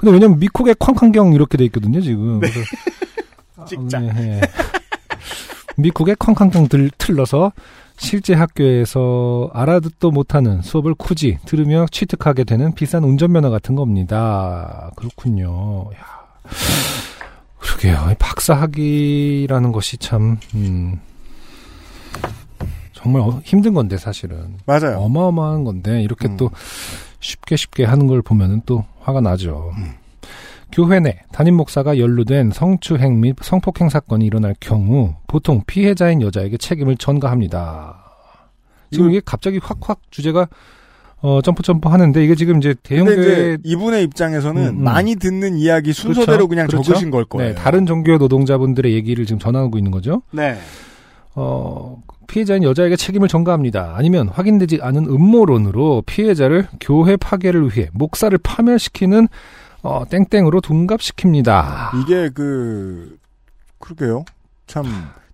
근데 0.00 0.12
왜냐면 0.14 0.38
미쿡에 0.38 0.74
쾅쾅경 0.78 1.34
이렇게 1.34 1.58
돼 1.58 1.64
있거든요, 1.66 2.00
지금. 2.00 2.40
그래서 2.40 2.58
아, 3.58 3.64
찍자. 3.66 4.00
네, 4.00 4.12
네. 4.14 4.40
미국에 5.76 6.14
쾅쾅쾅 6.18 6.68
들, 6.68 6.90
틀러서 6.96 7.52
실제 7.98 8.32
학교에서 8.32 9.50
알아듣도 9.52 10.10
못하는 10.10 10.62
수업을 10.62 10.94
굳이 10.94 11.36
들으며 11.44 11.84
취득하게 11.90 12.44
되는 12.44 12.74
비싼 12.74 13.04
운전면허 13.04 13.50
같은 13.50 13.74
겁니다. 13.74 14.90
그렇군요. 14.96 15.90
야. 15.92 16.50
그러게요. 17.58 18.08
이 18.10 18.14
박사학위라는 18.18 19.70
것이 19.70 19.98
참, 19.98 20.38
음, 20.54 20.98
정말 22.94 23.20
어- 23.20 23.42
힘든 23.44 23.74
건데, 23.74 23.98
사실은. 23.98 24.56
맞아요. 24.64 24.96
어마어마한 25.00 25.64
건데, 25.64 26.02
이렇게 26.02 26.26
음. 26.28 26.38
또 26.38 26.50
쉽게 27.20 27.56
쉽게 27.56 27.84
하는 27.84 28.06
걸 28.06 28.22
보면은 28.22 28.62
또 28.64 28.86
화가 29.10 29.20
나죠. 29.20 29.72
음. 29.76 29.94
교회 30.72 31.00
내 31.00 31.20
담임 31.32 31.56
목사가 31.56 31.98
연루된 31.98 32.52
성추행 32.52 33.20
및 33.20 33.36
성폭행 33.42 33.88
사건이 33.88 34.24
일어날 34.24 34.54
경우 34.60 35.14
보통 35.26 35.62
피해자인 35.66 36.22
여자에게 36.22 36.56
책임을 36.56 36.96
전가합니다. 36.96 38.04
지금 38.92 39.10
이게 39.10 39.20
갑자기 39.24 39.58
확확 39.58 40.00
주제가 40.10 40.48
어 41.22 41.42
점프 41.42 41.62
점프 41.62 41.88
하는데 41.88 42.24
이게 42.24 42.34
지금 42.34 42.58
이제 42.58 42.74
대형 42.82 43.06
근데 43.06 43.22
교회 43.22 43.32
이제 43.32 43.58
이분의 43.64 44.04
입장에서는 44.04 44.62
음, 44.62 44.78
음. 44.78 44.84
많이 44.84 45.16
듣는 45.16 45.58
이야기 45.58 45.92
순서대로 45.92 46.26
그렇죠. 46.26 46.48
그냥 46.48 46.66
그렇죠. 46.66 46.84
적으신 46.84 47.10
걸 47.10 47.24
거예요. 47.24 47.50
네, 47.50 47.54
다른 47.54 47.84
종교 47.84 48.16
노동자분들의 48.16 48.94
얘기를 48.94 49.26
지금 49.26 49.38
전하고 49.38 49.76
있는 49.76 49.90
거죠. 49.90 50.22
네. 50.30 50.56
어, 51.34 52.02
피해자인 52.26 52.62
여자에게 52.62 52.96
책임을 52.96 53.28
전가합니다. 53.28 53.94
아니면 53.96 54.28
확인되지 54.28 54.78
않은 54.82 55.06
음모론으로 55.06 56.02
피해자를 56.06 56.68
교회 56.80 57.16
파괴를 57.16 57.76
위해 57.76 57.88
목사를 57.92 58.36
파멸시키는 58.38 59.28
어, 59.82 60.04
땡땡으로 60.08 60.60
둔갑시킵니다. 60.60 62.02
이게 62.02 62.28
그 62.30 63.18
그러게요. 63.78 64.24
참 64.66 64.84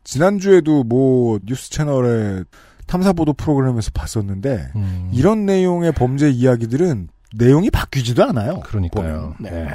지난주에도 0.04 0.84
뭐 0.84 1.38
뉴스 1.44 1.70
채널의 1.70 2.44
탐사 2.86 3.12
보도 3.12 3.32
프로그램에서 3.32 3.90
봤었는데 3.92 4.68
음, 4.76 5.10
이런 5.12 5.44
내용의 5.46 5.92
범죄 5.92 6.30
이야기들은 6.30 7.08
내용이 7.36 7.70
바뀌지도 7.70 8.24
않아요. 8.24 8.60
그러니까요. 8.60 9.34
보면. 9.38 9.52
네. 9.52 9.68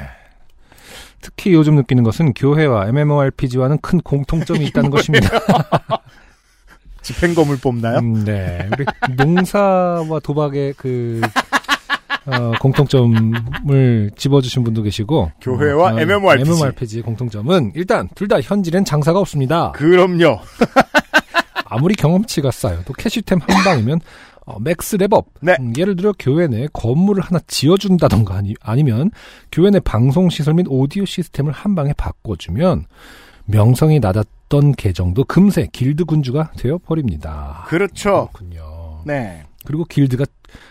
네. 1.22 1.28
특히 1.28 1.52
요즘 1.54 1.76
느끼는 1.76 2.02
것은 2.02 2.32
교회와 2.34 2.88
MMORPG와는 2.88 3.78
큰 3.80 4.00
공통점이 4.00 4.64
있다는 4.66 4.90
것입니다. 4.90 5.28
집행검을 7.02 7.56
뽑나요? 7.58 7.98
음, 7.98 8.24
네. 8.24 8.68
우리 8.72 8.84
농사와 9.16 10.20
도박의 10.20 10.74
그 10.76 11.20
어, 12.26 12.52
공통점을 12.60 14.10
집어주신 14.16 14.62
분도 14.62 14.82
계시고 14.82 15.32
교회와 15.40 15.94
어, 15.94 16.00
MMORPG. 16.00 16.42
MMORPG의 16.50 17.02
공통점은 17.02 17.72
일단 17.74 18.08
둘 18.14 18.28
다 18.28 18.40
현질엔 18.40 18.84
장사가 18.84 19.18
없습니다. 19.18 19.72
그럼요. 19.72 20.40
아무리 21.64 21.94
경험치가 21.94 22.50
쌓여도 22.50 22.92
캐시템 22.94 23.40
한 23.40 23.64
방이면 23.64 24.00
어, 24.44 24.58
max 24.58 24.96
렙업. 24.96 25.26
네. 25.40 25.56
음, 25.60 25.72
예를 25.76 25.96
들어 25.96 26.12
교회 26.18 26.46
내에 26.46 26.68
건물을 26.72 27.22
하나 27.22 27.38
지어준다던가 27.46 28.34
아니, 28.34 28.54
아니면 28.60 29.10
교회 29.50 29.70
내 29.70 29.80
방송 29.80 30.30
시설 30.30 30.54
및 30.54 30.66
오디오 30.68 31.04
시스템을 31.04 31.52
한 31.52 31.74
방에 31.74 31.92
바꿔주면 31.92 32.86
명성이 33.44 34.00
낮았던 34.00 34.72
계정도 34.72 35.24
금세 35.24 35.68
길드 35.72 36.04
군주가 36.04 36.52
되어 36.56 36.78
버립니다. 36.78 37.64
그렇죠. 37.68 38.28
그렇군요. 38.32 39.02
네. 39.04 39.44
그리고 39.64 39.84
길드가 39.84 40.24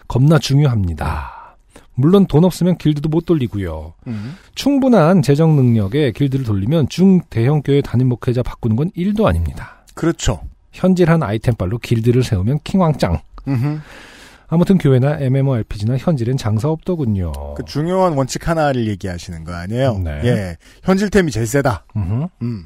겁나 0.08 0.38
중요합니다. 0.40 1.58
물론 1.94 2.26
돈 2.26 2.46
없으면 2.46 2.78
길드도 2.78 3.10
못 3.10 3.26
돌리고요. 3.26 3.94
음. 4.08 4.36
충분한 4.56 5.22
재정 5.22 5.56
능력에 5.56 6.12
길드를 6.12 6.46
돌리면 6.46 6.90
중대형 6.90 7.62
교회 7.64 7.82
담임 7.82 8.08
목회자 8.10 8.44
바꾸는 8.44 8.76
건 8.76 8.92
일도 8.96 9.28
아닙니다. 9.28 9.84
그렇죠. 9.94 10.42
현질한 10.72 11.22
아이템빨로 11.22 11.78
길드를 11.80 12.24
세우면 12.24 12.60
킹왕짱. 12.64 13.20
음흠. 13.48 13.80
아무튼 14.54 14.78
교회나 14.78 15.18
MMORPG나 15.20 15.98
현질은 15.98 16.36
장사 16.36 16.68
없더군요. 16.68 17.32
그 17.56 17.64
중요한 17.64 18.14
원칙 18.14 18.50
하나를 18.50 18.86
얘기하시는 18.88 19.46
거 19.46 19.54
아니에요? 19.54 19.98
네. 20.00 20.22
예. 20.26 20.58
현질템이 20.84 21.32
제일 21.32 21.48
세다. 21.48 21.86
음흠. 21.96 22.28
음. 22.42 22.66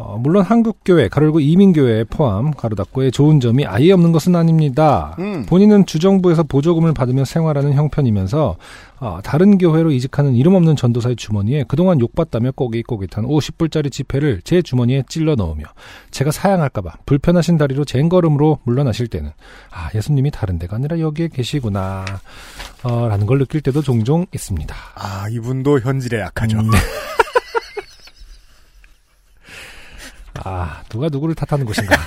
어, 0.00 0.16
물론 0.18 0.42
한국교회, 0.42 1.08
가로고 1.08 1.40
이민교회에 1.40 2.04
포함, 2.04 2.52
가로 2.52 2.74
닫고의 2.74 3.12
좋은 3.12 3.38
점이 3.38 3.66
아예 3.66 3.92
없는 3.92 4.12
것은 4.12 4.34
아닙니다. 4.34 5.14
음. 5.18 5.44
본인은 5.46 5.84
주정부에서 5.84 6.44
보조금을 6.44 6.94
받으며 6.94 7.26
생활하는 7.26 7.74
형편이면서 7.74 8.56
어, 9.00 9.18
다른 9.22 9.58
교회로 9.58 9.92
이직하는 9.92 10.34
이름 10.36 10.54
없는 10.54 10.76
전도사의 10.76 11.16
주머니에 11.16 11.64
그동안 11.68 12.00
욕받다며 12.00 12.52
꼬깃꼬깃한 12.52 13.26
50불짜리 13.26 13.92
지폐를 13.92 14.40
제 14.42 14.62
주머니에 14.62 15.04
찔러 15.06 15.34
넣으며 15.34 15.64
제가 16.10 16.30
사양할까봐 16.30 16.94
불편하신 17.04 17.58
다리로 17.58 17.84
쟁걸음으로 17.84 18.58
물러나실 18.64 19.08
때는 19.08 19.30
아 19.70 19.90
예수님이 19.94 20.30
다른 20.30 20.58
데가 20.58 20.76
아니라 20.76 20.98
여기에 20.98 21.28
계시구나 21.28 22.04
어, 22.82 23.08
라는 23.08 23.26
걸 23.26 23.38
느낄 23.38 23.60
때도 23.60 23.82
종종 23.82 24.26
있습니다. 24.34 24.74
아, 24.94 25.28
이분도 25.30 25.80
현질에 25.80 26.20
약하죠. 26.20 26.58
음. 26.58 26.70
아, 30.44 30.82
누가 30.88 31.08
누구를 31.08 31.34
탓하는 31.34 31.66
것인가. 31.66 31.96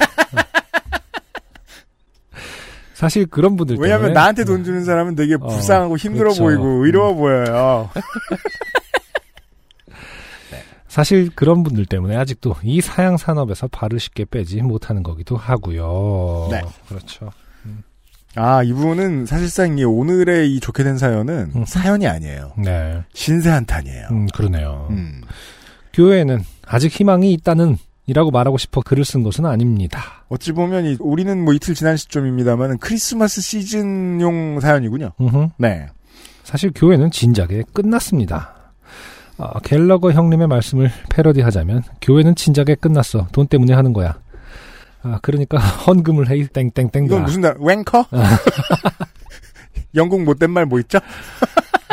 사실 2.93 3.25
그런 3.25 3.57
분들 3.57 3.75
때문에. 3.75 3.91
왜냐면 3.91 4.13
나한테 4.13 4.45
돈 4.45 4.63
주는 4.63 4.83
사람은 4.85 5.15
되게 5.15 5.35
어, 5.35 5.39
불쌍하고 5.39 5.97
힘들어 5.97 6.25
그렇죠. 6.25 6.43
보이고 6.43 6.85
의로워 6.85 7.13
보여요. 7.15 7.89
사실 10.87 11.31
그런 11.33 11.63
분들 11.63 11.87
때문에 11.87 12.15
아직도 12.15 12.55
이 12.61 12.79
사양 12.79 13.17
산업에서 13.17 13.67
발을 13.67 13.99
쉽게 13.99 14.25
빼지 14.25 14.61
못하는 14.61 15.01
거기도 15.01 15.35
하고요. 15.35 16.49
네. 16.51 16.61
그렇죠. 16.87 17.31
아, 18.35 18.63
이분은 18.63 19.25
사실상 19.25 19.77
이 19.77 19.83
오늘의 19.83 20.53
이 20.55 20.59
좋게 20.59 20.83
된 20.83 20.97
사연은 20.97 21.51
음. 21.55 21.65
사연이 21.65 22.07
아니에요. 22.07 22.53
네. 22.57 23.03
신세 23.13 23.49
한탄이에요. 23.49 24.07
음, 24.11 24.27
그러네요. 24.27 24.87
음. 24.89 25.21
교회에는 25.93 26.43
아직 26.65 26.91
희망이 26.91 27.31
있다는 27.33 27.77
이라고 28.05 28.31
말하고 28.31 28.57
싶어 28.57 28.81
글을 28.81 29.05
쓴 29.05 29.23
것은 29.23 29.45
아닙니다. 29.45 30.25
어찌 30.29 30.51
보면 30.51 30.85
이, 30.85 30.97
우리는 30.99 31.43
뭐 31.43 31.53
이틀 31.53 31.73
지난 31.73 31.95
시점입니다만 31.97 32.77
크리스마스 32.79 33.41
시즌용 33.41 34.59
사연이군요. 34.59 35.11
음흠. 35.21 35.49
네. 35.57 35.87
사실 36.43 36.71
교회는 36.75 37.11
진작에 37.11 37.63
끝났습니다. 37.73 38.53
아, 39.37 39.59
갤러거 39.63 40.11
형님의 40.11 40.47
말씀을 40.47 40.91
패러디하자면 41.09 41.83
교회는 42.01 42.35
진작에 42.35 42.75
끝났어. 42.79 43.27
돈 43.31 43.47
때문에 43.47 43.73
하는 43.73 43.93
거야. 43.93 44.19
아, 45.01 45.19
그러니까 45.21 45.57
헌금을 45.87 46.29
해 46.29 46.45
땡땡땡. 46.47 47.05
이건 47.05 47.23
무슨 47.23 47.41
날 47.41 47.55
웽커? 47.59 48.05
영국 49.95 50.23
못된 50.23 50.49
말 50.49 50.65
뭐 50.65 50.79
있죠? 50.81 50.99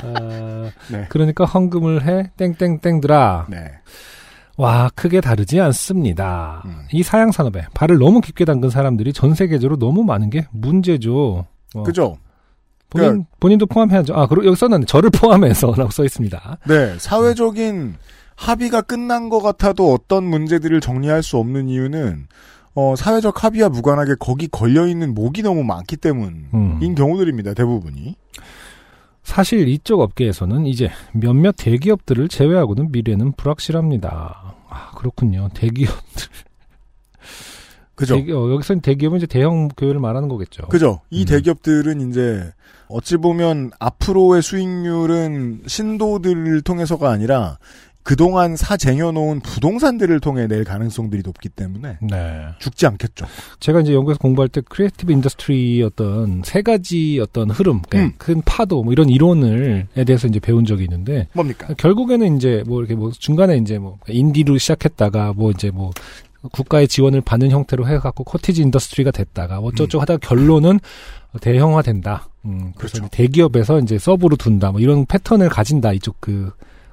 아, 0.03 0.71
네. 0.91 1.07
그러니까 1.09 1.45
헌금을 1.45 2.05
해 2.07 2.31
땡땡땡들아. 2.37 3.47
네. 3.51 3.73
와 4.61 4.91
크게 4.95 5.23
다르지 5.23 5.59
않습니다. 5.59 6.61
음. 6.67 6.83
이 6.93 7.03
사양 7.03 7.33
산업에 7.33 7.65
발을 7.73 7.97
너무 7.97 8.21
깊게 8.21 8.45
담근 8.45 8.69
사람들이 8.69 9.15
전 9.15 9.35
세계적으로 9.35 9.79
너무 9.79 10.05
많은 10.05 10.29
게 10.29 10.47
문제죠. 10.53 11.47
어, 11.75 11.83
그죠? 11.83 12.19
본인 12.91 13.25
본인도 13.41 13.65
포함해야죠. 13.65 14.13
아 14.15 14.27
그리고 14.27 14.45
여기 14.45 14.57
써놨네. 14.57 14.85
저를 14.85 15.09
포함해서라고 15.09 15.91
써 15.91 16.05
있습니다. 16.05 16.59
네. 16.69 16.95
사회적인 16.99 17.95
합의가 18.37 18.83
끝난 18.83 19.31
것 19.31 19.41
같아도 19.41 19.95
어떤 19.95 20.25
문제들을 20.25 20.79
정리할 20.83 21.23
수 21.23 21.39
없는 21.39 21.71
이유는 21.71 22.27
어, 22.75 22.95
사회적 22.97 23.43
합의와 23.43 23.71
무관하게 23.71 24.17
거기 24.21 24.47
걸려 24.47 24.87
있는 24.87 25.15
목이 25.15 25.43
너무 25.43 25.65
많기 25.65 25.97
때문인 25.97 26.49
음. 26.53 26.95
경우들입니다. 26.95 27.55
대부분이. 27.55 28.15
사실 29.23 29.69
이쪽 29.69 30.01
업계에서는 30.01 30.67
이제 30.67 30.91
몇몇 31.13 31.55
대기업들을 31.57 32.29
제외하고는 32.29 32.91
미래는 32.91 33.33
불확실합니다. 33.33 34.55
아, 34.69 34.91
그렇군요. 34.97 35.49
대기업들. 35.55 36.29
그죠? 37.95 38.15
대기, 38.17 38.33
어, 38.33 38.51
여기서는 38.51 38.81
대기업은 38.81 39.19
이제 39.19 39.27
대형 39.27 39.69
교회를 39.69 40.01
말하는 40.01 40.29
거겠죠. 40.29 40.69
그죠? 40.69 41.01
이 41.11 41.23
음. 41.23 41.27
대기업들은 41.27 42.09
이제 42.09 42.51
어찌 42.89 43.19
보면 43.19 43.73
앞으로의 43.79 44.43
수익률은 44.43 45.65
신도들을 45.67 46.63
통해서가 46.63 47.11
아니라 47.11 47.59
그동안 48.03 48.57
사 48.57 48.77
쟁여놓은 48.77 49.41
부동산들을 49.41 50.21
통해 50.21 50.47
낼 50.47 50.65
가능성들이 50.65 51.23
높기 51.25 51.49
때문에 51.49 51.99
네. 52.01 52.47
죽지 52.59 52.87
않겠죠. 52.87 53.27
제가 53.61 53.81
이제 53.81 53.93
영국에서 53.93 54.19
공부할 54.19 54.49
때 54.49 54.63
creative 54.63 55.13
industry 55.13 55.83
어떤 55.83 56.43
세 56.45 56.63
가지 56.63 57.21
어떤 57.23 57.51
흐름, 57.51 57.83
그러니까 57.83 58.15
음. 58.15 58.19
큰 58.19 58.43
파도 58.45 58.83
뭐 58.83 58.93
이런 58.93 59.09
이론을에 59.11 59.87
대해서 60.07 60.27
이제 60.27 60.41
배운 60.41 60.65
적이 60.65 60.85
있는데 60.85 61.29
뭡니까? 61.35 61.75
결국에는 61.77 62.37
이제 62.37 62.65
뭐 62.67 62.81
이렇게 62.81 62.95
뭐 62.95 63.11
중간에 63.13 63.57
이제 63.59 63.79
뭐 63.79 63.99
인디로 64.09 64.57
시작했다가 64.59 65.35
뭐 65.35 65.51
이제 65.51 65.71
뭐 65.71 65.91
국가의 66.53 66.89
지원을 66.89 67.21
받는 67.21 67.51
형태로 67.51 67.87
해갖고 67.87 68.25
cottage 68.25 68.63
industry가 68.63 69.11
됐다가 69.11 69.61
뭐 69.61 69.71
어쩌고 69.75 70.01
하다가 70.01 70.27
결론은 70.27 70.81
대형화된다. 71.43 72.29
음, 72.47 72.73
그래서 72.77 72.99
그렇죠. 72.99 73.09
대기업에서 73.13 73.79
이제 73.81 73.99
서브로 73.99 74.37
둔다. 74.37 74.73
뭐 74.73 74.81
이런 74.81 75.05
패턴을 75.05 75.51
가진다. 75.51 75.93
이쪽 75.93 76.17
그 76.21 76.51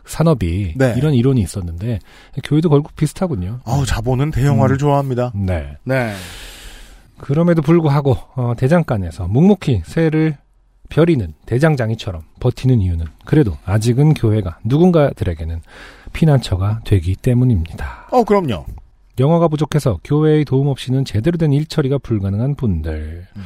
산업이 0.07 0.73
네. 0.75 0.93
이런 0.97 1.13
이론이 1.13 1.41
있었는데 1.41 1.99
교회도 2.43 2.69
결국 2.69 2.95
비슷하군요. 2.95 3.59
아우 3.65 3.85
자본은 3.85 4.31
대형화를 4.31 4.75
음. 4.75 4.77
좋아합니다. 4.77 5.31
네. 5.35 5.77
네. 5.83 6.13
그럼에도 7.19 7.61
불구하고 7.61 8.17
어, 8.35 8.53
대장간에서 8.57 9.27
묵묵히 9.27 9.83
새를 9.85 10.37
벼리는 10.89 11.33
대장장이처럼 11.45 12.21
버티는 12.39 12.79
이유는 12.79 13.05
그래도 13.25 13.57
아직은 13.65 14.13
교회가 14.13 14.59
누군가들에게는 14.63 15.61
피난처가 16.13 16.81
되기 16.85 17.15
때문입니다. 17.15 18.07
어 18.11 18.23
그럼요. 18.23 18.65
영어가 19.19 19.47
부족해서 19.47 19.99
교회의 20.03 20.45
도움 20.45 20.67
없이는 20.67 21.03
제대로 21.03 21.37
된 21.37 21.51
일처리가 21.51 21.97
불가능한 21.97 22.55
분들, 22.55 23.25
음. 23.35 23.43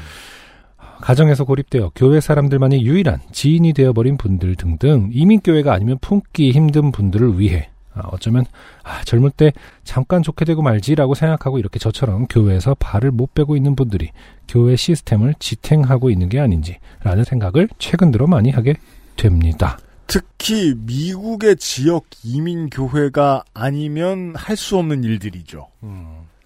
가정에서 1.02 1.44
고립되어 1.44 1.92
교회 1.96 2.20
사람들만이 2.22 2.86
유일한 2.86 3.20
지인이 3.32 3.74
되어버린 3.74 4.18
분들 4.18 4.56
등등 4.56 5.10
이민교회가 5.12 5.74
아니면 5.74 5.98
품기 6.02 6.52
힘든 6.52 6.92
분들을 6.92 7.40
위해 7.40 7.70
아, 7.94 8.08
어쩌면 8.12 8.46
아, 8.84 9.04
젊을 9.04 9.32
때 9.32 9.52
잠깐 9.84 10.24
좋게 10.24 10.46
되고 10.46 10.62
말지라고 10.62 11.14
생각하고 11.14 11.60
이렇게 11.60 11.78
저처럼 11.78 12.28
교회에서 12.28 12.76
발을 12.80 13.12
못 13.12 13.34
빼고 13.34 13.58
있는 13.58 13.76
분들이 13.76 14.12
교회 14.48 14.76
시스템을 14.78 15.36
지탱하고 15.40 16.10
있는 16.10 16.30
게 16.30 16.40
아닌지라는 16.40 17.26
생각을 17.26 17.68
최근 17.80 18.12
들어 18.12 18.28
많이 18.28 18.50
하게 18.50 18.76
됩니다. 19.18 19.78
특히 20.08 20.74
미국의 20.78 21.56
지역 21.58 22.06
이민 22.24 22.70
교회가 22.70 23.44
아니면 23.54 24.34
할 24.36 24.56
수 24.58 24.78
없는 24.78 25.04
일들이죠. 25.04 25.68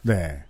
네. 0.04 0.45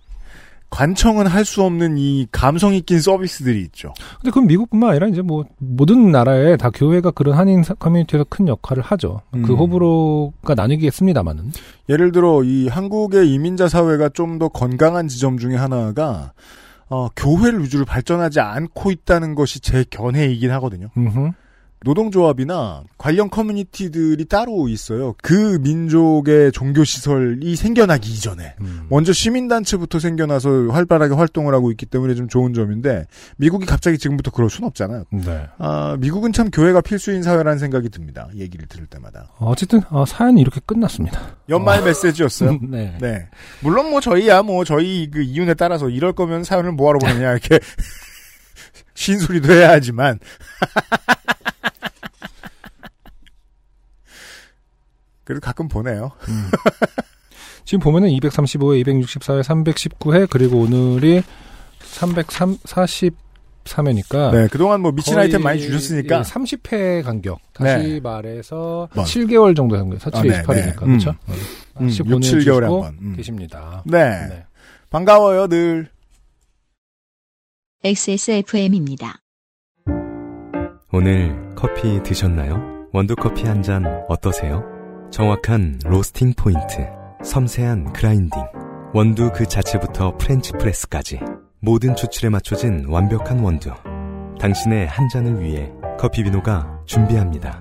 관청은 0.76 1.26
할 1.26 1.44
수 1.46 1.62
없는 1.62 1.96
이 1.96 2.26
감성 2.32 2.74
있긴 2.74 3.00
서비스들이 3.00 3.60
있죠. 3.62 3.94
근데 4.20 4.30
그건 4.30 4.46
미국뿐만 4.46 4.90
아니라 4.90 5.06
이제 5.06 5.22
뭐 5.22 5.44
모든 5.58 6.10
나라에 6.10 6.56
다 6.56 6.70
교회가 6.70 7.12
그런 7.12 7.34
한인 7.38 7.62
사- 7.62 7.72
커뮤니티에서 7.74 8.24
큰 8.28 8.46
역할을 8.48 8.82
하죠. 8.82 9.20
음. 9.34 9.42
그 9.42 9.54
호불호가 9.54 10.54
나뉘겠습니다만은. 10.54 11.52
예를 11.88 12.12
들어 12.12 12.42
이 12.44 12.68
한국의 12.68 13.32
이민자 13.32 13.68
사회가 13.68 14.10
좀 14.10 14.38
더 14.38 14.48
건강한 14.48 15.08
지점 15.08 15.38
중에 15.38 15.56
하나가 15.56 16.32
어, 16.90 17.08
교회를 17.16 17.62
위주로 17.62 17.84
발전하지 17.86 18.40
않고 18.40 18.90
있다는 18.90 19.34
것이 19.34 19.60
제 19.60 19.84
견해이긴 19.88 20.50
하거든요. 20.52 20.88
음흠. 20.96 21.30
노동조합이나 21.84 22.82
관련 22.98 23.30
커뮤니티들이 23.30 24.24
따로 24.24 24.68
있어요. 24.68 25.14
그 25.22 25.58
민족의 25.62 26.52
종교시설이 26.52 27.54
생겨나기 27.54 28.10
이전에. 28.10 28.54
음. 28.60 28.86
먼저 28.88 29.12
시민단체부터 29.12 29.98
생겨나서 29.98 30.68
활발하게 30.68 31.14
활동을 31.14 31.54
하고 31.54 31.70
있기 31.70 31.86
때문에 31.86 32.14
좀 32.14 32.28
좋은 32.28 32.54
점인데, 32.54 33.06
미국이 33.36 33.66
갑자기 33.66 33.98
지금부터 33.98 34.30
그럴 34.30 34.50
순 34.50 34.64
없잖아요. 34.64 35.04
네. 35.10 35.46
아, 35.58 35.96
미국은 36.00 36.32
참 36.32 36.50
교회가 36.50 36.80
필수인 36.80 37.22
사회라는 37.22 37.58
생각이 37.58 37.88
듭니다. 37.90 38.28
얘기를 38.34 38.66
들을 38.66 38.86
때마다. 38.86 39.30
어쨌든 39.38 39.82
어, 39.90 40.04
사연이 40.06 40.40
이렇게 40.40 40.60
끝났습니다. 40.64 41.36
연말 41.48 41.84
메시지였어요. 41.84 42.58
네. 42.68 42.96
네. 43.00 43.28
물론 43.60 43.90
뭐 43.90 44.00
저희야 44.00 44.42
뭐 44.42 44.64
저희 44.64 45.10
그 45.10 45.22
이윤에 45.22 45.54
따라서 45.54 45.88
이럴 45.88 46.12
거면 46.12 46.44
사연을 46.44 46.72
뭐하러 46.72 46.98
보느냐 46.98 47.32
이렇게 47.32 47.60
신소리도 48.94 49.52
해야 49.52 49.70
하지만 49.70 50.18
그래도 55.26 55.40
가끔 55.40 55.68
보내요. 55.68 56.12
지금 57.66 57.80
보면은 57.80 58.08
235회, 58.10 58.82
264회, 58.86 59.42
319회 59.42 60.28
그리고 60.30 60.60
오늘이 60.60 61.22
343회니까 61.80 64.30
네, 64.32 64.46
그동안 64.48 64.80
뭐 64.80 64.92
미친 64.92 65.18
아이템 65.18 65.42
많이 65.42 65.60
주셨으니까 65.60 66.22
30회 66.22 67.02
간격. 67.02 67.40
다시 67.52 67.94
네. 67.94 68.00
말해서 68.00 68.88
뭐. 68.94 69.04
7개월 69.04 69.56
정도 69.56 69.76
한 69.76 69.86
거예요. 69.88 69.98
47, 69.98 70.32
아, 70.32 70.36
네, 70.36 70.42
28이니까. 70.42 70.54
네. 70.54 70.72
그렇죠? 70.76 71.10
음. 71.28 71.34
음, 71.80 71.88
6, 71.90 72.04
7개월에 72.06 72.60
한 72.62 72.70
번. 72.70 72.96
음. 73.00 73.14
계십니다. 73.16 73.82
네. 73.84 74.26
네. 74.28 74.44
반가워요 74.90 75.48
늘. 75.48 75.88
XSFM입니다. 77.82 79.20
오늘 80.92 81.36
커피 81.56 82.00
드셨나요? 82.02 82.86
원두 82.92 83.14
커피 83.16 83.44
한 83.44 83.62
잔 83.62 83.84
어떠세요? 84.08 84.64
정확한 85.10 85.80
roasting 85.84 86.34
point, 86.36 86.86
섬세한 87.24 87.92
grinding, 87.92 88.42
원두 88.92 89.30
그 89.32 89.46
자체부터 89.46 90.16
French 90.18 90.52
press까지 90.52 91.20
모든 91.60 91.94
추출에 91.94 92.28
맞춰진 92.28 92.86
완벽한 92.88 93.40
원두. 93.40 93.70
당신의 94.40 94.86
한 94.88 95.08
잔을 95.08 95.40
위해 95.42 95.72
커피비노가 95.98 96.82
준비합니다. 96.84 97.58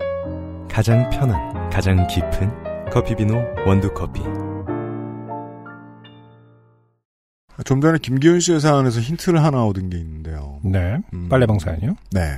가장 0.69 1.09
편한, 1.09 1.69
가장 1.69 2.05
깊은 2.07 2.89
커피비노 2.91 3.35
원두커피. 3.65 4.21
좀 7.63 7.79
전에 7.79 7.97
김기훈 7.99 8.41
씨의 8.41 8.59
사연에서 8.59 8.99
힌트를 8.99 9.41
하나 9.41 9.63
얻은 9.65 9.89
게 9.89 9.97
있는데요. 9.97 10.59
네. 10.63 10.97
음. 11.13 11.29
빨래방 11.29 11.59
사연이요? 11.59 11.95
네. 12.11 12.35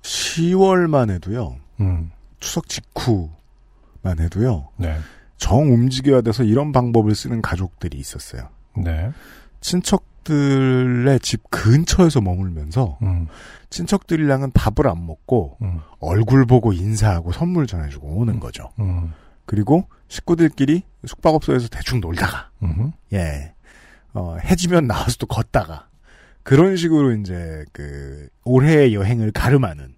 10월만 0.00 1.10
해도요. 1.10 1.56
음. 1.80 2.10
추석 2.40 2.68
직후 2.68 3.28
만 4.02 4.18
해도요. 4.18 4.68
네. 4.76 4.96
정 5.36 5.72
움직여야 5.72 6.20
돼서 6.22 6.42
이런 6.42 6.72
방법을 6.72 7.14
쓰는 7.14 7.42
가족들이 7.42 7.98
있었어요. 7.98 8.48
네. 8.76 9.10
친척들의 9.60 11.20
집 11.20 11.48
근처에서 11.50 12.20
머물면서 12.20 12.98
음. 13.02 13.28
친척들이랑은 13.70 14.50
밥을 14.52 14.88
안 14.88 15.06
먹고 15.06 15.56
음. 15.62 15.80
얼굴 16.00 16.46
보고 16.46 16.72
인사하고 16.72 17.32
선물 17.32 17.66
전해주고 17.66 18.08
오는 18.08 18.40
거죠. 18.40 18.70
음. 18.80 19.12
그리고 19.46 19.88
식구들끼리 20.08 20.82
숙박업소에서 21.06 21.68
대충 21.68 22.00
놀다가 22.00 22.50
음. 22.62 22.92
예 23.12 23.54
어, 24.12 24.36
해지면 24.42 24.86
나와서 24.86 25.16
또 25.18 25.26
걷다가 25.26 25.88
그런 26.42 26.76
식으로 26.76 27.12
이제 27.12 27.64
그 27.72 28.28
올해의 28.44 28.94
여행을 28.94 29.32
가름하는 29.32 29.94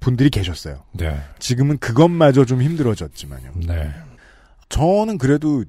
분들이 0.00 0.30
계셨어요. 0.30 0.84
네. 0.92 1.18
지금은 1.38 1.78
그것마저 1.78 2.44
좀 2.44 2.62
힘들어졌지만요. 2.62 3.52
네. 3.66 3.90
저는 4.68 5.18
그래도 5.18 5.64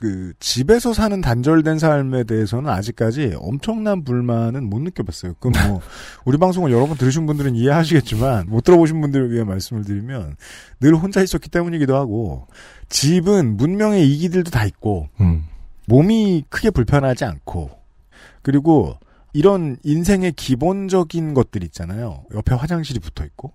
그 0.00 0.32
집에서 0.40 0.94
사는 0.94 1.20
단절된 1.20 1.78
삶에 1.78 2.24
대해서는 2.24 2.70
아직까지 2.70 3.34
엄청난 3.36 4.02
불만은 4.02 4.64
못 4.64 4.80
느껴봤어요. 4.80 5.34
그럼 5.40 5.52
뭐 5.68 5.80
우리 6.24 6.38
방송을 6.38 6.72
여러 6.72 6.86
번 6.86 6.96
들으신 6.96 7.26
분들은 7.26 7.54
이해하시겠지만 7.54 8.46
못 8.48 8.64
들어보신 8.64 8.98
분들을 9.02 9.30
위해 9.30 9.44
말씀을 9.44 9.84
드리면 9.84 10.36
늘 10.80 10.94
혼자 10.94 11.20
있었기 11.20 11.50
때문이기도 11.50 11.94
하고 11.94 12.46
집은 12.88 13.58
문명의 13.58 14.10
이기들도 14.10 14.50
다 14.50 14.64
있고 14.64 15.10
음. 15.20 15.44
몸이 15.86 16.44
크게 16.48 16.70
불편하지 16.70 17.26
않고 17.26 17.70
그리고 18.40 18.96
이런 19.34 19.76
인생의 19.84 20.32
기본적인 20.32 21.34
것들 21.34 21.62
있잖아요. 21.64 22.24
옆에 22.34 22.54
화장실이 22.54 23.00
붙어 23.00 23.24
있고 23.26 23.52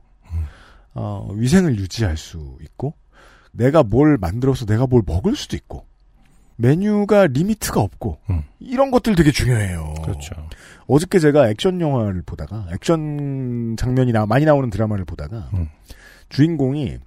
어, 0.96 1.28
위생을 1.34 1.78
유지할 1.78 2.18
수 2.18 2.58
있고 2.62 2.93
내가 3.52 3.84
뭘 3.84 4.18
만들어서 4.18 4.66
내가 4.66 4.88
뭘 4.88 5.04
먹을 5.06 5.36
수도 5.36 5.56
있고 5.56 5.86
메뉴가 6.58 7.28
리미트가 7.28 7.80
없고 7.82 8.18
음. 8.30 8.43
이런 8.60 8.89
것들 8.91 9.16
되게 9.16 9.32
중요해요. 9.32 9.93
그렇죠. 10.04 10.34
어저께 10.88 11.20
제가 11.20 11.50
액션 11.50 11.80
영화를 11.82 12.22
보다가 12.26 12.68
액션 12.74 13.76
장면이 13.78 14.12
나, 14.14 14.26
많이 14.26 14.46
나오는 14.46 14.70
드라마를 14.70 15.04
보다가 15.06 15.50
음. 15.54 15.70
주인공이 16.30 16.98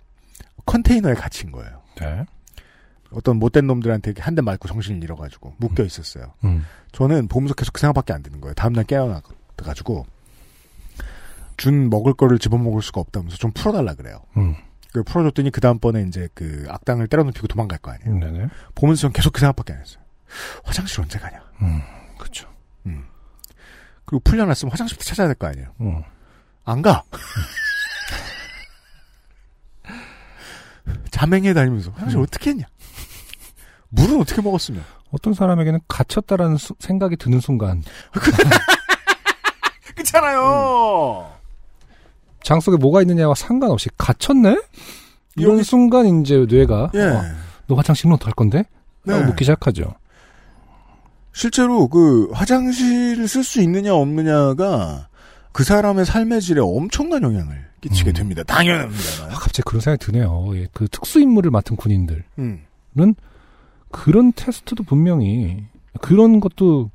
컨테이너에 0.67 1.15
갇힌 1.15 1.51
거예요. 1.51 1.81
네. 1.99 2.25
어떤 3.11 3.39
못된 3.39 3.67
놈들한테 3.67 4.13
한 4.19 4.35
대 4.35 4.43
맞고 4.43 4.69
정신을 4.69 5.03
잃어가지고 5.03 5.55
묶여 5.57 5.83
있었어요. 5.83 6.35
음. 6.45 6.63
저는 6.93 7.29
보면서 7.29 7.55
계속 7.55 7.73
그 7.73 7.81
생각밖에 7.81 8.13
안 8.13 8.23
드는 8.23 8.41
거예요. 8.43 8.53
다음날 8.55 8.85
깨어나가지고 8.85 10.05
준 11.59 11.91
먹을 11.91 12.15
거를 12.15 12.39
집어먹을 12.39 12.81
수가 12.81 13.01
없다면서 13.03 13.37
좀 13.37 13.51
풀어달라 13.53 13.93
그래요. 13.95 14.23
음. 14.39 14.55
그 14.93 15.03
풀어줬더니 15.03 15.51
그 15.51 15.61
다음번에 15.61 16.03
이제 16.09 16.29
그 16.33 16.65
악당을 16.69 17.09
때려눕히고 17.09 17.47
도망갈 17.49 17.79
거 17.79 17.91
아니에요. 17.91 18.19
네네. 18.19 18.49
보면서 18.75 19.03
전 19.03 19.13
계속 19.13 19.33
그 19.35 19.41
생각밖에 19.41 19.75
안 19.75 19.81
했어요. 19.81 20.03
화장실 20.65 21.01
언제 21.03 21.19
가냐. 21.19 21.43
음. 21.61 21.83
그렇죠. 22.17 22.49
그리고 24.07 24.21
풀려났으면 24.25 24.73
화장실부터 24.73 25.05
찾아야 25.07 25.27
될 25.27 25.35
거 25.35 25.49
아니에요. 25.49 25.69
음. 25.83 26.03
안 26.65 26.81
가. 26.81 27.03
자맹해 31.11 31.53
다니면서 31.55 31.91
화장실 31.91 32.19
음. 32.19 32.23
어떻게 32.23 32.51
했냐? 32.51 32.65
물은 33.91 34.21
어떻게 34.21 34.41
먹었으면? 34.41 34.83
어떤 35.11 35.35
사람에게는 35.35 35.81
갇혔다라는 35.89 36.57
수- 36.57 36.75
생각이 36.79 37.17
드는 37.17 37.41
순간 37.41 37.83
그렇잖아요. 39.95 41.33
장 42.43 42.61
속에 42.61 42.77
뭐가 42.77 43.03
있느냐와 43.03 43.35
상관없이 43.35 43.89
갇혔네? 43.99 44.61
이런 45.37 45.55
여기- 45.55 45.65
순간 45.65 46.21
이제 46.21 46.47
뇌가 46.49 46.91
예. 46.95 47.01
어, 47.01 47.23
너 47.67 47.75
화장실은 47.75 48.13
어떡할 48.15 48.35
건데? 48.35 48.65
라고 49.05 49.21
네. 49.21 49.27
묻기 49.27 49.45
시작하죠. 49.45 49.95
실제로 51.33 51.89
그 51.89 52.29
화장실을 52.33 53.29
쓸 53.29 53.45
수 53.45 53.61
있느냐 53.63 53.95
없느냐가 53.95 55.09
그 55.53 55.65
사람의 55.65 56.05
삶의 56.05 56.41
질에 56.41 56.61
엄청난 56.61 57.23
영향을 57.23 57.67
끼치게 57.81 58.11
음. 58.11 58.15
됩니다. 58.15 58.43
당연합니다. 58.45 59.25
아, 59.27 59.29
갑자기 59.29 59.63
그런 59.63 59.81
생각이 59.81 60.05
드네요. 60.05 60.51
예, 60.57 60.67
그 60.73 60.89
특수 60.89 61.21
임무를 61.21 61.51
맡은 61.51 61.77
군인들은 61.77 62.23
음. 62.39 62.65
그런 63.91 64.33
테스트도 64.35 64.83
분명히 64.83 65.65
그런 66.01 66.41
것도 66.41 66.91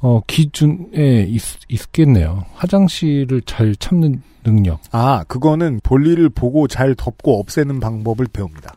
어, 0.00 0.20
기준에 0.26 1.24
있, 1.28 1.42
있겠네요. 1.68 2.44
화장실을 2.54 3.42
잘 3.42 3.74
참는 3.76 4.22
능력. 4.44 4.80
아, 4.92 5.24
그거는 5.26 5.80
볼일을 5.82 6.28
보고 6.28 6.68
잘 6.68 6.94
덮고 6.94 7.40
없애는 7.40 7.80
방법을 7.80 8.26
배웁니다. 8.32 8.74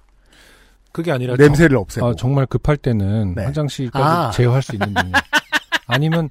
그게 0.91 1.11
아니라 1.11 1.35
냄새를 1.35 1.77
없애고. 1.77 2.05
정, 2.05 2.09
아, 2.09 2.15
정말 2.15 2.45
급할 2.47 2.77
때는 2.77 3.35
네. 3.35 3.45
화장실까지 3.45 4.03
아. 4.03 4.31
제어할 4.31 4.61
수 4.63 4.73
있는 4.73 4.93
능력. 4.93 5.11
아니면 5.85 6.29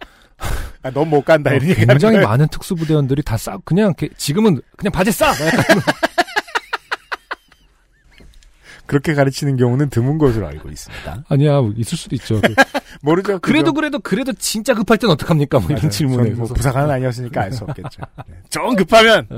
아, 0.82 0.90
넌 0.90 1.08
못 1.08 1.24
간다. 1.24 1.50
어, 1.50 1.54
이런 1.54 1.68
얘기 1.70 1.86
굉장히. 1.86 2.18
많은 2.18 2.48
특수부대원들이 2.48 3.22
다 3.22 3.36
싸, 3.36 3.56
그냥 3.64 3.92
지금은 4.16 4.60
그냥 4.76 4.92
바지 4.92 5.10
싸! 5.12 5.32
그렇게 8.88 9.14
가르치는 9.14 9.56
경우는 9.56 9.90
드문 9.90 10.18
것으로 10.18 10.48
알고 10.48 10.68
있습니다. 10.70 11.24
아니야, 11.28 11.60
있을 11.76 11.96
수도 11.96 12.16
있죠. 12.16 12.40
그, 12.40 12.54
모르죠. 13.02 13.38
그래도? 13.38 13.72
그래도 13.72 14.00
그래도 14.00 14.32
진짜 14.32 14.74
급할 14.74 14.98
땐 14.98 15.10
어떡합니까? 15.10 15.60
뭐. 15.60 15.70
이런 15.70 15.88
질문에. 15.90 16.30
전뭐 16.30 16.46
부사관은 16.48 16.90
아니었으니까 16.90 17.42
알 17.42 17.52
수 17.52 17.64
없겠죠. 17.64 18.02
네. 18.26 18.34
정 18.50 18.74
급하면 18.74 19.28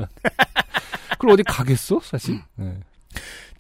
그걸 1.11 1.31
어디 1.33 1.43
가겠어, 1.43 2.01
사실? 2.03 2.41
네. 2.55 2.79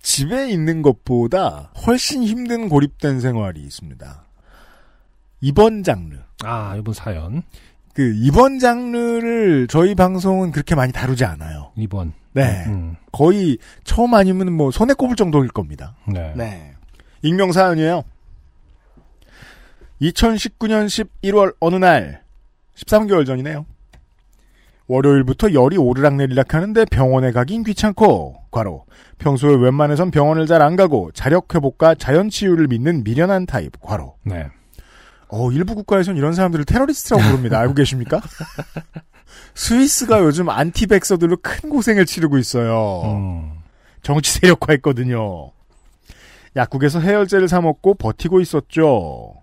집에 0.00 0.48
있는 0.50 0.80
것보다 0.80 1.72
훨씬 1.86 2.22
힘든 2.22 2.68
고립된 2.68 3.20
생활이 3.20 3.60
있습니다. 3.60 4.24
이번 5.42 5.82
장르. 5.82 6.16
아, 6.44 6.76
이번 6.76 6.94
사연. 6.94 7.42
그 7.94 8.12
이번 8.16 8.58
장르를 8.58 9.66
저희 9.68 9.94
방송은 9.94 10.52
그렇게 10.52 10.74
많이 10.74 10.92
다루지 10.92 11.24
않아요. 11.24 11.72
2번. 11.76 12.12
네. 12.32 12.64
음, 12.68 12.96
거의 13.10 13.58
처음 13.84 14.14
아니면 14.14 14.52
뭐 14.52 14.70
손에 14.70 14.94
꼽을 14.94 15.16
정도일 15.16 15.48
겁니다. 15.50 15.96
네. 16.06 16.32
네. 16.36 16.72
익명 17.22 17.52
사연이에요. 17.52 18.02
2019년 20.00 20.86
11월 20.86 21.54
어느 21.60 21.76
날 21.76 22.22
13개월 22.76 23.26
전이네요. 23.26 23.66
월요일부터 24.86 25.52
열이 25.52 25.76
오르락내리락 25.76 26.54
하는데 26.54 26.84
병원에 26.86 27.30
가긴 27.30 27.62
귀찮고 27.62 28.36
과로 28.50 28.86
평소에 29.18 29.54
웬만해선 29.54 30.10
병원을 30.10 30.46
잘 30.46 30.62
안 30.62 30.74
가고 30.74 31.10
자력 31.12 31.54
회복과 31.54 31.94
자연 31.94 32.28
치유를 32.28 32.66
믿는 32.68 33.04
미련한 33.04 33.46
타입 33.46 33.80
과로 33.80 34.16
네. 34.24 34.48
어 35.30 35.50
일부 35.52 35.74
국가에선 35.74 36.16
이런 36.16 36.32
사람들을 36.32 36.64
테러리스트라고 36.64 37.22
부릅니다. 37.22 37.58
알고 37.58 37.74
계십니까? 37.74 38.20
스위스가 39.54 40.20
요즘 40.20 40.48
안티백서들로 40.48 41.38
큰 41.42 41.70
고생을 41.70 42.06
치르고 42.06 42.38
있어요. 42.38 43.02
음, 43.04 43.52
정치 44.02 44.32
세력화했거든요. 44.32 45.52
약국에서 46.56 47.00
해열제를 47.00 47.48
사 47.48 47.60
먹고 47.60 47.94
버티고 47.94 48.40
있었죠. 48.40 49.34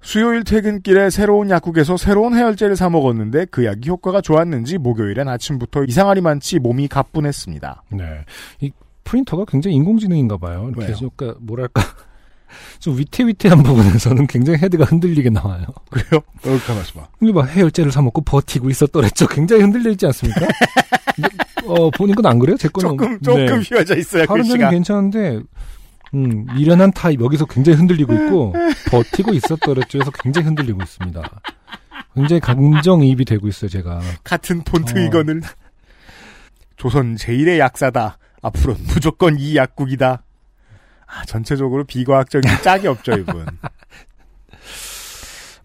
수요일 0.00 0.44
퇴근길에 0.44 1.10
새로운 1.10 1.50
약국에서 1.50 1.96
새로운 1.96 2.34
해열제를 2.34 2.76
사 2.76 2.88
먹었는데 2.88 3.46
그 3.46 3.64
약이 3.64 3.88
효과가 3.88 4.20
좋았는지 4.20 4.78
목요일엔 4.78 5.28
아침부터 5.28 5.84
이상하리 5.84 6.20
많지 6.20 6.58
몸이 6.58 6.88
가뿐했습니다. 6.88 7.82
네. 7.90 8.24
이 8.60 8.70
프린터가 9.04 9.44
굉장히 9.46 9.76
인공지능인가 9.76 10.36
봐요. 10.36 10.70
이렇게 10.76 10.92
그러니까 10.92 11.38
뭐랄까. 11.40 11.82
좀 12.78 12.98
위태위태한 12.98 13.62
부분에서는 13.62 14.26
굉장히 14.26 14.58
헤드가 14.58 14.84
흔들리게 14.84 15.30
나와요. 15.30 15.64
그래요? 15.90 16.22
이렇게 16.44 16.72
말씀하. 16.74 17.06
이게 17.20 17.32
막 17.32 17.48
해열제를 17.48 17.92
사 17.92 18.02
먹고 18.02 18.20
버티고 18.22 18.70
있었더랬죠. 18.70 19.26
굉장히 19.28 19.62
흔들려 19.62 19.90
있지 19.90 20.06
않습니까? 20.06 20.46
근데, 21.14 21.28
어, 21.66 21.90
보는 21.90 22.14
건안 22.14 22.38
그래요? 22.38 22.56
제 22.56 22.68
거는. 22.68 22.90
조금 22.90 23.20
조금 23.20 23.46
네. 23.46 23.58
휘어져 23.60 23.96
있어요 23.96 24.26
다른 24.26 24.42
점은 24.44 24.58
글씨가. 24.58 24.70
괜찮은데, 24.70 25.40
음, 26.14 26.46
미련한 26.54 26.92
타입, 26.92 27.20
여기서 27.20 27.46
굉장히 27.46 27.78
흔들리고 27.78 28.14
있고, 28.14 28.54
버티고 28.90 29.32
있었더랬죠. 29.34 29.98
해서 30.00 30.10
굉장히 30.22 30.46
흔들리고 30.46 30.82
있습니다. 30.82 31.40
굉장히 32.14 32.40
감정이입이 32.40 33.24
되고 33.24 33.48
있어요, 33.48 33.68
제가. 33.68 34.00
같은 34.24 34.62
폰트 34.62 34.98
어. 34.98 35.02
이거는 35.02 35.42
조선 36.76 37.16
제일의 37.16 37.58
약사다. 37.58 38.18
앞으로는 38.42 38.82
무조건 38.88 39.38
이 39.38 39.56
약국이다. 39.56 40.22
아, 41.06 41.24
전체적으로 41.24 41.84
비과학적인 41.84 42.50
짝이 42.62 42.86
없죠, 42.88 43.12
이분. 43.12 43.46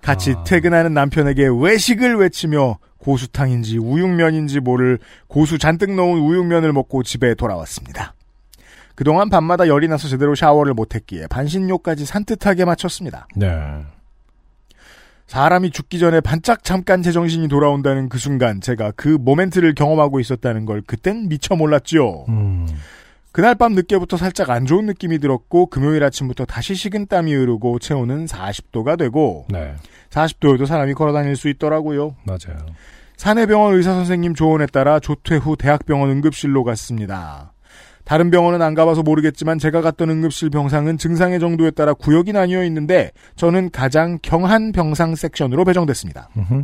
같이 0.02 0.34
아. 0.38 0.44
퇴근하는 0.44 0.94
남편에게 0.94 1.48
외식을 1.52 2.16
외치며 2.16 2.78
고수탕인지 3.00 3.80
우육면인지 3.80 4.60
모를 4.60 5.00
고수 5.28 5.58
잔뜩 5.58 5.92
넣은 5.94 6.20
우육면을 6.20 6.72
먹고 6.72 7.04
집에 7.04 7.34
돌아왔습니다. 7.34 8.14
그동안 8.96 9.30
밤마다 9.30 9.68
열이 9.68 9.88
나서 9.88 10.08
제대로 10.08 10.36
샤워를 10.36 10.74
못했기에 10.74 11.28
반신욕까지 11.28 12.06
산뜻하게 12.06 12.66
마쳤습니다. 12.66 13.28
네. 13.36 13.84
사람이 15.26 15.72
죽기 15.72 15.98
전에 15.98 16.20
반짝 16.20 16.64
잠깐 16.64 17.02
제정신이 17.02 17.48
돌아온다는 17.48 18.10
그 18.10 18.18
순간 18.18 18.60
제가 18.60 18.92
그 18.98 19.08
모멘트를 19.08 19.74
경험하고 19.76 20.20
있었다는 20.20 20.66
걸 20.66 20.82
그땐 20.82 21.30
미처 21.30 21.56
몰랐지요. 21.56 22.26
음, 22.28 22.68
그날 23.32 23.56
밤 23.56 23.74
늦게부터 23.74 24.18
살짝 24.18 24.50
안 24.50 24.66
좋은 24.66 24.86
느낌이 24.86 25.20
들었고 25.20 25.68
금요일 25.68 26.04
아침부터 26.04 26.46
다시 26.46 26.76
식은땀이 26.76 27.34
흐르고 27.34 27.80
체온은 27.80 28.26
40도가 28.26 28.98
되고 28.98 29.46
네. 29.50 29.76
40도여도 30.10 30.66
사람이 30.66 30.94
걸어다닐 30.94 31.36
수 31.36 31.48
있더라고요. 31.50 32.16
맞아요. 32.26 32.58
사내병원 33.16 33.76
의사 33.76 33.94
선생님 33.94 34.34
조언에 34.34 34.66
따라 34.66 35.00
조퇴 35.00 35.38
후 35.38 35.56
대학병원 35.56 36.10
응급실로 36.10 36.64
갔습니다. 36.64 37.54
다른 38.04 38.32
병원은 38.32 38.62
안 38.62 38.74
가봐서 38.74 39.04
모르겠지만 39.04 39.60
제가 39.60 39.82
갔던 39.82 40.10
응급실 40.10 40.50
병상은 40.50 40.98
증상의 40.98 41.40
정도에 41.40 41.72
따라 41.72 41.94
구역이 41.94 42.34
나뉘어 42.34 42.64
있는데 42.66 43.12
저는 43.36 43.70
가장 43.70 44.18
경한 44.22 44.72
병상 44.72 45.16
섹션으로 45.16 45.64
배정됐습니다. 45.66 46.30
음흠. 46.36 46.64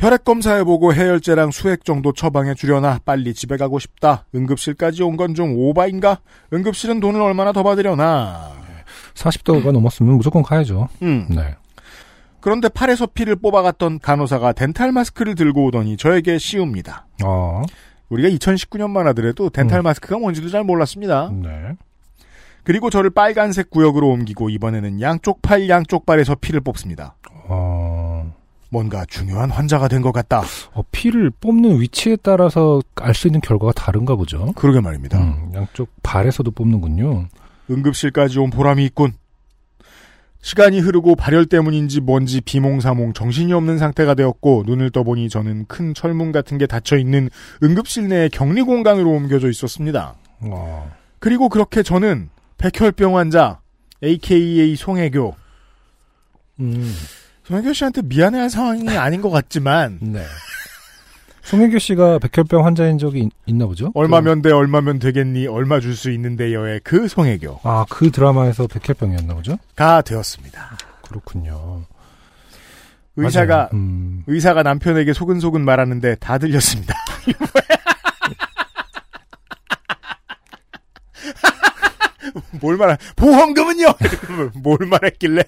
혈액 0.00 0.24
검사해보고 0.24 0.94
해열제랑 0.94 1.50
수액 1.50 1.84
정도 1.84 2.12
처방해 2.12 2.54
주려나 2.54 2.98
빨리 3.04 3.34
집에 3.34 3.56
가고 3.58 3.78
싶다. 3.78 4.24
응급실까지 4.34 5.02
온 5.02 5.16
건 5.16 5.34
좀 5.34 5.52
오바인가? 5.54 6.20
응급실은 6.54 7.00
돈을 7.00 7.20
얼마나 7.20 7.52
더 7.52 7.62
받으려나? 7.62 8.50
40도가 9.14 9.72
넘었으면 9.72 10.14
무조건 10.14 10.42
가야죠. 10.42 10.88
음. 11.02 11.26
네. 11.28 11.54
그런데 12.40 12.70
팔에서 12.70 13.06
피를 13.06 13.36
뽑아갔던 13.36 13.98
간호사가 13.98 14.52
dental 14.54 14.92
마스크를 14.92 15.34
들고 15.34 15.66
오더니 15.66 15.98
저에게 15.98 16.38
씌웁니다. 16.38 17.06
어, 17.22 17.62
우리가 18.08 18.30
2019년만 18.30 19.04
하더라도 19.08 19.50
dental 19.50 19.82
마스크가 19.82 20.18
뭔지도 20.18 20.48
잘 20.48 20.64
몰랐습니다. 20.64 21.30
네. 21.34 21.72
그리고 22.64 22.88
저를 22.88 23.10
빨간색 23.10 23.68
구역으로 23.68 24.08
옮기고 24.08 24.48
이번에는 24.48 25.02
양쪽 25.02 25.42
팔 25.42 25.68
양쪽 25.68 26.06
발에서 26.06 26.36
피를 26.36 26.62
뽑습니다. 26.62 27.16
어, 28.70 28.72
뭔가 28.72 29.04
중요한 29.06 29.50
환자가 29.50 29.88
된 29.88 30.00
것 30.00 30.12
같다. 30.12 30.42
어, 30.72 30.82
피를 30.92 31.30
뽑는 31.30 31.80
위치에 31.80 32.16
따라서 32.22 32.80
알 32.96 33.14
수 33.14 33.26
있는 33.28 33.40
결과가 33.40 33.72
다른가 33.72 34.14
보죠. 34.16 34.52
그러게 34.56 34.80
말입니다. 34.80 35.18
음, 35.20 35.50
양쪽 35.54 35.88
발에서도 36.02 36.50
뽑는군요. 36.52 37.26
응급실까지 37.70 38.38
온 38.38 38.50
보람이 38.50 38.84
있군. 38.86 39.12
시간이 40.42 40.80
흐르고 40.80 41.16
발열 41.16 41.44
때문인지 41.44 42.00
뭔지 42.00 42.40
비몽사몽 42.40 43.12
정신이 43.12 43.52
없는 43.52 43.76
상태가 43.76 44.14
되었고 44.14 44.62
눈을 44.66 44.90
떠보니 44.90 45.28
저는 45.28 45.66
큰 45.66 45.92
철문 45.92 46.32
같은 46.32 46.56
게 46.56 46.66
닫혀 46.66 46.96
있는 46.96 47.28
응급실 47.62 48.08
내의 48.08 48.30
격리 48.30 48.62
공간으로 48.62 49.10
옮겨져 49.10 49.50
있었습니다. 49.50 50.14
어, 50.40 50.90
그리고 51.18 51.50
그렇게 51.50 51.82
저는 51.82 52.30
백혈병 52.56 53.18
환자 53.18 53.60
AKA 54.02 54.76
송혜교 54.76 55.34
음, 56.60 56.94
송혜교 57.50 57.72
씨한테 57.72 58.02
미안해할 58.02 58.48
상황이 58.48 58.88
아닌 58.96 59.20
것 59.20 59.30
같지만 59.30 59.98
네. 60.00 60.24
송혜교 61.42 61.80
씨가 61.80 62.20
백혈병 62.20 62.64
환자인 62.64 62.96
적이 62.98 63.28
있, 63.46 63.54
나 63.56 63.66
보죠? 63.66 63.90
얼마면 63.94 64.40
돼 64.42 64.52
얼마면 64.52 65.00
되겠니 65.00 65.48
얼마 65.48 65.80
줄 65.80 65.96
수 65.96 66.12
있는데요의 66.12 66.80
그 66.84 67.08
송혜교 67.08 67.60
아, 67.64 67.84
그 67.90 68.12
드라마에서 68.12 68.68
백혈병이었나 68.68 69.34
보죠? 69.34 69.56
가 69.74 70.00
되었습니다. 70.00 70.78
그렇군요. 71.02 71.82
의사가. 73.16 73.70
음, 73.72 74.22
의사가 74.28 74.62
남편에게 74.62 75.12
소근소근 75.12 75.64
말하는데 75.64 76.14
다 76.16 76.38
들렸습니다. 76.38 76.94
뭘 82.60 82.76
말하, 82.76 82.96
보험금은요! 83.16 83.86
뭘 84.62 84.78
말했길래? 84.88 85.42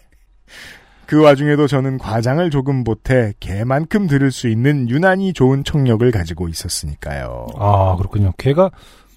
그 1.12 1.20
와중에도 1.20 1.66
저는 1.66 1.98
과장을 1.98 2.48
조금 2.48 2.76
못해 2.84 3.34
개만큼 3.38 4.06
들을 4.06 4.32
수 4.32 4.48
있는 4.48 4.88
유난히 4.88 5.34
좋은 5.34 5.62
청력을 5.62 6.10
가지고 6.10 6.48
있었으니까요. 6.48 7.48
아, 7.58 7.96
그렇군요. 7.98 8.32
걔가 8.38 8.70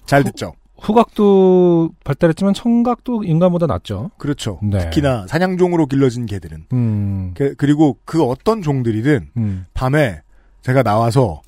잘 0.04 0.22
듣죠? 0.22 0.52
후 0.78 0.92
각도 0.92 1.88
발달했지만 2.04 2.52
청각도 2.52 3.24
인간보다 3.24 3.66
낫죠. 3.66 4.10
그렇죠. 4.18 4.60
네. 4.62 4.76
특히나 4.80 5.24
사냥종으로 5.26 5.86
길러진 5.86 6.26
개들은. 6.26 6.66
음, 6.74 7.32
그- 7.34 7.54
그리고 7.56 7.96
그 8.04 8.22
어떤 8.22 8.60
종들이든 8.60 9.30
음, 9.38 9.64
밤에 9.72 10.20
제가 10.60 10.82
나와서 10.82 11.40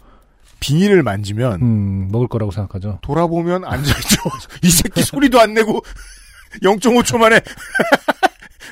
비닐을 0.60 1.02
만지면 1.02 1.60
음, 1.60 2.08
먹을 2.10 2.26
거라고 2.26 2.52
생각하죠. 2.52 3.00
돌아보면 3.02 3.66
앉아있죠. 3.66 4.16
이 4.64 4.70
새끼 4.70 5.02
소리도 5.02 5.40
안 5.40 5.52
내고 5.52 5.82
0.5초 6.64 7.18
만에 7.18 7.38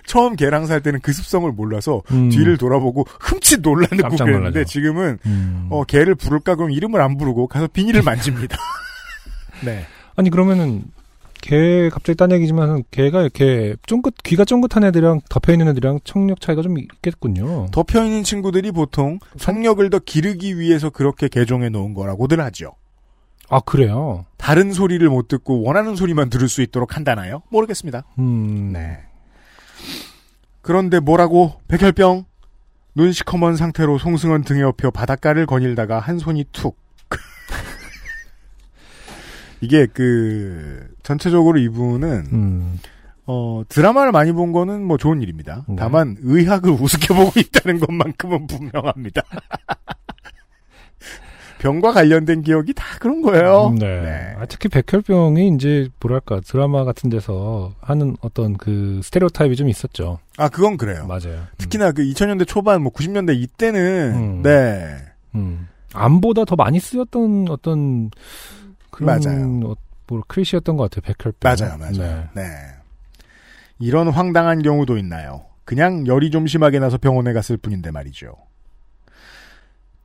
처음 0.07 0.37
개랑 0.37 0.67
살 0.67 0.81
때는 0.81 1.01
그 1.01 1.13
습성을 1.13 1.51
몰라서 1.53 2.03
음. 2.13 2.31
뒤를 2.31 2.57
돌아보고 2.57 3.05
흠칫 3.21 3.61
놀라는 3.61 3.99
깜짝 3.99 4.25
그랬는데 4.25 4.51
놀라죠. 4.51 4.65
지금은 4.65 5.19
음. 5.27 5.67
어, 5.71 5.85
개를 5.85 6.15
부를까 6.15 6.55
그럼 6.55 6.71
이름을 6.71 7.01
안 7.01 7.19
부르고 7.19 7.49
가서 7.49 7.67
비닐을 7.67 8.03
만집니다. 8.05 8.57
네. 9.65 9.85
아니 10.15 10.31
그러면은 10.31 10.85
개 11.43 11.89
갑자기 11.91 12.17
딴 12.17 12.33
얘기지만 12.33 12.83
개가 12.91 13.21
이렇게 13.21 13.77
쫑긋 13.87 14.15
귀가 14.25 14.45
쫑긋한 14.45 14.85
애들이랑 14.85 15.21
덮여 15.29 15.53
있는 15.53 15.69
애들이랑 15.69 16.01
청력 16.03 16.41
차이가 16.41 16.63
좀 16.63 16.79
있겠군요. 16.79 17.67
덮여 17.71 18.05
있는 18.05 18.25
친구들이 18.25 18.73
보통 18.73 19.19
성력을 19.37 19.89
더 19.91 19.99
기르기 19.99 20.59
위해서 20.59 20.91
그렇게 20.91 21.29
개종해 21.29 21.69
놓은 21.69 21.95
거라고들 21.95 22.41
하죠. 22.41 22.73
아 23.49 23.61
그래요. 23.61 24.25
다른 24.39 24.73
소리를 24.73 25.07
못 25.09 25.29
듣고 25.29 25.63
원하는 25.63 25.95
소리만 25.95 26.31
들을 26.31 26.49
수 26.49 26.63
있도록 26.63 26.97
한다나요? 26.97 27.43
모르겠습니다. 27.51 28.03
음. 28.19 28.71
네. 28.73 28.99
그런데 30.67 30.99
뭐라고 30.99 31.61
백혈병 31.69 32.25
눈 32.97 33.13
시커먼 33.13 33.57
상태로 33.57 33.99
송승헌 33.99 34.43
등에 34.43 34.63
업혀 34.63 34.91
바닷가를 34.91 35.47
거닐다가 35.47 36.01
한 36.01 36.19
손이 36.19 36.47
툭. 36.51 36.77
이게 39.61 39.87
그 39.87 40.89
전체적으로 41.05 41.59
이분은 41.59 42.27
음. 42.33 42.81
어 43.27 43.63
드라마를 43.69 44.11
많이 44.11 44.33
본 44.33 44.51
거는 44.51 44.83
뭐 44.83 44.97
좋은 44.97 45.23
일입니다. 45.23 45.65
네. 45.69 45.77
다만 45.79 46.17
의학을 46.21 46.73
우습게 46.83 47.15
보고 47.15 47.39
있다는 47.39 47.79
것만큼은 47.79 48.49
분명합니다. 48.49 49.23
병과 51.67 51.93
관련된 51.93 52.43
기억이 52.43 52.73
다 52.75 52.85
그런 53.01 53.23
거예요. 53.23 53.69
음, 53.69 53.75
네. 53.77 54.37
아, 54.39 54.47
특히 54.47 54.69
백혈병이 54.69 55.49
이제 55.57 55.89
뭐랄까 56.01 56.41
드라마 56.41 56.85
같은 56.85 57.11
데서 57.11 57.73
하는 57.81 58.17
어떤 58.21 58.57
그 58.57 59.01
스테레오 59.03 59.29
타입이 59.31 59.57
좀 59.57 59.69
있었죠. 59.69 60.21
아 60.37 60.49
그건 60.49 60.77
그래요. 60.77 61.07
맞아요. 61.07 61.43
특히나 61.59 61.91
그 61.91 62.03
2000년대 62.03 62.47
초반 62.47 62.83
뭐 62.83 62.93
90년대 62.93 63.37
이때는 63.37 64.15
음. 64.15 64.43
네 64.43 64.97
음. 65.35 65.67
암보다 65.93 66.45
더 66.45 66.55
많이 66.55 66.79
쓰였던 66.79 67.47
어떤 67.49 68.11
그런 68.91 69.21
맞아요. 69.21 69.73
어, 69.73 69.75
뭐 70.07 70.23
크리시였던 70.29 70.77
것 70.77 70.89
같아요. 70.89 71.13
백혈병. 71.15 71.41
맞아요, 71.43 71.79
맞아요. 71.79 72.29
네. 72.35 72.43
네. 72.43 72.49
이런 73.81 74.09
황당한 74.09 74.63
경우도 74.63 74.99
있나요? 74.99 75.47
그냥 75.65 76.07
열이 76.07 76.31
좀 76.31 76.47
심하게 76.47 76.79
나서 76.79 76.97
병원에 76.97 77.33
갔을 77.33 77.57
뿐인데 77.57 77.91
말이죠. 77.91 78.37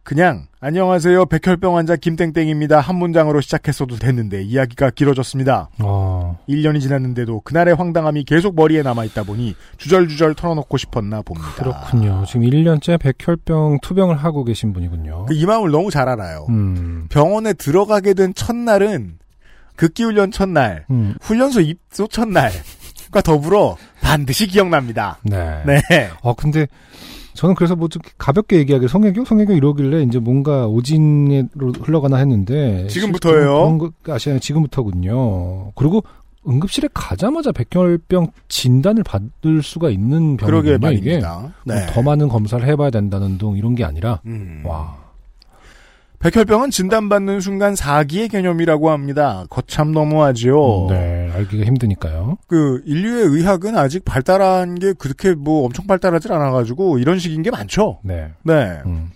그냥 0.04 0.47
안녕하세요 0.60 1.26
백혈병 1.28 1.78
환자 1.78 1.95
김땡땡입니다 1.95 2.80
한 2.80 2.95
문장으로 2.95 3.39
시작했어도 3.39 3.97
됐는데 3.97 4.41
이야기가 4.43 4.89
길어졌습니다. 4.89 5.70
어. 5.80 6.39
1년이 6.49 6.82
지났는데도 6.82 7.41
그날의 7.41 7.76
황당함이 7.76 8.24
계속 8.24 8.56
머리에 8.56 8.82
남아있다 8.82 9.24
보니 9.24 9.56
주절주절 9.78 10.34
털어놓고 10.34 10.78
싶었나 10.78 11.22
봅니다. 11.22 11.52
그렇군요. 11.54 12.24
지금 12.28 12.41
1년째 12.41 12.99
백혈병 12.99 13.80
투병을 13.82 14.18
하고 14.18 14.43
계신 14.43 14.74
분이군요. 14.74 15.26
그 15.28 15.34
이 15.36 15.45
마음을 15.45 15.70
너무 15.72 15.91
잘 15.91 16.10
알아요. 16.10 16.45
음. 16.49 17.06
병원에 17.10 17.54
들어가게 17.54 18.14
된 18.16 18.34
첫날은 18.34 19.20
극기훈련 19.76 20.32
첫날, 20.32 20.86
음. 20.91 21.16
훈련소 21.22 21.62
입소 21.62 22.08
첫날과 22.08 23.22
더불어 23.24 23.78
반드시 24.02 24.45
기억납니다. 24.47 25.20
네. 25.24 25.64
네. 25.66 25.82
아 26.24 26.34
근데 26.38 26.68
저는 27.34 27.56
그래서 27.56 27.76
뭐 27.76 27.88
좀 27.88 28.02
가볍게 28.18 28.58
얘기하길 28.58 28.88
성혜교 28.88 29.26
성혜교 29.26 29.54
이러길래 29.54 30.04
이제 30.04 30.20
뭔가 30.20 30.68
오진으로 30.68 31.74
흘러가나 31.82 32.18
했는데 32.18 32.88
지금부터예요? 32.88 33.78
그런 33.78 33.92
아시나요? 34.16 34.40
지금부터군요. 34.40 35.72
그리고 35.76 36.04
응급실에 36.48 36.90
가자마자 36.94 37.52
백혈병 37.52 38.32
진단을 38.48 39.04
받을 39.04 39.62
수가 39.62 39.90
있는 39.90 40.38
그러게 40.38 40.78
병이군요. 40.78 41.12
이게 41.12 41.20
말입니다. 41.22 41.54
네. 41.66 41.86
뭐더 41.86 42.02
많은 42.02 42.30
검사를 42.30 42.66
해봐야 42.68 42.90
된다는 42.90 43.38
둥 43.38 43.58
이런 43.58 43.76
게 43.76 43.84
아니라 43.84 44.22
음. 44.26 44.64
와 44.66 44.98
백혈병은 46.22 46.70
진단받는 46.70 47.40
순간 47.40 47.76
사기의 47.76 48.30
개념이라고 48.30 48.92
합니다. 48.92 49.46
거참 49.50 49.92
너무하죠. 49.92 50.88
네 50.90 51.32
알기가 51.34 51.66
힘드니까요. 51.66 52.38
그 52.48 52.82
인류의 52.86 53.26
의학은 53.26 53.76
아직 53.76 54.06
발달한 54.06 54.76
게 54.76 54.94
그렇게 54.94 55.34
뭐 55.34 55.66
엄청 55.66 55.88
발달하지 55.88 56.32
않아가지고 56.32 57.00
이런 57.00 57.18
식인 57.18 57.42
게 57.42 57.50
많죠. 57.50 58.00
네. 58.04 58.30
네. 58.44 58.82
음. 58.86 59.10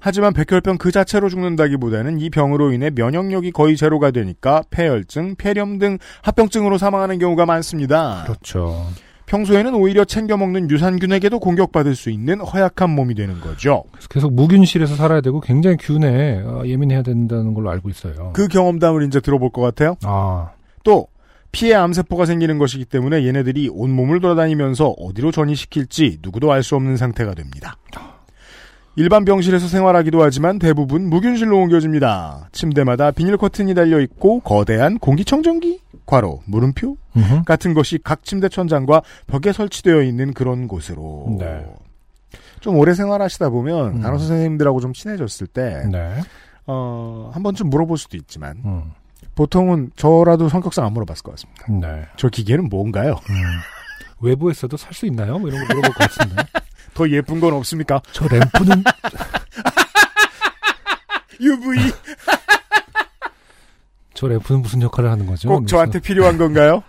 하지만 0.00 0.32
백혈병 0.32 0.78
그 0.78 0.90
자체로 0.90 1.28
죽는다기보다는 1.28 2.20
이 2.20 2.30
병으로 2.30 2.72
인해 2.72 2.90
면역력이 2.94 3.50
거의 3.50 3.76
제로가 3.76 4.12
되니까 4.12 4.62
폐혈증, 4.70 5.34
폐렴 5.36 5.78
등 5.78 5.98
합병증으로 6.22 6.78
사망하는 6.78 7.18
경우가 7.18 7.46
많습니다. 7.46 8.22
그렇죠. 8.24 8.86
평소에는 9.28 9.74
오히려 9.74 10.04
챙겨 10.04 10.36
먹는 10.36 10.70
유산균에게도 10.70 11.38
공격받을 11.38 11.94
수 11.94 12.10
있는 12.10 12.40
허약한 12.40 12.90
몸이 12.90 13.14
되는 13.14 13.40
거죠. 13.40 13.84
그래서 13.92 14.08
계속 14.08 14.32
무균실에서 14.34 14.96
살아야 14.96 15.20
되고 15.20 15.40
굉장히 15.40 15.76
균에 15.78 16.42
어, 16.44 16.62
예민해야 16.66 17.02
된다는 17.02 17.54
걸로 17.54 17.70
알고 17.70 17.88
있어요. 17.90 18.32
그 18.34 18.48
경험담을 18.48 19.06
이제 19.06 19.20
들어볼 19.20 19.50
것 19.50 19.60
같아요. 19.62 19.96
아 20.04 20.50
또 20.84 21.06
피해 21.52 21.74
암세포가 21.74 22.24
생기는 22.24 22.56
것이기 22.58 22.86
때문에 22.86 23.26
얘네들이 23.26 23.68
온몸을 23.72 24.20
돌아다니면서 24.20 24.94
어디로 24.98 25.32
전이시킬지 25.32 26.20
누구도 26.22 26.50
알 26.52 26.62
수 26.62 26.76
없는 26.76 26.96
상태가 26.96 27.34
됩니다. 27.34 27.76
일반 28.96 29.24
병실에서 29.24 29.68
생활하기도 29.68 30.22
하지만 30.22 30.58
대부분 30.58 31.08
무균실로 31.08 31.56
옮겨집니다. 31.56 32.48
침대마다 32.52 33.10
비닐 33.10 33.36
커튼이 33.36 33.74
달려 33.74 34.00
있고 34.00 34.40
거대한 34.40 34.98
공기청정기, 34.98 35.80
괄호, 36.08 36.40
물음표 36.46 36.96
음흠. 37.16 37.44
같은 37.44 37.74
것이 37.74 37.98
각 38.02 38.24
침대 38.24 38.48
천장과 38.48 39.02
벽에 39.26 39.52
설치되어 39.52 40.00
있는 40.02 40.32
그런 40.32 40.66
곳으로 40.66 41.36
네. 41.38 41.66
좀 42.60 42.78
오래 42.78 42.94
생활하시다 42.94 43.50
보면 43.50 43.98
음. 43.98 44.00
간호사 44.00 44.24
선생님들하고 44.26 44.80
좀 44.80 44.94
친해졌을 44.94 45.46
때 45.46 45.84
네. 45.92 46.22
어, 46.66 47.30
한 47.34 47.42
번쯤 47.42 47.68
물어볼 47.68 47.98
수도 47.98 48.16
있지만 48.16 48.56
음. 48.64 48.92
보통은 49.34 49.90
저라도 49.96 50.48
성격상 50.48 50.86
안 50.86 50.94
물어봤을 50.94 51.22
것 51.22 51.32
같습니다. 51.32 51.66
네. 51.68 52.06
저 52.16 52.28
기계는 52.30 52.70
뭔가요? 52.70 53.20
음. 53.28 53.34
외부에서도 54.20 54.76
살 54.78 54.94
수 54.94 55.04
있나요? 55.06 55.38
뭐 55.38 55.48
이런 55.50 55.60
거 55.66 55.74
물어볼 55.74 55.94
것 55.94 56.10
같은데. 56.10 56.42
더 56.94 57.08
예쁜 57.10 57.38
건 57.38 57.52
없습니까? 57.52 58.00
저 58.12 58.26
램프는 58.26 58.82
UV 61.40 61.78
저 64.18 64.26
램프는 64.26 64.62
무슨 64.62 64.82
역할을 64.82 65.12
하는 65.12 65.26
거죠? 65.26 65.48
꼭 65.48 65.68
저한테 65.68 66.00
필요한 66.00 66.38
건가요? 66.38 66.82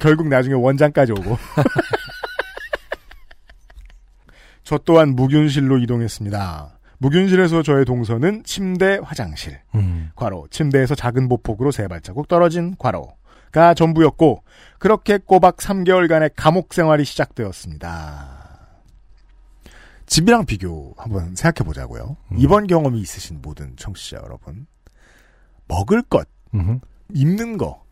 결국 0.00 0.28
나중에 0.28 0.54
원장까지 0.54 1.10
오고. 1.10 1.36
저 4.62 4.78
또한 4.78 5.16
무균실로 5.16 5.78
이동했습니다. 5.78 6.78
무균실에서 6.98 7.64
저의 7.64 7.86
동선은 7.86 8.44
침대, 8.44 9.00
화장실. 9.02 9.58
음. 9.74 10.12
괄호, 10.14 10.46
침대에서 10.52 10.94
작은 10.94 11.28
보폭으로 11.28 11.72
세 11.72 11.88
발자국 11.88 12.28
떨어진 12.28 12.76
괄호가 12.78 13.74
전부였고, 13.74 14.44
그렇게 14.78 15.18
꼬박 15.18 15.56
3개월간의 15.56 16.34
감옥 16.36 16.72
생활이 16.72 17.04
시작되었습니다. 17.04 18.68
집이랑 20.06 20.46
비교 20.46 20.94
한번 20.96 21.34
생각해 21.34 21.66
보자고요. 21.66 22.16
음. 22.30 22.36
이번 22.38 22.68
경험이 22.68 23.00
있으신 23.00 23.40
모든 23.42 23.74
청취자 23.74 24.18
여러분. 24.18 24.68
먹을 25.66 26.02
것, 26.02 26.28
음흠. 26.54 26.78
입는 27.14 27.56
거, 27.58 27.82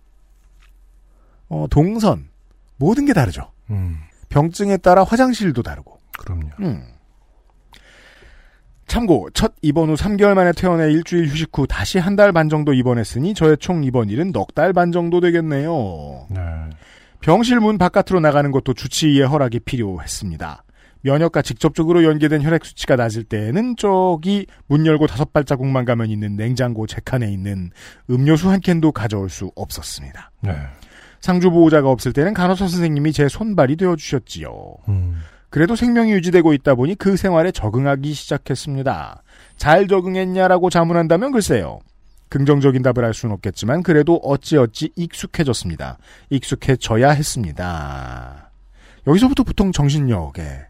어, 1.49 1.67
동선, 1.71 2.29
모든 2.77 3.05
게 3.07 3.13
다르죠. 3.13 3.51
음. 3.71 3.99
병증에 4.29 4.79
따라 4.79 5.05
화장실도 5.05 5.63
다르고. 5.63 5.99
그럼요. 6.19 6.49
음. 6.61 6.85
참고 8.87 9.29
첫 9.33 9.55
입원 9.63 9.89
후 9.89 9.95
3개월 9.95 10.35
만에 10.35 10.53
퇴원해 10.53 10.91
일주일 10.93 11.27
휴식 11.29 11.51
후 11.57 11.67
다시 11.67 11.99
한 11.99 12.17
달 12.17 12.33
반 12.33 12.49
정도 12.49 12.73
입원했으니 12.75 13.35
저의 13.35 13.57
총 13.59 13.83
입원일은 13.83 14.33
넉 14.33 14.55
달 14.55 14.73
반 14.73 14.93
정도 14.93 15.21
되겠네요. 15.21 16.27
네. 16.31 16.41
병실 17.21 17.61
문 17.61 17.79
바깥으로 17.79 18.21
나가는 18.21 18.51
것도 18.51 18.75
주치의의 18.75 19.27
허락이 19.27 19.61
필요했습니다. 19.61 20.65
면역과 21.05 21.43
직접적으로 21.43 22.03
연계된 22.03 22.43
혈액 22.43 22.65
수치가 22.65 22.97
낮을 22.97 23.25
때에는 23.25 23.77
저기 23.77 24.47
문 24.67 24.87
열고 24.87 25.07
다섯 25.07 25.33
발자국만 25.33 25.85
가면 25.85 26.09
있는 26.09 26.35
냉장고 26.37 26.87
제 26.87 27.01
칸에 27.05 27.31
있는 27.31 27.71
음료수 28.09 28.51
한 28.51 28.61
캔도 28.61 28.93
가져올 28.93 29.29
수 29.29 29.53
없었습니다. 29.55 30.31
네. 30.41 30.57
상주 31.21 31.51
보호자가 31.51 31.91
없을 31.91 32.13
때는 32.13 32.33
간호사 32.33 32.69
선생님이 32.69 33.13
제 33.13 33.29
손발이 33.29 33.77
되어 33.77 33.97
주셨지요. 33.97 34.77
음. 34.89 35.21
그래도 35.51 35.77
생명이 35.77 36.13
유지되고 36.13 36.53
있다 36.55 36.75
보니 36.75 36.95
그 36.97 37.17
생활에 37.17 37.53
적응하기 37.53 38.13
시작했습니다. 38.13 39.23
잘 39.57 39.87
적응했냐라고 39.87 40.71
자문한다면 40.71 41.33
글쎄요. 41.33 41.81
긍정적인 42.31 42.83
답을 42.83 43.05
할 43.05 43.15
수는 43.15 43.35
없겠지만 43.35 43.83
그래도 43.83 44.17
어찌어찌 44.17 44.91
익숙해졌습니다. 44.97 45.99
익숙해져야 46.31 47.11
했습니다. 47.11 48.51
여기서부터 49.07 49.45
보통 49.45 49.71
정신력에 49.71 50.67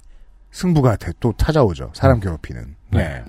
승부가 0.59 0.95
돼- 0.97 1.13
또 1.19 1.35
찾아오죠. 1.37 1.91
사람 1.95 2.21
괴롭히는. 2.21 2.77
네. 2.93 2.99
네. 2.99 3.25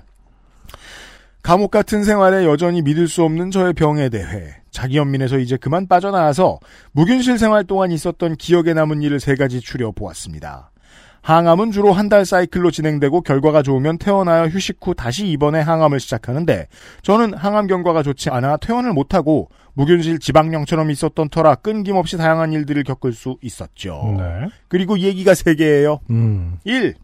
감옥 1.42 1.70
같은 1.70 2.02
생활에 2.04 2.44
여전히 2.44 2.82
믿을 2.82 3.06
수 3.08 3.22
없는 3.24 3.50
저의 3.50 3.72
병에 3.72 4.08
대해 4.08 4.54
자기 4.70 4.96
연민에서 4.96 5.38
이제 5.38 5.56
그만 5.56 5.86
빠져나와서 5.86 6.58
무균실 6.92 7.38
생활 7.38 7.64
동안 7.64 7.90
있었던 7.92 8.36
기억에 8.36 8.74
남은 8.74 9.02
일을 9.02 9.20
세 9.20 9.34
가지 9.36 9.60
추려 9.60 9.90
보았습니다. 9.92 10.70
항암은 11.22 11.72
주로 11.72 11.92
한 11.92 12.08
달 12.08 12.24
사이클로 12.24 12.70
진행되고 12.70 13.22
결과가 13.22 13.62
좋으면 13.62 13.98
퇴원하여 13.98 14.46
휴식 14.46 14.78
후 14.80 14.94
다시 14.94 15.26
입원해 15.28 15.60
항암을 15.60 15.98
시작하는데 15.98 16.68
저는 17.02 17.34
항암 17.34 17.66
경과가 17.66 18.04
좋지 18.04 18.30
않아 18.30 18.58
퇴원을 18.58 18.92
못하고 18.92 19.48
무균실 19.74 20.20
지방령처럼 20.20 20.90
있었던 20.92 21.28
터라 21.30 21.56
끊김없이 21.56 22.16
다양한 22.16 22.52
일들을 22.52 22.84
겪을 22.84 23.12
수 23.12 23.36
있었죠. 23.42 24.14
네. 24.18 24.48
그리고 24.68 24.98
얘기가 25.00 25.34
세 25.34 25.56
개예요. 25.56 25.98
음. 26.10 26.58
1. 26.64 26.94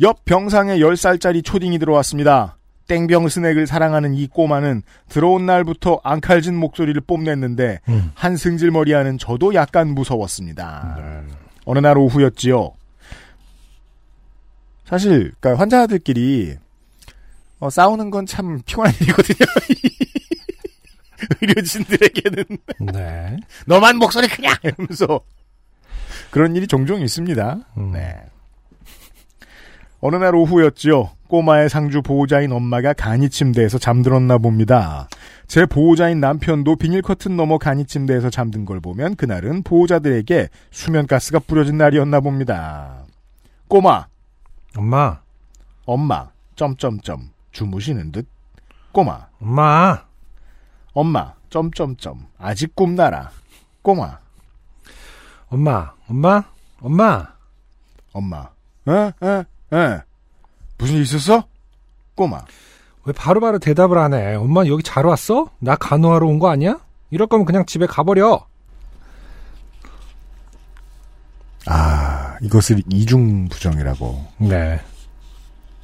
옆 0.00 0.24
병상에 0.24 0.78
10살짜리 0.78 1.44
초딩이 1.44 1.78
들어왔습니다. 1.78 2.56
땡병 2.88 3.28
스낵을 3.28 3.66
사랑하는 3.66 4.14
이 4.14 4.26
꼬마는 4.28 4.82
들어온 5.08 5.44
날부터 5.46 6.00
앙칼진 6.04 6.54
목소리를 6.56 7.00
뽐냈는데 7.00 7.80
음. 7.88 8.12
한 8.14 8.36
승질 8.36 8.70
머리하는 8.70 9.18
저도 9.18 9.54
약간 9.54 9.88
무서웠습니다. 9.88 10.94
네. 10.98 11.34
어느 11.64 11.80
날 11.80 11.98
오후였지요. 11.98 12.72
사실 14.84 15.32
그러니까 15.40 15.60
환자들끼리 15.60 16.56
어, 17.58 17.70
싸우는 17.70 18.10
건 18.10 18.26
참 18.26 18.60
피곤한 18.64 18.92
일이거든요. 19.00 19.46
의료진들에게는 21.40 22.44
네. 22.92 23.36
너만 23.66 23.96
목소리 23.96 24.28
크냐 24.28 24.54
이러면서 24.62 25.20
그런 26.30 26.54
일이 26.54 26.66
종종 26.68 27.00
있습니다. 27.00 27.58
음. 27.78 27.92
네. 27.92 28.14
어느 30.00 30.16
날 30.16 30.34
오후였지요. 30.34 31.10
꼬마의 31.28 31.68
상주 31.68 32.02
보호자인 32.02 32.52
엄마가 32.52 32.92
간이 32.92 33.30
침대에서 33.30 33.78
잠들었나 33.78 34.38
봅니다. 34.38 35.08
제 35.46 35.66
보호자인 35.66 36.20
남편도 36.20 36.76
비닐 36.76 37.02
커튼 37.02 37.36
넘어 37.36 37.58
간이 37.58 37.86
침대에서 37.86 38.30
잠든 38.30 38.64
걸 38.64 38.80
보면 38.80 39.16
그날은 39.16 39.62
보호자들에게 39.62 40.48
수면가스가 40.70 41.40
뿌려진 41.40 41.78
날이었나 41.78 42.20
봅니다. 42.20 43.04
꼬마, 43.68 44.06
엄마, 44.76 45.20
엄마, 45.84 46.28
점점점 46.54 47.30
주무시는 47.50 48.12
듯. 48.12 48.28
꼬마, 48.92 49.26
엄마, 49.40 50.04
엄마, 50.92 51.34
점점점 51.50 52.26
아직 52.38 52.74
꿈나라. 52.76 53.30
꼬마, 53.82 54.18
엄마, 55.48 55.92
엄마, 56.08 56.44
엄마. 56.80 57.36
엄마, 58.12 58.48
어, 58.86 59.12
어, 59.20 59.44
어. 59.70 60.00
무슨 60.78 60.96
일 60.96 61.02
있었어? 61.02 61.46
꼬마, 62.14 62.44
왜 63.04 63.12
바로 63.12 63.40
바로 63.40 63.58
대답을 63.58 63.98
안 63.98 64.14
해? 64.14 64.34
엄마 64.34 64.66
여기 64.66 64.82
잘 64.82 65.04
왔어? 65.06 65.50
나 65.58 65.76
간호하러 65.76 66.26
온 66.26 66.38
거 66.38 66.48
아니야? 66.50 66.78
이럴 67.10 67.28
거면 67.28 67.44
그냥 67.46 67.64
집에 67.66 67.86
가버려. 67.86 68.46
아, 71.66 72.36
이것을 72.42 72.82
이중부정이라고. 72.90 74.26
네. 74.38 74.80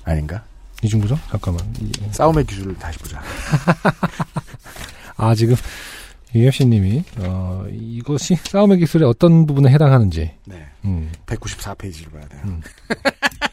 아닌가? 0.05 0.45
이중부정? 0.83 1.18
잠깐만. 1.30 1.72
이- 1.80 1.93
싸움의 2.12 2.45
기술을 2.45 2.76
다시 2.78 2.99
보자. 2.99 3.20
아, 5.16 5.35
지금, 5.35 5.57
유엽씨 6.35 6.66
님이, 6.66 7.05
어, 7.18 7.64
이것이 7.70 8.37
싸움의 8.37 8.78
기술의 8.78 9.09
어떤 9.09 9.47
부분에 9.47 9.70
해당하는지. 9.70 10.35
네. 10.45 10.66
음. 10.85 11.11
194페이지를 11.26 12.12
봐야 12.12 12.26
돼요. 12.28 12.41
음. 12.45 12.61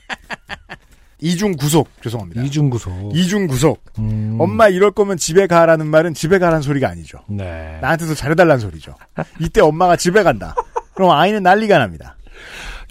이중 1.22 1.54
구속, 1.54 1.90
죄송합니다. 2.02 2.42
이중구소. 2.44 3.12
이중 3.14 3.48
구속. 3.48 3.84
음. 4.00 4.38
엄마 4.40 4.68
이럴 4.70 4.92
거면 4.92 5.18
집에 5.18 5.48
가라는 5.48 5.88
말은 5.88 6.14
집에 6.14 6.40
가라는 6.40 6.62
소리가 6.62 6.88
아니죠. 6.90 7.20
네. 7.28 7.78
나한테도 7.82 8.16
잘해달라는 8.16 8.60
소리죠. 8.62 8.96
이때 9.40 9.60
엄마가 9.62 9.96
집에 9.98 10.24
간다. 10.24 10.56
그럼 10.94 11.12
아이는 11.12 11.44
난리가 11.44 11.78
납니다. 11.78 12.16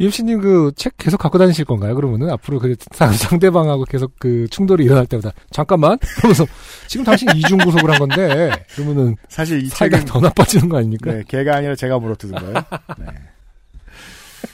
유엽씨 0.01 0.23
님 0.25 0.41
그 0.41 0.71
책 0.77 0.97
계속 0.97 1.17
갖고 1.19 1.39
다니실 1.39 1.65
건가요? 1.65 1.95
그러면은 1.97 2.31
앞으로 2.31 2.61
그 2.61 2.77
상- 2.93 3.13
상대방하고 3.13 3.85
계속 3.85 4.13
그 4.21 4.47
충돌이 4.51 4.85
일어날 4.85 5.07
때마다 5.07 5.33
잠깐만 5.51 5.99
하면서 6.23 6.47
지금 6.87 7.05
당신 7.05 7.29
이중 7.35 7.59
구속을 7.59 7.91
한 7.91 7.99
건데 7.99 8.53
그러면은 8.77 9.17
사실 9.29 9.61
이 9.65 9.69
사이가 9.69 9.97
책은 9.99 10.13
더 10.13 10.21
나빠지는 10.21 10.69
거 10.69 10.77
아닙니까? 10.79 11.13
네, 11.13 11.23
걔가 11.27 11.57
아니라 11.57 11.75
제가 11.75 11.99
물어뜯은 11.99 12.35
거예요. 12.39 12.55
네. 12.99 13.07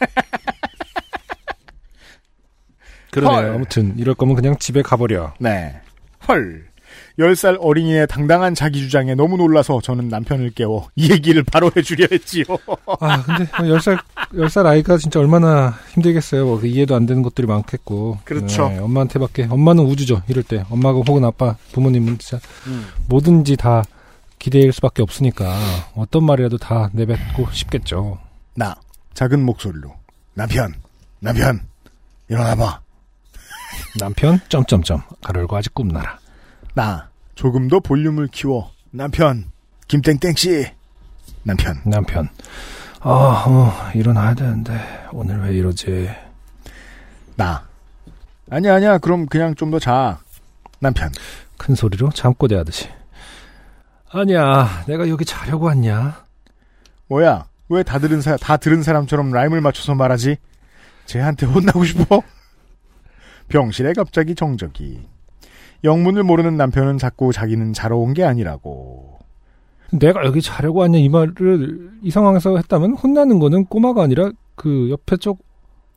그러네요. 3.15 3.49
헐. 3.49 3.55
아무튼 3.55 3.95
이럴 3.97 4.15
거면 4.15 4.35
그냥 4.37 4.57
집에 4.59 4.83
가버려. 4.83 5.35
네. 5.39 5.81
헐. 6.29 6.65
10살 7.19 7.59
어린이의 7.61 8.09
당당한 8.09 8.55
자기 8.55 8.81
주장에 8.81 9.15
너무 9.15 9.37
놀라서 9.37 9.81
저는 9.81 10.09
남편을 10.09 10.51
깨워 10.51 10.89
이 10.97 11.11
얘기를 11.11 11.45
바로 11.45 11.71
해주려 11.77 12.09
했지요. 12.11 12.45
아, 13.01 13.23
근데 13.23 13.45
10살, 13.53 13.99
10살 14.33 14.67
아이가 14.67 14.97
진짜 14.97 15.21
얼마나 15.21 15.75
힘들겠어요. 15.93 16.45
뭐그 16.45 16.67
이해도 16.67 16.97
안 16.97 17.07
되는 17.07 17.23
것들이 17.23 17.47
많겠고. 17.47 18.19
그렇죠. 18.25 18.69
네, 18.69 18.79
엄마한테 18.79 19.19
밖에, 19.21 19.47
엄마는 19.49 19.85
우주죠. 19.85 20.23
이럴 20.29 20.43
때. 20.43 20.65
엄마가 20.71 21.01
혹은 21.07 21.25
아빠, 21.25 21.57
부모님은 21.73 22.19
진짜 22.19 22.45
음. 22.67 22.87
뭐든지 23.07 23.57
다 23.57 23.85
기대일 24.41 24.73
수밖에 24.73 25.03
없으니까 25.03 25.57
어떤 25.95 26.25
말이라도 26.25 26.59
다 26.59 26.91
내뱉고 26.93 27.49
싶겠죠. 27.53 28.19
나 28.57 28.75
작은 29.15 29.45
목소리로 29.45 29.95
남편 30.35 30.75
남편 31.21 31.61
일어나봐 32.29 32.81
남편, 33.99 34.41
점점점. 34.49 35.03
가로열고 35.23 35.57
아직 35.57 35.75
꿈나라. 35.75 36.19
나 36.75 37.09
조금 37.35 37.69
더 37.69 37.81
볼륨을 37.81 38.29
키워 38.29 38.71
남편 38.91 39.51
김땡땡 39.89 40.35
씨 40.37 40.67
남편 41.43 41.81
남편. 41.85 42.29
아, 43.01 43.45
어, 43.47 43.91
일어나야 43.95 44.35
되는데, 44.35 44.73
오늘 45.13 45.41
왜 45.43 45.55
이러지? 45.55 46.11
나 47.37 47.67
아니야 48.51 48.75
아니야 48.77 48.99
그럼 48.99 49.27
그냥 49.27 49.55
좀 49.55 49.71
더 49.71 49.79
자 49.79 50.19
남편 50.81 51.11
큰 51.57 51.75
소리로 51.75 52.11
잠꼬대 52.11 52.57
하듯이. 52.57 52.89
아니야, 54.11 54.85
내가 54.87 55.09
여기 55.09 55.25
자려고 55.25 55.67
왔냐? 55.67 56.25
뭐야 57.09 57.47
왜 57.69 57.83
다 57.83 57.99
들은 57.99 58.21
사, 58.23 58.37
다 58.37 58.57
들은 58.57 58.83
사람처럼 58.83 59.31
라임을 59.33 59.61
맞춰서 59.61 59.95
말하지 59.95 60.37
쟤한테 61.07 61.47
혼나고 61.47 61.85
싶어 61.85 62.23
병실에 63.49 63.93
갑자기 63.95 64.35
정적이 64.35 65.03
영문을 65.85 66.23
모르는 66.23 66.57
남편은 66.57 66.99
자꾸 66.99 67.33
자기는 67.33 67.73
자러 67.73 67.97
온 67.99 68.15
게 68.15 68.25
아니라고 68.25 69.19
내가 69.93 70.25
여기 70.25 70.41
자려고 70.43 70.81
왔냐 70.81 70.99
이 70.99 71.09
말을 71.09 71.91
이 72.03 72.11
상황에서 72.11 72.57
했다면 72.57 72.95
혼나는 72.95 73.39
거는 73.39 73.67
꼬마가 73.67 74.03
아니라 74.03 74.31
그 74.55 74.89
옆에 74.91 75.17
쪽 75.19 75.45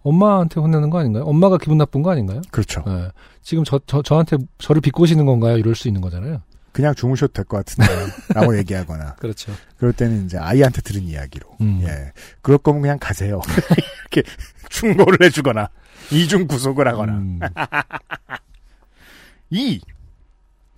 엄마한테 0.04 0.60
혼내는 0.60 0.90
거 0.90 1.00
아닌가요? 1.00 1.24
엄마가 1.24 1.58
기분 1.58 1.78
나쁜 1.78 2.02
거 2.02 2.12
아닌가요? 2.12 2.42
그렇죠 2.52 2.84
예. 2.88 3.10
지금 3.42 3.64
저, 3.64 3.80
저, 3.88 4.02
저한테 4.02 4.38
저를 4.58 4.82
비꼬시는 4.82 5.26
건가요? 5.26 5.58
이럴 5.58 5.74
수 5.76 5.88
있는 5.88 6.02
거잖아요. 6.02 6.42
그냥 6.72 6.94
주무셔도 6.94 7.34
될 7.34 7.46
것 7.46 7.58
같은데 7.66 7.92
라고 8.36 8.56
얘기하거나 8.58 9.16
그렇죠. 9.20 9.52
그럴 9.78 9.94
때는 9.94 10.26
이제 10.26 10.38
아이한테 10.38 10.82
들은 10.82 11.02
이야기로 11.04 11.48
음. 11.62 11.80
예 11.84 12.12
그럴 12.42 12.60
거면 12.60 12.82
그냥 12.84 12.98
가세요 13.00 13.42
이렇게 14.12 14.30
충고를 14.70 15.26
해주거나 15.26 15.70
이중 16.12 16.48
구속을 16.48 16.88
하거나 16.88 17.14
음. 17.14 17.40
이 19.50 19.80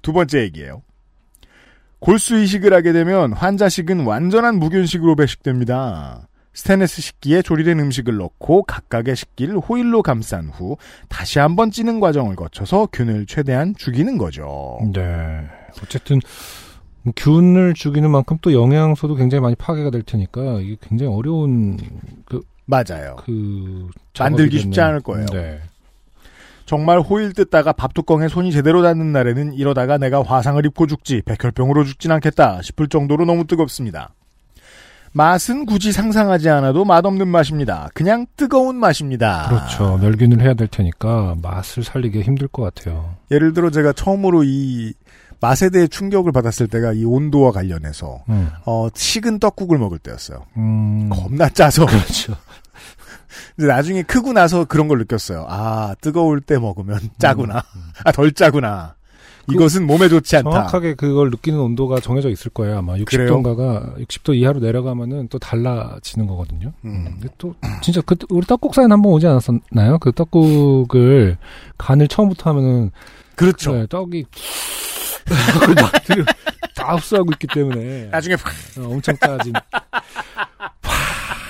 두 0.02 0.14
번째 0.14 0.42
얘기예요. 0.42 0.82
골수 2.00 2.40
이식을 2.40 2.74
하게 2.74 2.94
되면 2.94 3.34
환자식은 3.34 4.06
완전한 4.06 4.58
무균식으로 4.58 5.16
배식됩니다. 5.16 6.28
스테인레스 6.54 7.02
식기에 7.02 7.42
조리된 7.42 7.80
음식을 7.80 8.18
넣고 8.18 8.64
각각의 8.64 9.16
식기를 9.16 9.60
호일로 9.60 10.02
감싼 10.02 10.50
후 10.50 10.78
다시 11.08 11.40
한번 11.40 11.72
찌는 11.72 12.00
과정을 12.00 12.36
거쳐서 12.36 12.88
균을 12.92 13.26
최대한 13.28 13.76
죽이는 13.78 14.18
거죠. 14.18 14.80
네. 14.94 15.46
어쨌든 15.84 16.20
뭐 17.04 17.14
균을 17.16 17.74
죽이는 17.74 18.10
만큼 18.10 18.38
또 18.42 18.54
영양소도 18.54 19.16
굉장히 19.16 19.42
많이 19.42 19.56
파괴가 19.56 19.90
될 19.90 20.04
테니까 20.04 20.60
이게 20.62 20.76
굉장히 20.82 21.14
어려운 21.14 21.78
그, 22.26 22.42
맞아요. 22.70 23.16
그 23.26 23.90
만들기 24.20 24.58
작업이겠네요. 24.58 24.60
쉽지 24.62 24.82
않을 24.82 25.00
거예요. 25.02 25.26
네. 25.28 25.60
정말 26.66 27.00
호일 27.00 27.34
뜯다가 27.34 27.74
밥뚜껑에 27.74 28.28
손이 28.28 28.52
제대로 28.52 28.84
닿는 28.84 29.12
날에는 29.12 29.54
이러다가 29.54 29.98
내가 29.98 30.22
화상을 30.22 30.64
입고 30.68 30.86
죽지 30.86 31.24
백혈병으로 31.26 31.84
죽진 31.84 32.12
않겠다 32.12 32.62
싶을 32.62 32.88
정도로 32.88 33.26
너무 33.26 33.48
뜨겁습니다. 33.48 34.12
맛은 35.12 35.66
굳이 35.66 35.92
상상하지 35.92 36.50
않아도 36.50 36.86
맛없는 36.86 37.28
맛입니다. 37.28 37.90
그냥 37.96 38.28
뜨거운 38.38 38.76
맛입니다. 38.76 39.48
그렇죠. 39.50 39.98
멸균을 39.98 40.42
해야 40.42 40.54
될 40.54 40.68
테니까 40.68 41.38
맛을 41.42 41.84
살리기 41.84 42.22
힘들 42.22 42.48
것 42.48 42.62
같아요. 42.62 43.16
예를 43.32 43.54
들어 43.54 43.72
제가 43.72 43.94
처음으로 43.94 44.44
이 44.44 44.94
맛에 45.42 45.70
대해 45.70 45.88
충격을 45.88 46.32
받았을 46.32 46.68
때가 46.68 46.94
이 46.94 47.06
온도와 47.06 47.52
관련해서 47.52 48.24
음. 48.30 48.50
어, 48.66 48.88
식은 48.94 49.40
떡국을 49.40 49.78
먹을 49.78 49.98
때였어요. 50.00 50.46
음. 50.58 51.10
겁나 51.10 51.50
짜서 51.50 51.86
그렇죠. 51.86 52.36
이제 53.58 53.68
나중에 53.68 54.04
크고 54.04 54.34
나서 54.34 54.66
그런 54.66 54.88
걸 54.88 54.98
느꼈어요. 55.00 55.46
아 55.50 55.96
뜨거울 56.02 56.42
때 56.42 56.58
먹으면 56.58 57.00
짜구나. 57.20 57.64
아 58.04 58.12
덜 58.12 58.32
짜구나. 58.32 58.96
이것은 59.52 59.88
몸에 59.88 60.10
좋지 60.10 60.38
않다. 60.38 60.52
정확하게 60.52 60.94
그걸 60.94 61.32
느끼는 61.32 61.60
온도가 61.60 62.00
정해져 62.02 62.30
있을 62.30 62.52
거예요. 62.52 62.78
아마 62.78 62.94
그래요? 63.06 63.42
60도인가가 63.42 63.98
60도 64.06 64.36
이하로 64.36 64.60
내려가면은 64.60 65.28
또 65.30 65.40
달라지는 65.40 66.28
거거든요. 66.28 66.72
음. 66.86 67.06
근데 67.20 67.30
또 67.40 67.56
진짜 67.82 68.00
그 68.06 68.16
우리 68.30 68.46
떡국 68.46 68.76
사연 68.76 68.92
한번 68.92 69.12
오지 69.14 69.26
않았었나요? 69.26 69.98
그 70.00 70.12
떡국을 70.12 71.38
간을 71.80 72.08
처음부터 72.10 72.52
하면은 72.52 72.92
그렇죠. 73.36 73.74
네, 73.74 73.88
떡이 73.88 74.26
다 76.76 76.94
흡수하고 76.96 77.32
있기 77.34 77.48
때문에 77.48 78.06
나중에 78.06 78.36
확 78.36 78.54
어, 78.80 78.90
엄청 78.90 79.16
짜진 79.18 79.54
파 79.54 80.94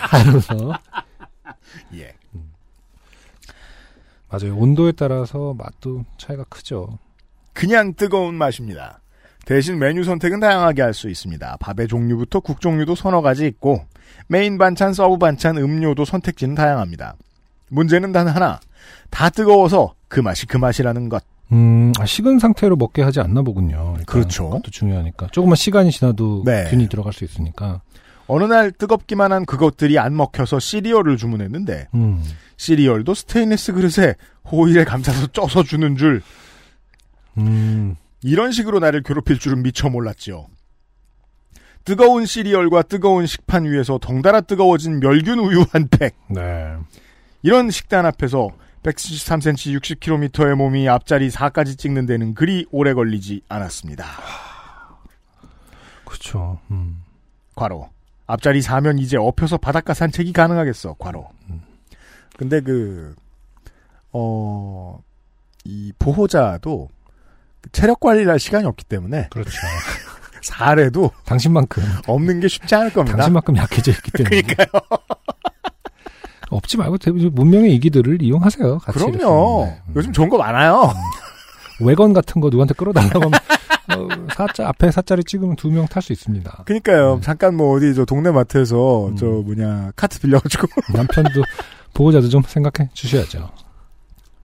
하면서 0.17 0.73
예. 1.95 2.13
맞아요. 4.29 4.55
온도에 4.55 4.91
따라서 4.91 5.53
맛도 5.57 6.05
차이가 6.17 6.43
크죠. 6.49 6.99
그냥 7.53 7.93
뜨거운 7.95 8.35
맛입니다. 8.35 9.01
대신 9.45 9.79
메뉴 9.79 10.03
선택은 10.03 10.39
다양하게 10.39 10.81
할 10.83 10.93
수 10.93 11.09
있습니다. 11.09 11.57
밥의 11.59 11.87
종류부터 11.87 12.39
국 12.41 12.61
종류도 12.61 12.93
서너 12.95 13.21
가지 13.21 13.47
있고 13.47 13.85
메인 14.27 14.57
반찬, 14.59 14.93
sub 14.93 15.17
반찬, 15.17 15.57
음료도 15.57 16.05
선택지는 16.05 16.53
다양합니다. 16.53 17.15
문제는 17.69 18.11
단 18.11 18.27
하나. 18.27 18.59
다 19.09 19.29
뜨거워서 19.29 19.95
그 20.07 20.19
맛이 20.19 20.45
그 20.45 20.57
맛이라는 20.57 21.09
것. 21.09 21.23
음, 21.51 21.91
아, 21.99 22.05
식은 22.05 22.39
상태로 22.39 22.75
먹게 22.75 23.01
하지 23.01 23.19
않나 23.19 23.41
보군요. 23.41 23.95
일단 23.99 24.05
그렇죠. 24.05 24.45
그것도 24.45 24.71
중요하니까. 24.71 25.27
조금만 25.31 25.55
시간이 25.55 25.91
지나도 25.91 26.43
네. 26.45 26.67
균이 26.69 26.89
들어갈 26.89 27.13
수 27.13 27.23
있으니까. 27.23 27.81
어느 28.27 28.43
날 28.43 28.71
뜨겁기만 28.71 29.31
한 29.31 29.45
그것들이 29.45 29.97
안 29.97 30.15
먹혀서 30.15 30.59
시리얼을 30.59 31.17
주문했는데 31.17 31.87
음. 31.95 32.23
시리얼도 32.57 33.15
스테인리스 33.15 33.73
그릇에 33.73 34.15
호일에 34.51 34.83
감싸서 34.83 35.27
쪄서 35.27 35.63
주는 35.63 35.95
줄 35.97 36.21
음. 37.39 37.95
이런 38.21 38.51
식으로 38.51 38.79
나를 38.79 39.01
괴롭힐 39.01 39.39
줄은 39.39 39.63
미처 39.63 39.89
몰랐지요. 39.89 40.45
뜨거운 41.85 42.27
시리얼과 42.27 42.83
뜨거운 42.83 43.25
식판 43.25 43.65
위에서 43.65 43.97
덩달아 43.97 44.41
뜨거워진 44.41 44.99
멸균 44.99 45.39
우유 45.39 45.65
한 45.71 45.87
팩. 45.89 46.15
네. 46.29 46.75
이런 47.41 47.71
식단 47.71 48.05
앞에서 48.05 48.49
173cm 48.83 49.79
60km의 49.79 50.55
몸이 50.55 50.87
앞자리 50.87 51.29
4까지 51.29 51.77
찍는 51.77 52.05
데는 52.05 52.33
그리 52.33 52.65
오래 52.71 52.93
걸리지 52.93 53.41
않았습니다. 53.49 54.05
그렇죠. 56.05 56.59
음. 56.71 57.03
과로. 57.55 57.89
앞자리 58.25 58.61
4면 58.61 58.99
이제 58.99 59.17
엎혀서 59.17 59.57
바닷가 59.57 59.93
산책이 59.93 60.33
가능하겠어. 60.33 60.95
과로. 60.99 61.27
근데 62.37 62.61
그, 62.61 63.15
어, 64.13 65.01
이 65.65 65.91
보호자도 65.99 66.89
체력 67.71 67.99
관리를 67.99 68.31
할 68.31 68.39
시간이 68.39 68.65
없기 68.65 68.85
때문에 68.85 69.27
그렇죠. 69.29 69.51
살에도 70.41 71.11
당신만큼 71.25 71.83
없는 72.07 72.39
게 72.39 72.47
쉽지 72.47 72.73
않을 72.75 72.93
겁니다. 72.93 73.17
당신만큼 73.17 73.57
약해져 73.57 73.91
있기 73.91 74.11
때문에. 74.11 74.41
그러니까요. 74.41 74.67
없지 76.49 76.77
말고 76.77 76.97
문명의 77.31 77.73
이기들을 77.75 78.21
이용하세요. 78.21 78.79
같이 78.79 78.97
그럼요. 78.99 79.63
이렇게. 79.67 79.81
음. 79.87 79.93
요즘 79.95 80.13
좋은 80.13 80.29
거 80.29 80.37
많아요. 80.37 80.91
외건 81.81 82.13
같은 82.13 82.41
거 82.41 82.47
누구한테 82.49 82.73
끌어달라고 82.73 83.19
하면 83.25 83.31
어, 83.89 84.07
사자 84.35 84.67
앞에 84.67 84.91
사자리 84.91 85.23
찍으면 85.23 85.55
두 85.55 85.69
명 85.69 85.87
탈 85.87 86.01
수 86.03 86.11
있습니다. 86.13 86.63
그러니까요. 86.65 87.19
잠깐 87.23 87.55
뭐 87.55 87.75
어디 87.75 87.93
저 87.95 88.05
동네 88.05 88.31
마트에서 88.31 89.07
음. 89.07 89.15
저 89.15 89.25
뭐냐 89.25 89.91
카트 89.95 90.19
빌려가지고 90.19 90.67
남편도 90.93 91.43
보호자도 91.93 92.29
좀 92.29 92.43
생각해 92.45 92.89
주셔야죠. 92.93 93.49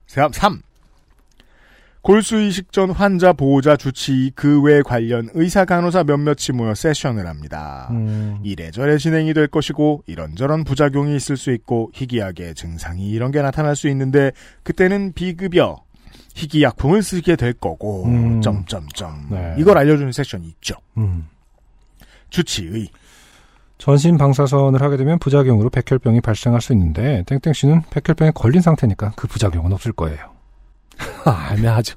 3. 0.06 0.62
골수 2.06 2.40
이식 2.40 2.70
전 2.70 2.92
환자 2.92 3.32
보호자 3.32 3.76
주치 3.76 4.30
그 4.36 4.62
외 4.62 4.80
관련 4.80 5.28
의사 5.34 5.64
간호사 5.64 6.04
몇몇이 6.04 6.54
모여 6.54 6.72
세션을 6.72 7.26
합니다. 7.26 7.88
음. 7.90 8.38
이래저래 8.44 8.96
진행이 8.96 9.34
될 9.34 9.48
것이고 9.48 10.04
이런저런 10.06 10.62
부작용이 10.62 11.16
있을 11.16 11.36
수 11.36 11.50
있고 11.50 11.90
희귀하게 11.94 12.54
증상이 12.54 13.10
이런 13.10 13.32
게 13.32 13.42
나타날 13.42 13.74
수 13.74 13.88
있는데 13.88 14.30
그때는 14.62 15.14
비급여 15.14 15.82
희귀 16.36 16.62
약품을 16.62 17.02
쓰게 17.02 17.34
될 17.34 17.52
거고 17.52 18.04
음. 18.04 18.40
점점점 18.40 19.26
네. 19.32 19.56
이걸 19.58 19.76
알려주는 19.76 20.12
세션이 20.12 20.46
있죠. 20.46 20.76
음. 20.98 21.26
주치의 22.30 22.86
전신 23.78 24.16
방사선을 24.16 24.80
하게 24.80 24.96
되면 24.96 25.18
부작용으로 25.18 25.70
백혈병이 25.70 26.20
발생할 26.20 26.60
수 26.60 26.72
있는데 26.72 27.24
땡땡 27.26 27.52
씨는 27.52 27.82
백혈병에 27.90 28.30
걸린 28.36 28.62
상태니까 28.62 29.14
그 29.16 29.26
부작용은 29.26 29.72
없을 29.72 29.90
거예요. 29.90 30.35
아, 31.24 31.50
애매하죠. 31.56 31.94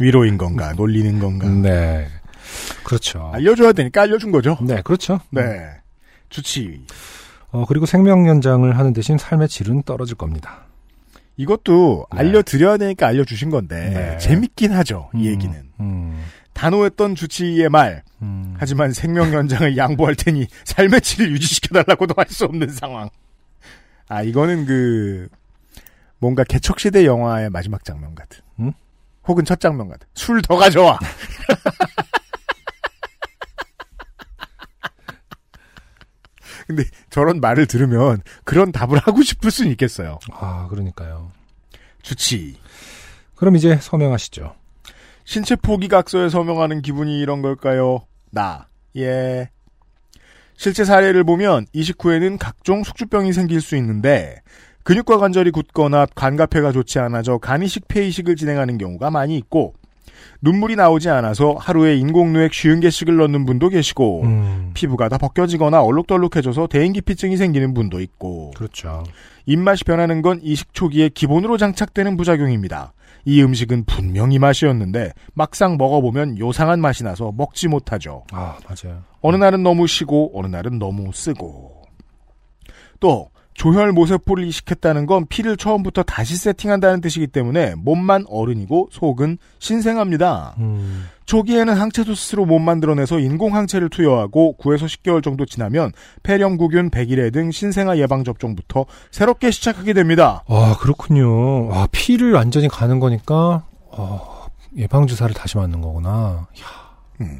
위로인 0.00 0.38
건가 0.38 0.72
놀리는 0.72 1.18
건가 1.18 1.48
네. 1.48 2.08
그렇죠. 2.84 3.30
알려줘야 3.32 3.72
되니까 3.72 4.02
알려준 4.02 4.32
거죠. 4.32 4.58
네, 4.62 4.82
그렇죠. 4.82 5.20
네. 5.30 5.42
주치의 6.28 6.80
어, 7.50 7.64
그리고 7.66 7.86
생명 7.86 8.26
연장을 8.26 8.76
하는 8.76 8.92
대신 8.92 9.18
삶의 9.18 9.48
질은 9.48 9.82
떨어질 9.82 10.16
겁니다. 10.16 10.64
이것도 11.36 12.06
네. 12.12 12.18
알려드려야 12.18 12.76
되니까 12.78 13.06
알려주신 13.08 13.50
건데 13.50 13.90
네. 13.90 14.18
재밌긴 14.18 14.72
하죠. 14.72 15.10
이 15.14 15.18
음, 15.28 15.32
얘기는 15.32 15.62
음, 15.80 16.22
단호했던 16.52 17.14
주치의의 17.14 17.68
말 17.68 18.02
음. 18.22 18.54
하지만 18.58 18.92
생명 18.92 19.32
연장을 19.32 19.76
양보할 19.76 20.14
테니 20.14 20.46
삶의 20.64 21.00
질을 21.00 21.30
유지시켜달라고도 21.32 22.14
할 22.16 22.26
수 22.28 22.44
없는 22.44 22.68
상황. 22.70 23.08
아, 24.08 24.22
이거는 24.22 24.66
그, 24.66 25.28
뭔가 26.22 26.44
개척시대 26.44 27.04
영화의 27.04 27.50
마지막 27.50 27.84
장면 27.84 28.14
같은. 28.14 28.44
음? 28.60 28.72
혹은 29.26 29.44
첫 29.44 29.58
장면 29.58 29.88
같은. 29.88 30.06
술 30.14 30.40
더 30.40 30.54
가져와! 30.56 30.96
근데 36.68 36.84
저런 37.10 37.40
말을 37.40 37.66
들으면 37.66 38.22
그런 38.44 38.70
답을 38.70 38.98
하고 38.98 39.20
싶을 39.22 39.50
수는 39.50 39.72
있겠어요. 39.72 40.20
아, 40.30 40.68
그러니까요. 40.68 41.32
주치. 42.02 42.56
그럼 43.34 43.56
이제 43.56 43.76
서명하시죠. 43.76 44.54
신체 45.24 45.56
포기각서에 45.56 46.28
서명하는 46.28 46.82
기분이 46.82 47.18
이런 47.18 47.42
걸까요? 47.42 48.06
나. 48.30 48.68
예. 48.96 49.50
실제 50.56 50.84
사례를 50.84 51.24
보면 51.24 51.66
이식 51.72 51.96
후에는 52.04 52.38
각종 52.38 52.84
숙주병이 52.84 53.32
생길 53.32 53.60
수 53.60 53.74
있는데 53.76 54.40
근육과 54.84 55.18
관절이 55.18 55.50
굳거나 55.52 56.06
간과폐가 56.14 56.72
좋지 56.72 56.98
않아져 56.98 57.38
간이식 57.38 57.88
폐이식을 57.88 58.36
진행하는 58.36 58.78
경우가 58.78 59.10
많이 59.10 59.36
있고 59.38 59.74
눈물이 60.40 60.76
나오지 60.76 61.08
않아서 61.08 61.54
하루에 61.58 61.96
인공누액 61.96 62.52
쉬운 62.52 62.80
개씩을 62.80 63.16
넣는 63.16 63.46
분도 63.46 63.68
계시고 63.68 64.22
음, 64.22 64.70
피부가 64.74 65.08
다 65.08 65.18
벗겨지거나 65.18 65.82
얼룩덜룩해져서 65.82 66.66
대인기피증이 66.66 67.36
생기는 67.36 67.74
분도 67.74 68.00
있고 68.00 68.50
그렇죠. 68.56 69.04
입맛이 69.46 69.84
변하는 69.84 70.22
건 70.22 70.40
이식 70.42 70.74
초기에 70.74 71.10
기본으로 71.10 71.56
장착되는 71.56 72.16
부작용입니다. 72.16 72.92
이 73.24 73.40
음식은 73.42 73.84
분명히 73.84 74.38
맛이었는데 74.38 75.12
막상 75.34 75.76
먹어보면 75.76 76.38
요상한 76.38 76.80
맛이 76.80 77.04
나서 77.04 77.32
먹지 77.36 77.68
못하죠. 77.68 78.24
아, 78.32 78.58
맞아요. 78.66 79.02
어느 79.20 79.36
날은 79.36 79.62
너무 79.62 79.86
시고 79.86 80.32
어느 80.34 80.48
날은 80.48 80.78
너무 80.78 81.12
쓰고 81.12 81.82
또 82.98 83.30
조혈 83.62 83.92
모세포를 83.92 84.44
이식했다는 84.44 85.06
건 85.06 85.24
피를 85.28 85.56
처음부터 85.56 86.02
다시 86.02 86.36
세팅한다는 86.36 87.00
뜻이기 87.00 87.28
때문에 87.28 87.76
몸만 87.76 88.24
어른이고 88.28 88.88
속은 88.90 89.38
신생합니다. 89.60 90.56
음, 90.58 91.04
초기에는 91.26 91.72
항체도 91.72 92.16
스스로 92.16 92.44
못 92.44 92.58
만들어내서 92.58 93.20
인공 93.20 93.54
항체를 93.54 93.88
투여하고 93.88 94.56
9에서 94.58 94.86
10개월 94.86 95.22
정도 95.22 95.46
지나면 95.46 95.92
폐렴구균, 96.24 96.90
백일해 96.90 97.30
등 97.30 97.52
신생아 97.52 97.98
예방 97.98 98.24
접종부터 98.24 98.84
새롭게 99.12 99.52
시작하게 99.52 99.92
됩니다. 99.92 100.42
아, 100.48 100.76
그렇군요. 100.80 101.72
아, 101.72 101.86
피를 101.92 102.32
완전히 102.32 102.66
가는 102.66 102.98
거니까, 102.98 103.64
어, 103.92 104.46
예방주사를 104.76 105.32
다시 105.36 105.56
맞는 105.56 105.82
거구나. 105.82 106.48
이야, 106.58 107.30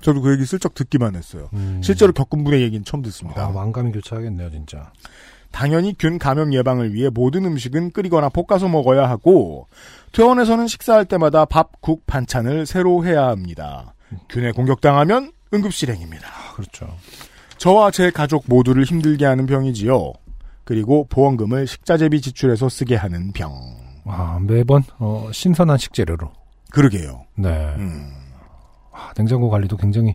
저도 0.00 0.22
그 0.22 0.32
얘기 0.32 0.44
슬쩍 0.44 0.74
듣기만 0.74 1.14
했어요. 1.14 1.48
음. 1.52 1.80
실제로 1.84 2.12
겪은 2.12 2.42
분의 2.42 2.62
얘기는 2.62 2.84
처음 2.84 3.02
듣습니다. 3.02 3.44
아, 3.44 3.48
왕감이 3.50 3.92
교차하겠네요, 3.92 4.50
진짜. 4.50 4.90
당연히 5.50 5.94
균 5.98 6.18
감염 6.18 6.52
예방을 6.52 6.94
위해 6.94 7.08
모든 7.12 7.44
음식은 7.44 7.90
끓이거나 7.92 8.28
볶아서 8.28 8.68
먹어야 8.68 9.08
하고 9.08 9.66
퇴원에서는 10.12 10.66
식사할 10.66 11.04
때마다 11.06 11.44
밥, 11.44 11.80
국, 11.80 12.06
반찬을 12.06 12.66
새로 12.66 13.04
해야 13.04 13.26
합니다. 13.28 13.94
균에 14.28 14.52
공격당하면 14.52 15.32
응급실행입니다. 15.52 16.26
아, 16.28 16.52
그렇죠. 16.54 16.88
저와 17.58 17.90
제 17.90 18.10
가족 18.10 18.44
모두를 18.46 18.84
힘들게 18.84 19.24
하는 19.24 19.46
병이지요. 19.46 20.12
그리고 20.64 21.06
보험금을 21.08 21.66
식자재비 21.66 22.20
지출해서 22.20 22.68
쓰게 22.68 22.94
하는 22.94 23.32
병. 23.32 23.52
아, 24.04 24.38
매번 24.40 24.82
어, 24.98 25.28
신선한 25.32 25.78
식재료로. 25.78 26.30
그러게요. 26.70 27.24
네. 27.36 27.48
음. 27.76 28.10
아, 28.92 29.12
냉장고 29.16 29.48
관리도 29.48 29.76
굉장히 29.76 30.14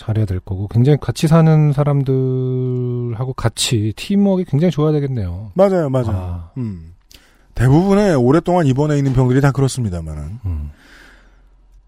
잘해야 0.00 0.24
될 0.24 0.40
거고 0.40 0.66
굉장히 0.68 0.98
같이 0.98 1.28
사는 1.28 1.72
사람들하고 1.72 3.34
같이 3.34 3.92
팀워크가 3.96 4.50
굉장히 4.50 4.70
좋아야 4.70 4.92
되겠네요. 4.92 5.52
맞아요, 5.54 5.90
맞아요. 5.90 6.10
아, 6.10 6.50
음. 6.56 6.94
대부분의 7.54 8.14
오랫동안 8.16 8.66
입원해 8.66 8.96
있는 8.96 9.12
병들이 9.12 9.40
다 9.40 9.52
그렇습니다만은. 9.52 10.22
음. 10.46 10.70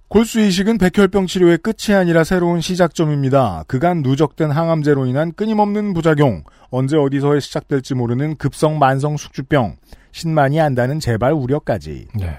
골수 0.08 0.40
이식은 0.40 0.76
백혈병 0.76 1.26
치료의 1.26 1.56
끝이 1.58 1.96
아니라 1.96 2.22
새로운 2.22 2.60
시작점입니다. 2.60 3.64
그간 3.66 4.02
누적된 4.02 4.50
항암제로 4.50 5.06
인한 5.06 5.32
끊임없는 5.32 5.94
부작용, 5.94 6.44
언제 6.68 6.98
어디서 6.98 7.40
시작될지 7.40 7.94
모르는 7.94 8.36
급성 8.36 8.78
만성 8.78 9.16
숙주병, 9.16 9.76
신만이 10.10 10.60
안다는 10.60 11.00
재발 11.00 11.32
우려까지. 11.32 12.08
네. 12.14 12.36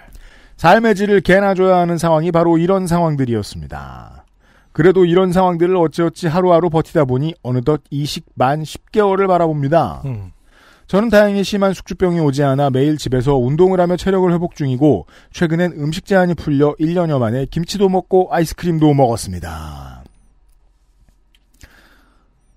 삶의 0.58 0.94
질을 0.94 1.22
개나 1.22 1.56
줘야 1.56 1.78
하는 1.78 1.98
상황이 1.98 2.32
바로 2.32 2.60
이런 2.60 2.86
상황들이었습니다. 2.86 4.23
그래도 4.74 5.06
이런 5.06 5.32
상황들을 5.32 5.76
어찌어찌 5.78 6.28
하루하루 6.28 6.70
버티다 6.70 7.06
보니 7.06 7.36
어느덧 7.44 7.82
이식 7.92 8.26
만 8.34 8.64
10개월을 8.64 9.28
바라봅니다. 9.28 10.02
음. 10.06 10.32
저는 10.88 11.10
다행히 11.10 11.44
심한 11.44 11.74
숙주병이 11.74 12.20
오지 12.20 12.44
않아 12.44 12.70
매일 12.72 12.98
집에서 12.98 13.38
운동을 13.38 13.80
하며 13.80 13.96
체력을 13.96 14.32
회복 14.34 14.56
중이고 14.56 15.06
최근엔 15.32 15.74
음식 15.78 16.06
제한이 16.06 16.34
풀려 16.34 16.76
1년여 16.80 17.20
만에 17.20 17.46
김치도 17.46 17.88
먹고 17.88 18.30
아이스크림도 18.32 18.94
먹었습니다. 18.94 20.04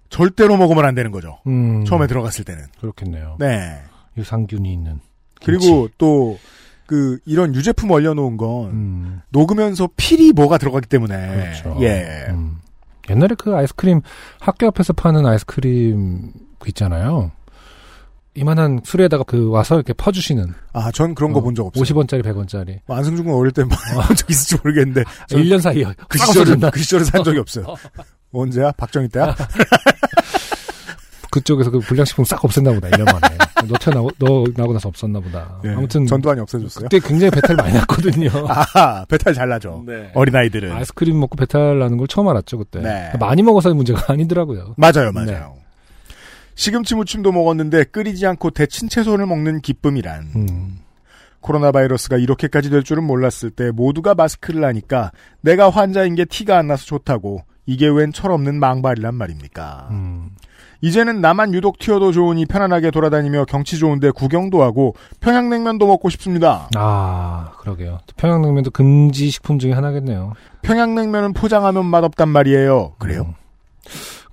절대로 0.08 0.56
먹으면 0.56 0.84
안 0.84 0.94
되는 0.94 1.10
거죠. 1.10 1.38
음. 1.46 1.84
처음에 1.84 2.06
들어갔을 2.06 2.44
때는. 2.44 2.64
그렇겠네요. 2.80 3.36
네. 3.38 3.78
유산균이 4.16 4.72
있는. 4.72 5.00
그리고 5.44 5.88
또 5.98 6.38
그 6.86 7.18
이런 7.26 7.54
유제품 7.54 7.90
얼려놓은 7.90 8.36
건 8.36 8.70
음. 8.70 9.20
녹으면서 9.30 9.88
필이 9.96 10.32
뭐가 10.32 10.58
들어가기 10.58 10.88
때문에 10.88 11.16
그렇죠. 11.16 11.76
예. 11.82 12.26
음. 12.30 12.58
옛날에 13.10 13.34
그 13.38 13.54
아이스크림 13.54 14.00
학교 14.40 14.66
앞에서 14.68 14.92
파는 14.92 15.26
아이스크림 15.26 16.32
그 16.58 16.68
있잖아요. 16.68 17.30
이만한 18.34 18.80
술에다가 18.84 19.24
그 19.24 19.48
와서 19.48 19.76
이렇게 19.76 19.94
퍼주시는 19.94 20.52
아, 20.74 20.90
전 20.92 21.14
그런 21.14 21.32
거 21.32 21.38
어, 21.38 21.42
본적 21.42 21.66
없어요. 21.66 21.82
50원짜리 21.82 22.22
100원짜리 22.22 22.80
뭐 22.86 22.96
안승준 22.96 23.24
군 23.24 23.34
어릴 23.34 23.50
때본 23.52 23.70
적 24.16 24.28
있을지 24.30 24.56
모르겠는데 24.62 25.04
전 25.26 25.40
1년 25.40 25.60
사이에 25.60 25.84
그싹 26.08 26.28
시절은? 26.28 26.60
그 26.70 26.78
시절은 26.78 27.04
산 27.06 27.24
적이 27.24 27.38
없어요. 27.38 27.64
언제야? 28.32 28.72
박정희 28.72 29.08
때야? 29.08 29.34
그쪽에서 31.30 31.70
그 31.70 31.78
불량식품 31.80 32.24
싹 32.26 32.40
없앴나 32.42 32.74
보다 32.74 32.88
1년 32.88 33.04
만에 33.10 33.38
너 33.66 33.74
태어나고 33.78 34.10
너 34.18 34.44
나고 34.56 34.72
나서 34.72 34.88
없었나 34.88 35.20
보다 35.20 35.60
예. 35.64 35.70
아무튼 35.70 36.06
전두환이 36.06 36.40
없애줬어요. 36.40 36.88
그때 36.88 36.98
굉장히 37.06 37.30
배탈 37.30 37.56
많이 37.56 37.72
났거든요 37.74 38.28
아, 38.48 39.04
배탈 39.08 39.34
잘 39.34 39.48
나죠. 39.48 39.84
네. 39.86 40.10
어린아이들은. 40.14 40.72
아이스크림 40.72 41.18
먹고 41.20 41.36
배탈 41.36 41.78
나는 41.78 41.96
걸 41.98 42.06
처음 42.08 42.28
알았죠 42.28 42.58
그때 42.58 42.80
네. 42.80 43.12
많이 43.20 43.42
먹어서 43.42 43.72
문제가 43.74 44.04
아니더라고요 44.12 44.74
맞아요, 44.76 45.12
맞아요. 45.12 45.26
네. 45.56 45.62
시금치 46.54 46.94
무침도 46.94 47.32
먹었는데 47.32 47.84
끓이지 47.84 48.26
않고 48.26 48.50
데친 48.50 48.88
채소를 48.88 49.26
먹는 49.26 49.60
기쁨이란. 49.60 50.30
음. 50.36 50.78
코로나 51.40 51.70
바이러스가 51.70 52.16
이렇게까지 52.16 52.70
될 52.70 52.82
줄은 52.82 53.04
몰랐을 53.04 53.50
때 53.54 53.70
모두가 53.70 54.14
마스크를 54.14 54.64
하니까 54.64 55.12
내가 55.42 55.68
환자인 55.70 56.14
게 56.14 56.24
티가 56.24 56.56
안 56.58 56.66
나서 56.66 56.84
좋다고 56.86 57.44
이게 57.66 57.86
웬 57.88 58.10
철없는 58.12 58.58
망발이란 58.58 59.14
말입니까. 59.14 59.88
음. 59.90 60.30
이제는 60.80 61.20
나만 61.20 61.54
유독 61.54 61.78
튀어도 61.78 62.12
좋으니 62.12 62.46
편안하게 62.46 62.90
돌아다니며 62.90 63.44
경치 63.46 63.78
좋은데 63.78 64.10
구경도 64.10 64.62
하고 64.62 64.94
평양냉면도 65.20 65.86
먹고 65.86 66.10
싶습니다. 66.10 66.68
아 66.76 67.52
그러게요 67.58 67.98
평양냉면도 68.16 68.70
금지 68.70 69.30
식품 69.30 69.58
중에 69.58 69.72
하나겠네요 69.72 70.34
평양냉면은 70.62 71.32
포장하면 71.32 71.86
맛없단 71.86 72.28
말이에요. 72.28 72.94
그래요? 72.98 73.22
음. 73.22 73.46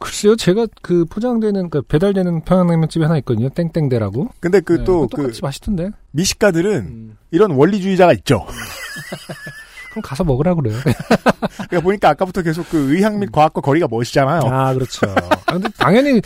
글쎄요, 0.03 0.35
제가 0.35 0.67
그 0.81 1.05
포장되는, 1.05 1.69
그 1.69 1.81
배달되는 1.81 2.41
평양냉면 2.41 2.89
집이 2.89 3.05
하나 3.05 3.17
있거든요. 3.19 3.47
땡땡대라고. 3.47 4.27
근데 4.41 4.59
그 4.59 4.79
네, 4.79 4.83
또 4.83 5.01
그것도 5.07 5.15
그 5.15 5.27
같이 5.27 5.41
맛있던데. 5.41 5.91
미식가들은 6.11 7.15
이런 7.31 7.51
원리주의자가 7.51 8.11
있죠. 8.13 8.45
그럼 9.93 10.01
가서 10.01 10.23
먹으라 10.23 10.55
그래요. 10.55 10.75
그러니까 11.69 11.79
보니까 11.81 12.09
아까부터 12.09 12.41
계속 12.41 12.67
그 12.69 12.95
의학 12.95 13.17
및 13.19 13.31
과학과 13.31 13.61
거리가 13.61 13.87
멋이잖아요. 13.89 14.41
아, 14.45 14.73
그렇죠. 14.73 15.05
아, 15.07 15.53
근데 15.53 15.69
당연히, 15.77 16.19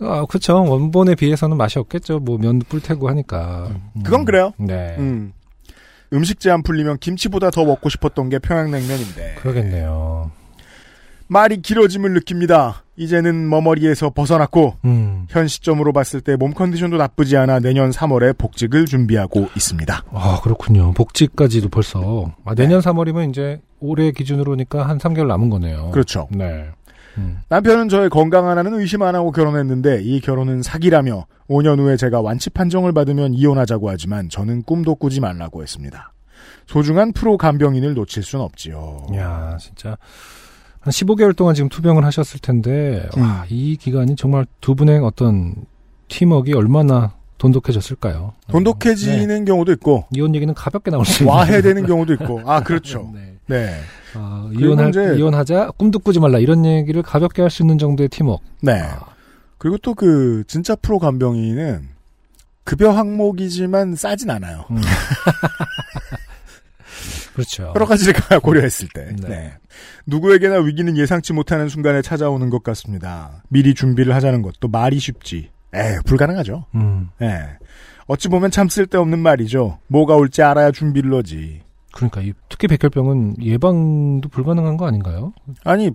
아, 0.00 0.24
그렇죠. 0.26 0.62
원본에 0.62 1.16
비해서는 1.16 1.56
맛이 1.56 1.80
없겠죠. 1.80 2.20
뭐 2.20 2.38
면도 2.38 2.64
뿔테고 2.68 3.08
하니까. 3.08 3.70
음. 3.70 4.02
그건 4.04 4.24
그래요. 4.24 4.52
네. 4.56 4.94
음. 4.98 5.32
음식 6.12 6.38
제한 6.38 6.62
풀리면 6.62 6.98
김치보다 6.98 7.50
더 7.50 7.64
먹고 7.64 7.88
싶었던 7.88 8.28
게 8.28 8.38
평양냉면인데 8.38 9.34
그러겠네요. 9.40 10.30
말이 11.28 11.60
길어짐을 11.60 12.12
느낍니다. 12.14 12.84
이제는 12.96 13.48
머머리에서 13.48 14.10
벗어났고 14.10 14.74
음. 14.84 15.26
현 15.28 15.46
시점으로 15.46 15.92
봤을 15.92 16.20
때 16.20 16.36
몸 16.36 16.52
컨디션도 16.52 16.96
나쁘지 16.96 17.36
않아 17.36 17.60
내년 17.60 17.90
3월에 17.90 18.36
복직을 18.36 18.86
준비하고 18.86 19.48
있습니다. 19.54 20.04
아, 20.10 20.40
그렇군요. 20.42 20.92
복지까지도 20.94 21.68
벌써. 21.68 22.32
아, 22.44 22.54
내년 22.54 22.80
3월이면 22.80 23.30
이제 23.30 23.60
올해 23.80 24.10
기준으로니까 24.10 24.88
한 24.88 24.98
3개월 24.98 25.26
남은 25.28 25.50
거네요. 25.50 25.90
그렇죠. 25.92 26.28
네. 26.30 26.70
음. 27.18 27.38
남편은 27.48 27.88
저의 27.88 28.08
건강 28.10 28.48
하나는 28.48 28.74
의심 28.74 29.02
안 29.02 29.14
하고 29.14 29.30
결혼했는데 29.30 30.02
이 30.02 30.20
결혼은 30.20 30.62
사기라며 30.62 31.26
5년 31.48 31.78
후에 31.78 31.96
제가 31.96 32.20
완치 32.20 32.50
판정을 32.50 32.92
받으면 32.92 33.34
이혼하자고 33.34 33.90
하지만 33.90 34.28
저는 34.28 34.62
꿈도 34.62 34.94
꾸지 34.94 35.20
말라고 35.20 35.62
했습니다. 35.62 36.12
소중한 36.66 37.12
프로 37.12 37.36
간병인을 37.38 37.94
놓칠 37.94 38.22
순 38.22 38.40
없지요. 38.40 39.06
야, 39.14 39.56
진짜. 39.60 39.96
한 40.88 40.90
15개월 40.90 41.36
동안 41.36 41.54
지금 41.54 41.68
투병을 41.68 42.04
하셨을 42.06 42.40
텐데, 42.40 43.06
음. 43.16 43.22
와, 43.22 43.44
이 43.50 43.76
기간이 43.76 44.16
정말 44.16 44.46
두 44.62 44.74
분의 44.74 45.00
어떤 45.04 45.54
팀워크가 46.08 46.58
얼마나 46.58 47.12
돈독해졌을까요? 47.36 48.32
돈독해지는 48.50 49.44
네. 49.44 49.44
경우도 49.44 49.72
있고 49.72 50.06
이혼 50.12 50.34
얘기는 50.34 50.52
가볍게 50.54 50.90
나올 50.90 51.04
수 51.04 51.22
있는. 51.22 51.32
와해되는 51.34 51.84
경우도 51.86 52.14
있고 52.14 52.40
아 52.46 52.60
그렇죠. 52.62 53.12
네. 53.14 53.34
네. 53.46 53.80
아, 54.14 54.50
이혼할, 54.58 54.88
이제- 54.88 55.14
이혼하자, 55.18 55.72
꿈도 55.76 55.98
꾸지 55.98 56.18
말라, 56.20 56.38
이런 56.38 56.64
얘기를 56.64 57.02
가볍게 57.02 57.42
할 57.42 57.50
수 57.50 57.62
있는 57.62 57.76
정도의 57.78 58.08
팀워크. 58.08 58.42
네. 58.62 58.80
아, 58.80 59.00
그리고 59.58 59.76
또 59.78 59.94
그 59.94 60.42
진짜 60.48 60.74
프로 60.74 60.98
간병인은 60.98 61.88
급여 62.64 62.90
항목이지만 62.90 63.94
싸진 63.94 64.30
않아요. 64.30 64.64
음. 64.70 64.80
그렇죠. 67.32 67.72
여러 67.74 67.86
가지를 67.86 68.14
고려했을 68.42 68.88
때. 68.94 69.14
네. 69.20 69.28
네. 69.28 69.52
누구에게나 70.06 70.58
위기는 70.58 70.96
예상치 70.96 71.32
못하는 71.32 71.68
순간에 71.68 72.02
찾아오는 72.02 72.50
것 72.50 72.62
같습니다. 72.62 73.42
미리 73.48 73.74
준비를 73.74 74.14
하자는 74.14 74.42
것도 74.42 74.68
말이 74.68 74.98
쉽지. 74.98 75.50
에 75.74 75.98
불가능하죠. 76.06 76.64
음, 76.76 77.10
예. 77.20 77.58
어찌 78.06 78.28
보면 78.28 78.50
참 78.50 78.68
쓸데없는 78.68 79.18
말이죠. 79.18 79.78
뭐가 79.86 80.16
올지 80.16 80.42
알아야 80.42 80.70
준비를 80.70 81.14
하지. 81.14 81.60
그러니까, 81.92 82.22
이, 82.22 82.32
특히 82.48 82.68
백혈병은 82.68 83.36
예방도 83.42 84.28
불가능한 84.30 84.78
거 84.78 84.86
아닌가요? 84.86 85.34
아니, 85.64 85.90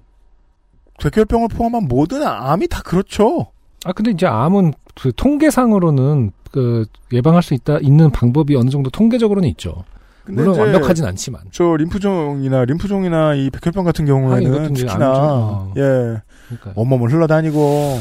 백혈병을 1.01 1.47
포함한 1.49 1.88
모든 1.88 2.23
암이 2.23 2.67
다 2.67 2.81
그렇죠. 2.84 3.47
아, 3.84 3.93
근데 3.93 4.11
이제 4.11 4.27
암은 4.27 4.73
그 4.95 5.11
통계상으로는 5.15 6.31
그 6.51 6.85
예방할 7.11 7.41
수 7.41 7.55
있다, 7.55 7.80
있는 7.80 8.11
방법이 8.11 8.55
어느 8.55 8.69
정도 8.69 8.91
통계적으로는 8.91 9.49
있죠. 9.49 9.84
물론 10.27 10.59
완벽하진 10.59 11.05
않지만. 11.05 11.41
저 11.51 11.75
림프종이나 11.75 12.65
림프종이나 12.65 13.35
이 13.35 13.49
백혈병 13.49 13.83
같은 13.83 14.05
경우에는 14.05 14.73
특히나. 14.73 15.11
어. 15.11 15.73
예 15.77 15.81
그러니까. 15.81 16.73
온몸을 16.75 17.11
흘러다니고 17.11 17.99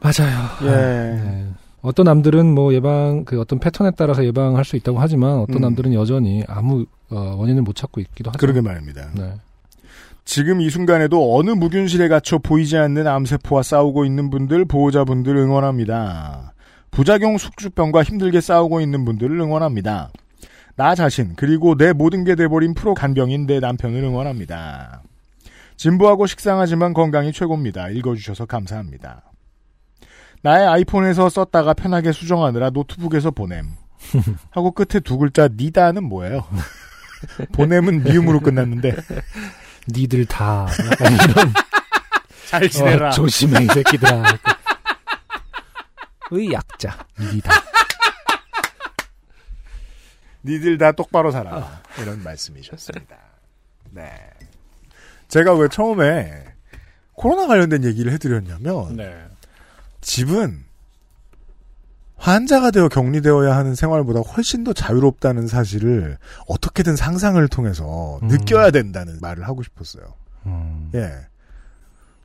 맞아요. 0.00 0.48
예 0.62 0.66
네. 0.66 1.46
어떤 1.80 2.04
남들은 2.04 2.46
뭐 2.54 2.74
예방 2.74 3.24
그 3.24 3.40
어떤 3.40 3.58
패턴에 3.58 3.92
따라서 3.96 4.24
예방할 4.24 4.64
수 4.64 4.76
있다고 4.76 4.98
하지만 4.98 5.38
어떤 5.38 5.56
음. 5.56 5.60
남들은 5.62 5.94
여전히 5.94 6.44
아무 6.48 6.86
어, 7.10 7.34
원인을 7.38 7.62
못 7.62 7.74
찾고 7.74 8.00
있기도 8.00 8.30
하죠. 8.30 8.38
그러게 8.38 8.60
말입니다. 8.60 9.08
네. 9.14 9.34
지금 10.24 10.60
이 10.60 10.68
순간에도 10.68 11.38
어느 11.38 11.50
무균실에 11.50 12.08
갇혀 12.08 12.36
보이지 12.36 12.76
않는 12.76 13.06
암세포와 13.06 13.62
싸우고 13.62 14.04
있는 14.04 14.28
분들 14.28 14.66
보호자분들 14.66 15.34
응원합니다. 15.34 16.52
부작용 16.90 17.38
숙주병과 17.38 18.02
힘들게 18.02 18.40
싸우고 18.40 18.80
있는 18.80 19.04
분들을 19.06 19.38
응원합니다. 19.40 20.10
나 20.78 20.94
자신 20.94 21.34
그리고 21.34 21.76
내 21.76 21.92
모든 21.92 22.22
게 22.22 22.36
돼버린 22.36 22.72
프로 22.72 22.94
간병인 22.94 23.48
내 23.48 23.58
남편을 23.58 24.00
응원합니다. 24.04 25.02
진부하고 25.76 26.28
식상하지만 26.28 26.94
건강이 26.94 27.32
최고입니다. 27.32 27.88
읽어주셔서 27.88 28.46
감사합니다. 28.46 29.24
나의 30.42 30.68
아이폰에서 30.68 31.28
썼다가 31.30 31.74
편하게 31.74 32.12
수정하느라 32.12 32.70
노트북에서 32.70 33.32
보냄. 33.32 33.66
하고 34.50 34.70
끝에 34.70 35.00
두 35.00 35.18
글자 35.18 35.48
니다는 35.48 36.04
뭐예요? 36.04 36.46
보냄은 37.54 38.04
미음으로 38.04 38.38
끝났는데 38.38 38.94
니들 39.88 40.26
다 40.26 40.68
이런 41.00 41.52
잘 42.46 42.68
지내라. 42.68 43.08
어, 43.08 43.10
조심해, 43.10 43.64
이 43.64 43.66
새끼들아. 43.66 44.22
의 46.30 46.52
약자, 46.52 46.96
니다. 47.18 47.50
니들 50.44 50.78
다 50.78 50.92
똑바로 50.92 51.30
살아. 51.30 51.80
이런 52.00 52.22
말씀이셨습니다. 52.22 53.16
네. 53.90 54.12
제가 55.28 55.54
왜 55.54 55.68
처음에 55.68 56.44
코로나 57.12 57.46
관련된 57.46 57.84
얘기를 57.84 58.12
해드렸냐면 58.12 58.96
네. 58.96 59.26
집은 60.00 60.64
환자가 62.16 62.70
되어 62.70 62.88
격리되어야 62.88 63.56
하는 63.56 63.74
생활보다 63.74 64.20
훨씬 64.20 64.64
더 64.64 64.72
자유롭다는 64.72 65.46
사실을 65.46 66.18
어떻게든 66.46 66.96
상상을 66.96 67.46
통해서 67.48 68.18
음. 68.22 68.28
느껴야 68.28 68.70
된다는 68.70 69.18
말을 69.20 69.46
하고 69.46 69.62
싶었어요. 69.62 70.14
음, 70.46 70.90
예. 70.94 71.12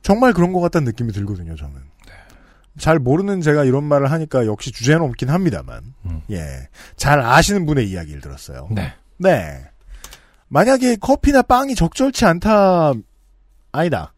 정말 0.02 0.32
그런 0.32 0.52
것 0.52 0.60
같다는 0.60 0.86
느낌이 0.86 1.12
들거든요, 1.12 1.54
저는. 1.56 1.76
잘 2.78 2.98
모르는 2.98 3.40
제가 3.40 3.64
이런 3.64 3.84
말을 3.84 4.10
하니까 4.10 4.46
역시 4.46 4.72
주제는 4.72 5.02
없긴 5.02 5.30
합니다만, 5.30 5.94
음. 6.06 6.22
예. 6.30 6.68
잘 6.96 7.20
아시는 7.20 7.66
분의 7.66 7.88
이야기를 7.88 8.20
들었어요. 8.20 8.68
네. 8.70 8.92
네. 9.18 9.64
만약에 10.48 10.96
커피나 10.96 11.42
빵이 11.42 11.74
적절치 11.74 12.24
않다, 12.24 12.92
아니다. 13.72 14.12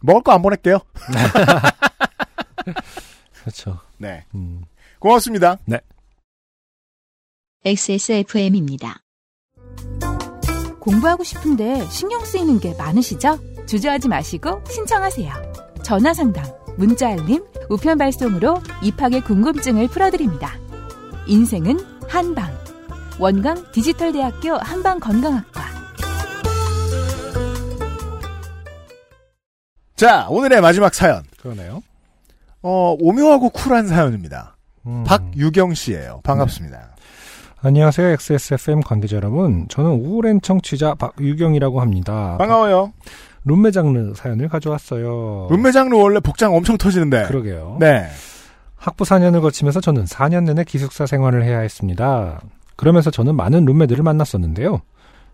먹을 0.00 0.22
거 0.22 0.32
안 0.32 0.42
보낼게요. 0.42 0.78
그렇죠. 3.40 3.78
네. 3.98 4.24
음. 4.34 4.62
고맙습니다. 4.98 5.56
XSFM입니다. 7.64 9.00
공부하고 10.80 11.24
싶은데 11.24 11.86
신경 11.90 12.24
쓰이는 12.24 12.58
게 12.58 12.74
많으시죠? 12.76 13.38
주저하지 13.66 14.08
마시고 14.08 14.62
신청하세요. 14.70 15.32
전화 15.82 16.14
상담, 16.14 16.44
문자 16.80 17.10
알림, 17.10 17.44
우편 17.68 17.98
발송으로 17.98 18.62
입학의 18.82 19.20
궁금증을 19.20 19.88
풀어드립니다. 19.88 20.54
인생은 21.26 21.76
한방. 22.08 22.50
원광 23.18 23.70
디지털대학교 23.70 24.54
한방건강학과. 24.54 25.60
자, 29.94 30.26
오늘의 30.30 30.62
마지막 30.62 30.94
사연. 30.94 31.22
그러네요. 31.42 31.82
어, 32.62 32.96
오묘하고 32.98 33.50
쿨한 33.50 33.86
사연입니다. 33.86 34.56
음. 34.86 35.04
박유경 35.04 35.74
씨예요. 35.74 36.22
반갑습니다. 36.24 36.96
안녕하세요, 37.60 38.08
XSFM 38.08 38.80
관계자 38.80 39.16
여러분. 39.16 39.68
저는 39.68 39.90
우울한 39.90 40.40
청취자 40.40 40.94
박유경이라고 40.94 41.82
합니다. 41.82 42.38
반가워요. 42.38 42.94
룸메 43.44 43.70
장르 43.70 44.12
사연을 44.14 44.48
가져왔어요. 44.48 45.48
룸메 45.50 45.72
장르 45.72 45.94
원래 45.96 46.20
복장 46.20 46.54
엄청 46.54 46.76
터지는데. 46.76 47.24
그러게요. 47.26 47.76
네. 47.80 48.06
학부 48.76 49.04
4년을 49.04 49.40
거치면서 49.42 49.80
저는 49.80 50.04
4년 50.04 50.44
내내 50.44 50.64
기숙사 50.64 51.06
생활을 51.06 51.44
해야 51.44 51.60
했습니다. 51.60 52.40
그러면서 52.76 53.10
저는 53.10 53.34
많은 53.36 53.64
룸메들을 53.66 54.02
만났었는데요. 54.02 54.80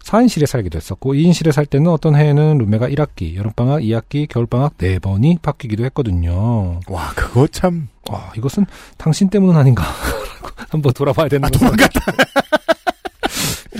4인실에 0.03 0.47
살기도 0.47 0.77
했었고 0.77 1.15
2인실에 1.15 1.53
살 1.53 1.66
때는 1.66 1.91
어떤 1.91 2.15
해에는 2.15 2.59
룸메가 2.59 2.89
1학기, 2.91 3.35
여름방학, 3.35 3.81
2학기, 3.81 4.28
겨울방학 4.28 4.78
4번이 4.78 5.43
바뀌기도 5.43 5.85
했거든요. 5.87 6.81
와, 6.89 7.12
그거 7.16 7.47
참. 7.49 7.89
아, 8.11 8.31
이것은 8.37 8.66
당신 8.99 9.28
때문은 9.31 9.57
아닌가 9.59 9.85
한번 10.70 10.93
돌아봐야 10.93 11.28
되는 11.28 11.45
아. 11.45 11.51
도망갔다. 11.51 12.01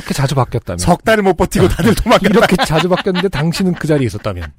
이렇게 0.06 0.14
자주 0.14 0.36
바뀌었다면 0.36 0.78
석 0.78 1.04
달을 1.04 1.24
못 1.24 1.34
버티고 1.36 1.66
다들 1.68 1.94
도망갔다. 1.96 2.28
이렇게 2.30 2.56
자주 2.64 2.88
바뀌었는데 2.88 3.28
당신은 3.28 3.74
그 3.74 3.88
자리에 3.88 4.06
있었다면 4.06 4.52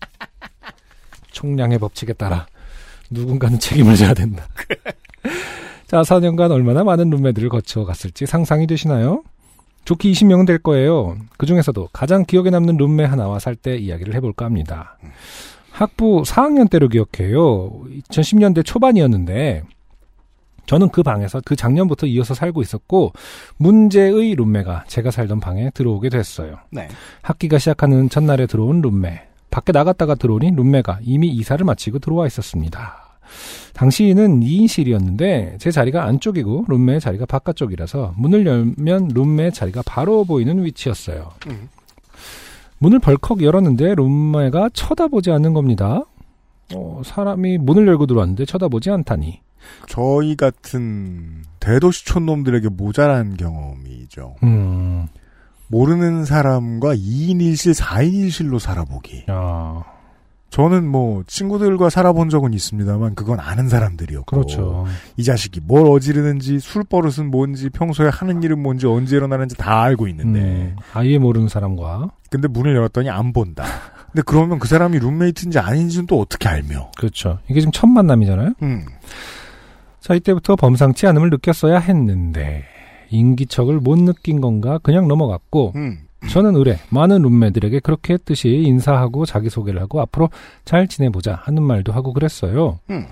총량의 1.31 1.79
법칙에 1.79 2.13
따라 2.13 2.47
누군가는 3.09 3.57
책임을 3.57 3.95
져야 3.95 4.13
된다. 4.13 4.45
자, 5.87 6.01
4년간 6.01 6.51
얼마나 6.51 6.83
많은 6.83 7.09
룸메들을 7.09 7.47
거쳐갔을지 7.47 8.25
상상이 8.25 8.67
되시나요? 8.67 9.23
좋게 9.85 10.11
20명은 10.11 10.45
될 10.45 10.57
거예요. 10.57 11.15
그 11.37 11.45
중에서도 11.45 11.87
가장 11.93 12.25
기억에 12.25 12.49
남는 12.49 12.75
룸메 12.75 13.05
하나와 13.05 13.39
살 13.39 13.55
때 13.55 13.77
이야기를 13.77 14.13
해볼까 14.15 14.43
합니다. 14.43 14.97
학부 15.71 16.23
4학년 16.25 16.69
때로 16.69 16.89
기억해요. 16.89 17.71
2010년대 18.09 18.65
초반이었는데 18.65 19.63
저는 20.67 20.89
그 20.89 21.01
방에서 21.01 21.41
그 21.43 21.55
작년부터 21.55 22.05
이어서 22.07 22.33
살고 22.33 22.61
있었고 22.61 23.13
문제의 23.57 24.35
룸메가 24.35 24.83
제가 24.87 25.09
살던 25.09 25.39
방에 25.39 25.71
들어오게 25.73 26.09
됐어요. 26.09 26.57
네. 26.69 26.87
학기가 27.21 27.57
시작하는 27.57 28.09
첫날에 28.09 28.45
들어온 28.45 28.81
룸메. 28.81 29.27
밖에 29.49 29.71
나갔다가 29.71 30.13
들어오니 30.13 30.51
룸메가 30.51 30.99
이미 31.01 31.29
이사를 31.29 31.65
마치고 31.65 31.99
들어와 31.99 32.27
있었습니다. 32.27 33.07
당시는 33.73 34.41
2인실이었는데 34.41 35.59
제 35.59 35.71
자리가 35.71 36.03
안쪽이고 36.03 36.65
룸메의 36.67 36.99
자리가 36.99 37.25
바깥쪽이라서 37.25 38.13
문을 38.17 38.45
열면 38.45 39.09
룸메의 39.13 39.53
자리가 39.53 39.83
바로 39.85 40.25
보이는 40.25 40.63
위치였어요. 40.63 41.31
음. 41.47 41.69
문을 42.79 42.99
벌컥 42.99 43.41
열었는데 43.41 43.95
룸메가 43.95 44.69
쳐다보지 44.73 45.31
않는 45.31 45.53
겁니다. 45.53 46.03
어, 46.75 47.01
사람이 47.05 47.57
문을 47.59 47.87
열고 47.87 48.05
들어왔는데 48.05 48.45
쳐다보지 48.45 48.91
않다니. 48.91 49.39
저희 49.87 50.35
같은 50.35 51.43
대도시촌 51.59 52.25
놈들에게 52.25 52.69
모자란 52.69 53.37
경험이죠. 53.37 54.35
음, 54.43 55.07
모르는 55.67 56.25
사람과 56.25 56.95
2인 56.95 57.37
1실, 57.37 57.73
4인 57.73 58.27
1실로 58.27 58.59
살아보기. 58.59 59.25
야, 59.29 59.83
저는 60.49 60.87
뭐 60.87 61.23
친구들과 61.27 61.89
살아본 61.89 62.29
적은 62.29 62.53
있습니다만 62.53 63.15
그건 63.15 63.39
아는 63.39 63.67
사람들이었고 63.67 64.35
그렇죠. 64.35 64.85
이 65.17 65.23
자식이 65.23 65.59
뭘 65.63 65.85
어지르는지 65.87 66.59
술 66.59 66.83
버릇은 66.83 67.29
뭔지 67.29 67.69
평소에 67.69 68.09
하는 68.09 68.41
일은 68.41 68.59
뭔지 68.59 68.87
언제 68.87 69.17
일어나는지 69.17 69.55
다 69.57 69.81
알고 69.81 70.07
있는데 70.07 70.39
음, 70.39 70.75
아예 70.93 71.17
모르는 71.17 71.49
사람과 71.49 72.11
근데 72.29 72.47
문을 72.47 72.75
열었더니 72.75 73.09
안 73.09 73.33
본다. 73.33 73.65
근데 74.11 74.21
그러면 74.25 74.57
그 74.59 74.67
사람이 74.67 74.99
룸메이트인지 74.99 75.59
아닌지는 75.59 76.07
또 76.07 76.19
어떻게 76.19 76.47
알며? 76.47 76.91
그렇죠. 76.97 77.39
이게 77.49 77.59
지금 77.59 77.71
첫 77.73 77.87
만남이잖아요. 77.87 78.53
음. 78.61 78.85
자, 79.99 80.13
이때부터 80.13 80.55
범상치 80.55 81.07
않음을 81.07 81.29
느꼈어야 81.29 81.79
했는데, 81.79 82.63
인기척을 83.09 83.79
못 83.79 83.97
느낀 83.99 84.41
건가 84.41 84.79
그냥 84.81 85.07
넘어갔고, 85.07 85.73
음. 85.75 85.99
저는 86.29 86.55
의뢰, 86.55 86.79
많은 86.89 87.21
룸메들에게 87.21 87.79
그렇게 87.79 88.13
했듯이 88.13 88.49
인사하고 88.49 89.25
자기소개를 89.25 89.81
하고 89.81 90.01
앞으로 90.01 90.29
잘 90.65 90.87
지내보자 90.87 91.39
하는 91.43 91.63
말도 91.63 91.93
하고 91.93 92.13
그랬어요. 92.13 92.79
음. 92.89 93.05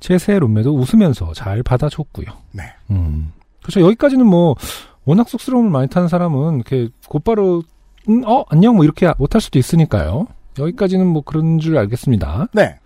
제새 0.00 0.38
룸메도 0.38 0.74
웃으면서 0.74 1.32
잘 1.34 1.62
받아줬고요. 1.62 2.26
네. 2.52 2.64
음. 2.90 3.32
그렇죠. 3.62 3.80
여기까지는 3.80 4.26
뭐, 4.26 4.56
워낙 5.04 5.28
쑥스러움을 5.28 5.70
많이 5.70 5.88
타는 5.88 6.08
사람은 6.08 6.56
이렇게 6.56 6.88
곧바로, 7.08 7.62
음, 8.08 8.22
어, 8.26 8.44
안녕, 8.48 8.74
뭐 8.74 8.84
이렇게 8.84 9.10
못할 9.18 9.40
수도 9.40 9.58
있으니까요. 9.58 10.26
여기까지는 10.58 11.06
뭐 11.06 11.22
그런 11.22 11.58
줄 11.58 11.78
알겠습니다. 11.78 12.48
네. 12.52 12.78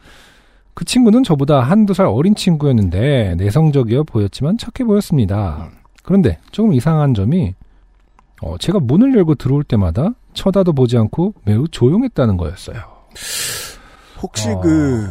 그 0.77 0.85
친구는 0.85 1.25
저보다 1.25 1.61
한두 1.61 1.95
살 1.95 2.05
어린 2.05 2.35
친구였는데 2.35 3.37
내성적이어 3.39 4.03
보였지만 4.03 4.59
착해 4.59 4.87
보였습니다. 4.87 5.71
그런데 6.03 6.39
조금 6.53 6.75
이상한 6.75 7.15
점이 7.15 7.55
어, 8.43 8.59
제가 8.59 8.81
문을 8.81 9.17
열고 9.17 9.37
들어올 9.37 9.65
때마다 9.65 10.11
쳐다도 10.35 10.75
보지 10.75 10.99
않고 10.99 11.33
매우 11.47 11.67
조용했다는 11.67 12.37
거였어요. 12.37 12.77
혹시 14.21 14.51
어. 14.51 14.61
그 14.61 15.09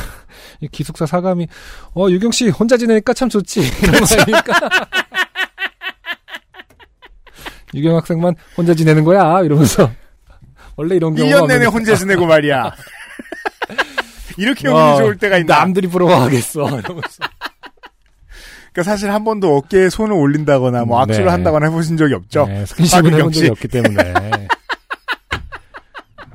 이 0.62 0.68
기숙사 0.68 1.04
사감이 1.04 1.46
어 1.94 2.08
유경 2.08 2.30
씨 2.30 2.48
혼자 2.48 2.78
지내니까 2.78 3.12
참 3.12 3.28
좋지 3.28 3.60
이런 3.60 4.00
말이니까 4.00 4.54
유경 7.74 7.96
학생만 7.96 8.34
혼자 8.56 8.72
지내는 8.72 9.04
거야 9.04 9.42
이러면서 9.42 9.90
원래 10.76 10.96
이런 10.96 11.14
경우가 11.14 11.42
1년 11.42 11.48
내내 11.48 11.66
혼자 11.66 11.94
지내고 11.94 12.24
말이야. 12.24 12.72
이렇게 14.36 14.68
와, 14.68 14.90
운이 14.90 14.98
좋을 14.98 15.16
때가 15.16 15.38
있나? 15.38 15.58
남들이 15.58 15.88
부러워하겠어 15.88 16.60
이러면서 16.66 17.24
그러니까 18.72 18.82
사실 18.90 19.10
한 19.12 19.24
번도 19.24 19.56
어깨에 19.56 19.90
손을 19.90 20.14
올린다거나 20.14 20.84
뭐 20.84 21.00
악수를 21.02 21.26
네. 21.26 21.30
한다거나 21.30 21.66
해보신 21.66 21.96
적이 21.98 22.14
없죠. 22.14 22.46
네, 22.46 22.64
박유경 22.90 23.18
해본 23.18 23.32
적이 23.32 23.44
씨. 23.46 23.50
없기 23.50 23.68
때문에. 23.68 24.12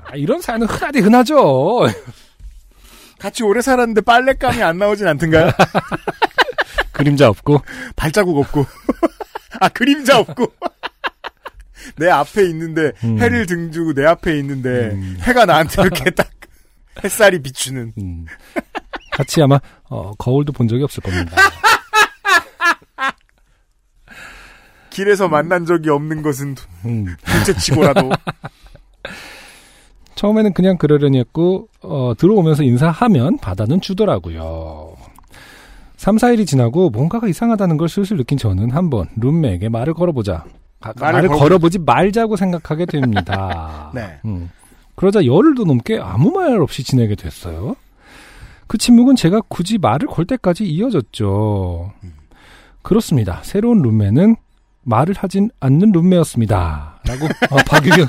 아, 0.06 0.15
이런 0.15 0.40
사연은 0.41 0.68
흔하디 0.68 0.99
흔하죠. 0.99 1.88
같이 3.19 3.44
오래 3.44 3.61
살았는데 3.61 4.02
빨랫감이 4.02 4.61
안 4.61 4.78
나오진 4.78 5.07
않던가요? 5.07 5.49
그림자 6.94 7.28
없고. 7.30 7.61
발자국 7.95 8.38
없고. 8.38 8.65
아, 9.60 9.69
그림자 9.69 10.19
없고. 10.19 10.52
내 11.95 12.10
앞에 12.10 12.44
있는데, 12.49 12.91
음. 13.03 13.18
해를 13.19 13.45
등지고 13.45 13.94
내 13.94 14.06
앞에 14.06 14.38
있는데, 14.40 14.91
음. 14.91 15.18
해가 15.22 15.45
나한테 15.45 15.82
이렇게 15.84 16.10
딱, 16.11 16.30
햇살이 17.03 17.41
비추는. 17.41 17.94
음. 18.02 18.26
같이 19.14 19.41
아마 19.41 19.60
어, 19.90 20.14
거울도 20.18 20.52
본 20.53 20.68
적이 20.68 20.84
없을 20.84 21.02
겁니다. 21.03 21.36
길에서 24.90 25.28
만난 25.28 25.65
적이 25.65 25.90
없는 25.91 26.22
것은 26.24 26.56
음. 26.86 27.06
둘째 27.24 27.53
치고라도. 27.60 28.10
처음에는 30.15 30.53
그냥 30.53 30.78
그러려니 30.78 31.19
했고 31.19 31.69
어, 31.82 32.14
들어오면서 32.18 32.64
인사하면 32.64 33.38
받아는 33.38 33.82
주더라고요. 33.82 34.95
3, 35.98 36.15
4일이 36.18 36.48
지나고 36.48 36.90
뭔가가 36.90 37.28
이상하다는 37.28 37.78
걸 37.78 37.88
슬슬 37.90 38.18
느낀 38.18 38.38
저는 38.38 38.72
한번 38.72 39.07
룸메에게 39.18 39.69
말을 39.69 39.94
걸어보자. 39.94 40.45
아, 40.80 40.94
말을 40.99 41.14
말을, 41.24 41.30
걸어보- 41.30 41.40
걸어보지 41.40 41.80
말자고 41.80 42.36
생각하게 42.36 42.86
됩니다. 42.88 43.91
네. 43.95 44.19
음. 44.26 44.49
그러자 44.98 45.26
열흘도 45.26 45.64
넘게 45.64 45.99
아무 46.02 46.32
말 46.32 46.60
없이 46.60 46.84
지내게 46.84 47.14
됐어요. 47.15 47.76
그 48.65 48.80
침묵은 48.80 49.15
제가 49.15 49.41
굳이 49.48 49.78
말을 49.78 50.07
걸 50.07 50.26
때까지 50.26 50.65
이어졌죠. 50.65 51.94
그렇습니다. 52.82 53.40
새로운 53.44 53.84
룸메는 53.84 54.36
말을 54.82 55.14
하진 55.15 55.52
않는 55.60 55.91
룸메였습니다. 55.91 57.02
라고 57.07 57.26
어, 57.26 57.57
박유경 57.68 58.07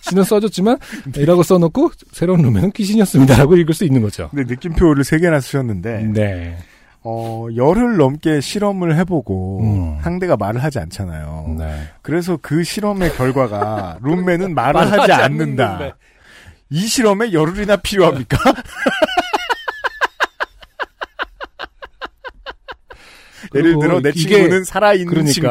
씨는 0.00 0.24
써줬지만 0.24 0.78
이라고 1.18 1.42
써놓고 1.42 1.90
새로운 2.10 2.40
룸메는 2.40 2.72
귀신이었습니다. 2.72 3.36
라고 3.36 3.56
읽을 3.56 3.74
수 3.74 3.84
있는 3.84 4.00
거죠. 4.00 4.30
근데 4.30 4.50
느낌표를 4.54 5.04
세 5.04 5.18
개나 5.18 5.40
쓰셨는데 5.40 6.04
네. 6.14 6.56
어, 7.02 7.48
열흘 7.54 7.98
넘게 7.98 8.40
실험을 8.40 8.96
해보고 8.96 9.60
음. 9.62 9.98
상대가 10.02 10.38
말을 10.38 10.62
하지 10.62 10.78
않잖아요. 10.78 11.56
네. 11.58 11.82
그래서 12.00 12.38
그 12.40 12.64
실험의 12.64 13.12
결과가 13.14 13.98
룸메는 14.02 14.54
말을 14.54 14.90
하지 14.90 15.12
않는 15.12 15.40
않는다. 15.40 15.96
이 16.70 16.86
실험에 16.86 17.32
열흘이나 17.32 17.76
필요합니까? 17.76 18.38
예를 23.54 23.74
그리고 23.74 23.80
들어 23.80 24.00
내 24.00 24.12
친구는 24.12 24.64
살아있는 24.64 25.06
그러니까. 25.08 25.32
친구 25.32 25.48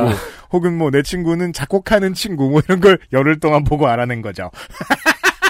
혹은 0.52 0.78
뭐 0.78 0.90
내 0.90 1.02
친구는 1.04 1.54
작곡하는 1.54 2.14
친구 2.14 2.50
뭐 2.50 2.62
이런 2.66 2.80
걸 2.80 2.98
열흘 3.12 3.40
동안 3.40 3.64
보고 3.64 3.88
알아낸 3.88 4.22
거죠. 4.22 4.50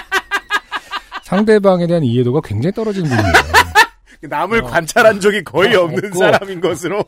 상대방에 1.22 1.86
대한 1.86 2.02
이해도가 2.02 2.40
굉장히 2.42 2.74
떨어지는 2.74 3.08
분이에요. 3.08 3.32
남을 4.28 4.62
관찰한 4.62 5.20
적이 5.20 5.44
거의 5.44 5.74
어, 5.76 5.82
없는 5.84 6.06
없고. 6.06 6.18
사람인 6.18 6.60
것으로 6.60 7.04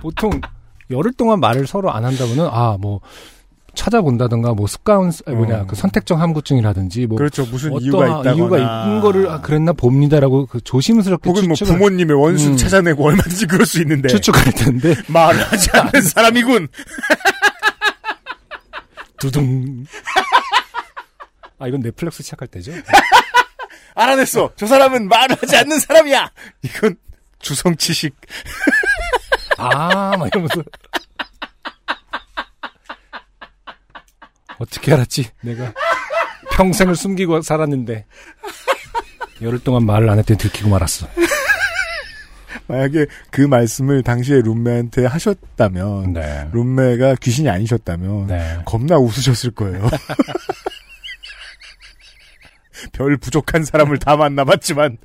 보통 0.00 0.40
열흘 0.90 1.12
동안 1.12 1.38
말을 1.40 1.66
서로 1.66 1.92
안 1.92 2.04
한다면은 2.04 2.46
아뭐 2.50 3.00
찾아본다든가 3.74 4.54
뭐 4.54 4.66
습관 4.66 5.12
뭐냐 5.26 5.62
음. 5.62 5.66
그 5.66 5.76
선택적 5.76 6.20
함구증이라든지 6.20 7.06
뭐 7.06 7.16
그렇죠 7.18 7.46
무슨 7.46 7.72
이유가 7.80 8.06
있다거나 8.06 8.32
이유가 8.32 8.58
있는 8.58 9.00
거를 9.00 9.28
아, 9.30 9.40
그랬나 9.40 9.72
봅니다라고 9.72 10.46
그 10.46 10.60
조심스럽게 10.60 11.28
혹은 11.30 11.48
뭐 11.48 11.56
부모님의 11.56 12.16
원수 12.16 12.50
음. 12.50 12.56
찾아내고 12.56 13.04
얼마든지 13.06 13.46
그럴 13.46 13.64
수 13.66 13.80
있는데 13.80 14.08
추측할 14.08 14.52
텐데 14.52 14.94
말을 15.08 15.42
하지 15.42 15.70
않는 15.72 16.02
사람이군. 16.02 16.68
두둥 19.18 19.86
아 21.58 21.68
이건 21.68 21.80
넷플릭스 21.80 22.24
시작할 22.24 22.48
때죠 22.48 22.72
알아냈어. 23.94 24.52
저 24.56 24.66
사람은 24.66 25.08
말을 25.08 25.36
하지 25.40 25.56
않는 25.56 25.78
사람이야. 25.78 26.30
이건 26.62 26.96
주성치식. 27.40 28.14
아막 29.58 30.28
이러면서 30.28 30.62
어떻게 34.62 34.92
알았지 34.92 35.28
내가 35.42 35.72
평생을 36.52 36.96
숨기고 36.96 37.42
살았는데 37.42 38.06
열흘 39.42 39.58
동안 39.60 39.84
말을 39.84 40.08
안 40.08 40.18
했더니 40.18 40.38
들키고 40.38 40.70
말았어 40.70 41.06
만약에 42.68 43.06
그 43.30 43.40
말씀을 43.42 44.02
당시에 44.02 44.40
룸메한테 44.42 45.06
하셨다면 45.06 46.12
네. 46.12 46.48
룸메가 46.52 47.16
귀신이 47.16 47.48
아니셨다면 47.48 48.26
네. 48.28 48.58
겁나 48.64 48.98
웃으셨을 48.98 49.50
거예요. 49.50 49.88
별 52.92 53.16
부족한 53.16 53.64
사람을 53.64 53.98
다 53.98 54.16
만나봤지만 54.16 54.98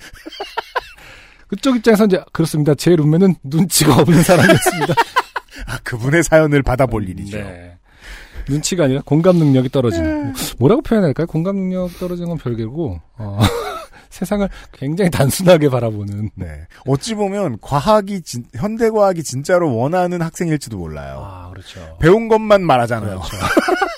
그쪽 1.48 1.78
입장에서 1.78 2.06
이제 2.06 2.24
그렇습니다. 2.32 2.76
제 2.76 2.96
룸메는 2.96 3.36
눈치가 3.44 3.96
없는 3.96 4.22
사람이었습니다. 4.24 4.94
아, 5.68 5.80
그분의 5.84 6.24
사연을 6.24 6.64
받아볼 6.64 7.08
일이죠. 7.10 7.38
네. 7.38 7.77
눈치가 8.50 8.86
아니라 8.86 9.02
공감 9.06 9.38
능력이 9.38 9.70
떨어지는. 9.70 10.34
뭐라고 10.60 10.82
표현해야 10.82 11.08
할까요? 11.08 11.28
공감 11.28 11.56
능력 11.56 11.98
떨어지는 12.00 12.30
건 12.30 12.38
별개고 12.38 13.00
어, 13.18 13.40
세상을 14.10 14.48
굉장히 14.72 15.12
단순하게 15.12 15.70
바라보는. 15.70 16.30
네. 16.36 16.66
어찌 16.86 17.14
보면 17.16 17.58
과학이 17.62 18.22
진- 18.22 18.46
현대 18.56 18.90
과학이 18.90 19.24
진짜로 19.24 19.76
원하는 19.76 20.22
학생일지도 20.22 20.78
몰라요. 20.78 21.22
아 21.24 21.50
그렇죠. 21.52 21.98
배운 22.00 22.28
것만 22.28 22.64
말하잖아요. 22.66 23.20
그렇죠. 23.20 23.46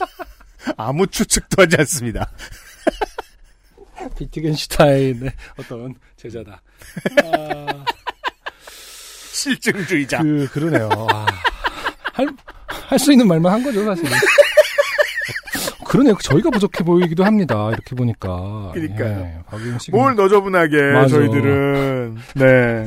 아무 0.78 1.08
추측도 1.08 1.62
하지 1.64 1.76
않습니다. 1.80 2.30
비트겐슈타인의 4.18 5.32
어떤 5.60 5.94
제자다. 6.16 6.62
아, 7.24 7.86
실증주의자. 9.32 10.22
그 10.22 10.48
그러네요. 10.52 10.90
아, 11.12 11.26
할 12.14 12.28
할 12.70 13.00
수 13.00 13.12
있는 13.12 13.28
말만 13.28 13.52
한 13.54 13.64
거죠 13.64 13.84
사실은. 13.86 14.12
그러네요. 15.86 16.16
저희가 16.22 16.52
부족해 16.52 16.84
보이기도 16.84 17.24
합니다. 17.26 17.70
이렇게 17.70 17.96
보니까. 17.96 18.72
그러니까요. 18.74 19.42
예, 19.74 19.80
씨가 19.80 19.98
뭘 19.98 20.16
너저분하게 20.16 20.92
맞아. 20.94 21.08
저희들은 21.08 22.18
네. 22.36 22.86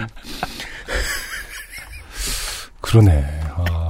그러네. 2.81 3.25
아. 3.57 3.89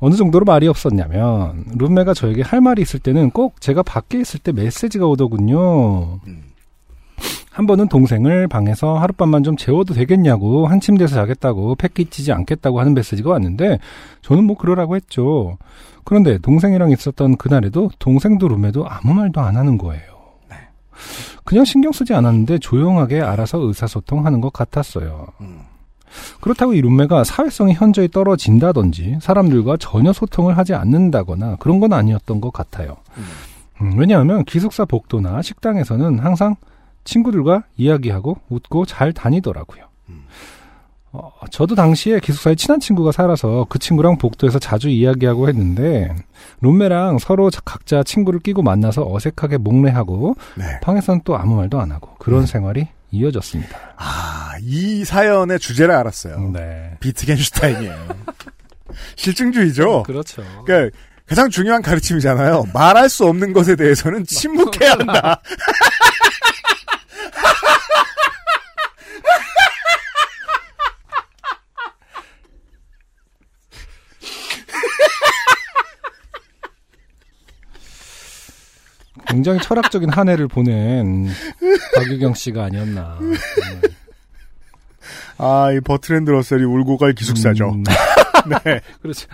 어느 0.00 0.14
정도로 0.16 0.44
말이 0.46 0.66
없었냐면 0.66 1.64
룸메가 1.78 2.14
저에게 2.14 2.42
할 2.42 2.60
말이 2.60 2.82
있을 2.82 2.98
때는 3.00 3.30
꼭 3.30 3.60
제가 3.60 3.82
밖에 3.82 4.18
있을 4.20 4.40
때 4.40 4.50
메시지가 4.50 5.06
오더군요. 5.06 6.20
음. 6.26 6.49
한 7.50 7.66
번은 7.66 7.88
동생을 7.88 8.46
방에서 8.46 8.98
하룻밤만 8.98 9.42
좀 9.42 9.56
재워도 9.56 9.94
되겠냐고 9.94 10.66
한 10.68 10.80
침대에서 10.80 11.16
자겠다고 11.16 11.74
팩 11.74 11.94
끼치지 11.94 12.32
않겠다고 12.32 12.78
하는 12.78 12.94
메시지가 12.94 13.30
왔는데 13.30 13.78
저는 14.22 14.44
뭐 14.44 14.56
그러라고 14.56 14.96
했죠. 14.96 15.58
그런데 16.04 16.38
동생이랑 16.38 16.90
있었던 16.92 17.36
그날에도 17.36 17.90
동생도 17.98 18.48
룸메도 18.48 18.86
아무 18.88 19.14
말도 19.14 19.40
안 19.40 19.56
하는 19.56 19.78
거예요. 19.78 20.20
그냥 21.44 21.64
신경 21.64 21.90
쓰지 21.90 22.14
않았는데 22.14 22.58
조용하게 22.58 23.20
알아서 23.20 23.58
의사소통하는 23.58 24.40
것 24.40 24.52
같았어요. 24.52 25.26
음. 25.40 25.62
그렇다고 26.40 26.74
이 26.74 26.80
룸메가 26.80 27.24
사회성이 27.24 27.74
현저히 27.74 28.08
떨어진다든지 28.08 29.18
사람들과 29.20 29.76
전혀 29.78 30.12
소통을 30.12 30.58
하지 30.58 30.74
않는다거나 30.74 31.56
그런 31.56 31.80
건 31.80 31.92
아니었던 31.92 32.40
것 32.40 32.52
같아요. 32.52 32.96
음, 33.80 33.94
왜냐하면 33.96 34.44
기숙사 34.44 34.84
복도나 34.84 35.42
식당에서는 35.42 36.18
항상 36.18 36.56
친구들과 37.04 37.64
이야기하고 37.76 38.38
웃고 38.48 38.86
잘 38.86 39.12
다니더라고요. 39.12 39.84
어, 41.12 41.32
저도 41.50 41.74
당시에 41.74 42.20
기숙사에 42.20 42.54
친한 42.54 42.78
친구가 42.78 43.10
살아서 43.10 43.66
그 43.68 43.80
친구랑 43.80 44.16
복도에서 44.18 44.60
자주 44.60 44.88
이야기하고 44.88 45.48
했는데 45.48 46.14
룸메랑 46.60 47.18
서로 47.18 47.50
자- 47.50 47.60
각자 47.64 48.04
친구를 48.04 48.38
끼고 48.38 48.62
만나서 48.62 49.12
어색하게 49.12 49.56
목례하고 49.58 50.36
네. 50.54 50.78
방에서는 50.82 51.22
또 51.24 51.36
아무 51.36 51.56
말도 51.56 51.80
안 51.80 51.90
하고 51.90 52.14
그런 52.20 52.46
생활이 52.46 52.86
이어졌습니다. 53.10 53.76
아, 53.96 54.52
이 54.62 55.04
사연의 55.04 55.58
주제를 55.58 55.92
알았어요. 55.96 56.50
네. 56.52 56.96
비트겐슈타인이에요. 57.00 57.96
실증주의죠. 59.16 60.04
그렇죠. 60.04 60.44
그러니까 60.64 60.96
가장 61.26 61.48
중요한 61.50 61.82
가르침이잖아요. 61.82 62.66
말할 62.72 63.08
수 63.08 63.24
없는 63.26 63.52
것에 63.52 63.74
대해서는 63.74 64.24
침묵해야 64.30 64.92
한다. 64.92 65.40
굉장히 79.30 79.60
철학적인 79.60 80.10
한 80.10 80.28
해를 80.28 80.48
보낸 80.48 81.28
박유경 81.96 82.34
씨가 82.34 82.64
아니었나. 82.64 83.18
아, 85.38 85.72
이 85.72 85.80
버트랜드 85.80 86.30
러셀이 86.30 86.64
울고 86.64 86.98
갈 86.98 87.14
기숙사죠. 87.14 87.70
음, 87.70 87.84
네. 88.64 88.80
그렇죠. 89.00 89.26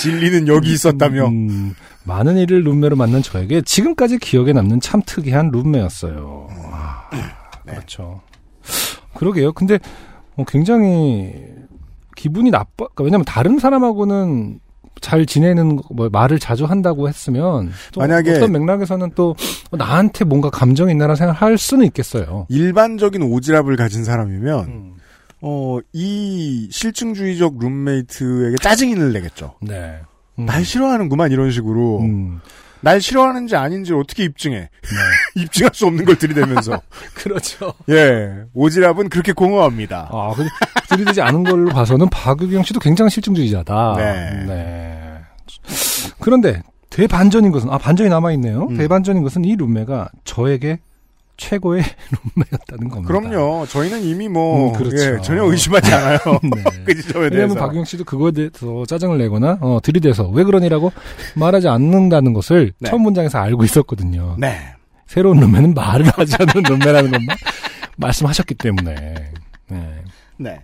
진리는 0.00 0.48
여기 0.48 0.72
있었다며. 0.72 1.28
음, 1.28 1.74
많은 2.04 2.36
일을 2.38 2.62
룸메로 2.64 2.96
만난 2.96 3.22
저에게 3.22 3.62
지금까지 3.62 4.18
기억에 4.18 4.52
남는 4.52 4.80
참 4.80 5.02
특이한 5.04 5.50
룸메였어요. 5.50 6.48
아, 6.72 7.10
그렇죠. 7.66 8.20
그러게요. 9.14 9.52
근데 9.52 9.78
어, 10.36 10.44
굉장히 10.46 11.32
기분이 12.16 12.50
나빠. 12.50 12.86
그러니까 12.86 13.04
왜냐면 13.04 13.24
다른 13.24 13.58
사람하고는 13.58 14.60
잘 15.00 15.26
지내는 15.26 15.76
거, 15.76 15.82
뭐 15.94 16.08
말을 16.10 16.38
자주 16.38 16.64
한다고 16.64 17.08
했으면 17.08 17.70
또 17.92 18.00
만약에- 18.00 18.36
어떤 18.36 18.52
맥락에서는 18.52 19.12
또 19.14 19.34
나한테 19.72 20.24
뭔가 20.24 20.50
감정이 20.50 20.92
있나라는 20.92 21.16
생각을 21.16 21.40
할 21.40 21.58
수는 21.58 21.86
있겠어요. 21.86 22.46
일반적인 22.48 23.22
오지랖을 23.22 23.76
가진 23.76 24.04
사람이면, 24.04 24.64
음. 24.66 24.94
어, 25.40 25.78
이 25.92 26.68
실증주의적 26.70 27.58
룸메이트에게 27.58 28.56
짜증을 28.62 29.12
내겠죠. 29.12 29.54
네. 29.62 30.00
음. 30.38 30.46
날 30.46 30.64
싫어하는구만 30.64 31.32
이런 31.32 31.50
식으로 31.50 32.00
음. 32.00 32.40
날 32.80 33.00
싫어하는지 33.00 33.56
아닌지 33.56 33.92
어떻게 33.92 34.24
입증해? 34.24 34.70
입증할 35.36 35.70
수 35.74 35.86
없는 35.86 36.04
걸 36.04 36.16
들이대면서 36.16 36.80
그렇죠. 37.14 37.74
예 37.88 38.44
오지랖은 38.54 39.10
그렇게 39.10 39.32
공허합니다. 39.32 40.08
아, 40.12 40.32
근데 40.34 40.50
들이대지 40.88 41.20
않은 41.20 41.44
걸로 41.44 41.70
봐서는 41.70 42.08
박유경 42.10 42.62
씨도 42.62 42.80
굉장히 42.80 43.10
실증주의자다. 43.10 43.94
네. 43.96 44.44
네. 44.46 45.18
그런데 46.18 46.62
대반전인 46.90 47.52
것은 47.52 47.70
아 47.70 47.78
반전이 47.78 48.10
남아 48.10 48.32
있네요. 48.32 48.66
음. 48.68 48.76
대반전인 48.76 49.22
것은 49.22 49.44
이 49.44 49.56
룸메가 49.56 50.10
저에게 50.24 50.80
최고의 51.40 51.82
룸메였다는 52.36 52.88
겁니다. 52.90 53.08
그럼요. 53.08 53.66
저희는 53.66 54.02
이미 54.04 54.28
뭐 54.28 54.68
음, 54.68 54.72
그렇죠. 54.76 54.96
예, 54.96 55.18
전혀 55.22 55.42
의심하지 55.44 55.92
않아요. 55.92 56.18
네. 56.44 56.62
그 56.84 56.94
지점에 56.94 57.24
왜냐하면 57.24 57.48
대해서. 57.48 57.54
박유경 57.54 57.84
씨도 57.86 58.04
그거에 58.04 58.30
대해서 58.30 58.84
짜증을 58.86 59.16
내거나 59.18 59.58
어, 59.62 59.80
들이대서 59.82 60.28
왜 60.28 60.44
그러니라고 60.44 60.92
말하지 61.34 61.68
않는다는 61.68 62.34
것을 62.34 62.72
네. 62.78 62.90
첫 62.90 62.98
문장에서 62.98 63.38
알고 63.38 63.64
있었거든요. 63.64 64.36
네. 64.38 64.58
새로운 65.06 65.40
룸메는 65.40 65.72
말을 65.74 66.06
하지 66.10 66.36
않는 66.38 66.62
룸메라는 66.68 67.10
것만 67.10 67.36
말씀하셨기 67.96 68.54
때문에. 68.54 68.94
네. 69.70 70.02
네. 70.36 70.60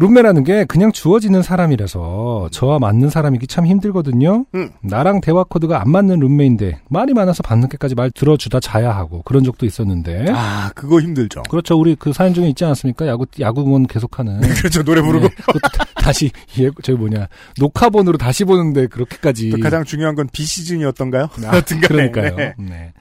룸메라는 0.00 0.44
게 0.44 0.64
그냥 0.64 0.92
주어지는 0.92 1.42
사람이라서 1.42 2.48
저와 2.52 2.78
맞는 2.78 3.10
사람이기 3.10 3.46
참 3.48 3.66
힘들거든요. 3.66 4.44
음. 4.54 4.70
나랑 4.80 5.20
대화 5.20 5.42
코드가 5.44 5.80
안 5.82 5.90
맞는 5.90 6.20
룸메인데 6.20 6.80
말이 6.88 7.14
많아서 7.14 7.42
밤늦게까지 7.42 7.94
말 7.96 8.10
들어주다 8.12 8.60
자야 8.60 8.94
하고 8.94 9.22
그런 9.22 9.42
적도 9.42 9.66
있었는데. 9.66 10.26
아 10.30 10.70
그거 10.74 11.00
힘들죠. 11.00 11.42
그렇죠. 11.50 11.76
우리 11.78 11.96
그 11.96 12.12
사연 12.12 12.32
중에 12.32 12.48
있지 12.48 12.64
않습니까? 12.64 13.06
야구 13.08 13.26
야구공원 13.40 13.86
계속하는. 13.88 14.40
그렇죠. 14.58 14.84
노래 14.84 15.00
부르고 15.02 15.26
네, 15.28 15.34
다- 15.72 15.84
다시 15.96 16.30
예, 16.60 16.70
저기 16.82 16.96
뭐냐 16.98 17.26
녹화본으로 17.58 18.18
다시 18.18 18.44
보는데 18.44 18.86
그렇게까지. 18.86 19.50
또 19.50 19.58
가장 19.58 19.84
중요한 19.84 20.14
건 20.14 20.28
비시즌이었던가요? 20.32 21.28
아. 21.44 21.60
그러니까요. 21.88 22.36
네. 22.36 22.54
네. 22.58 22.92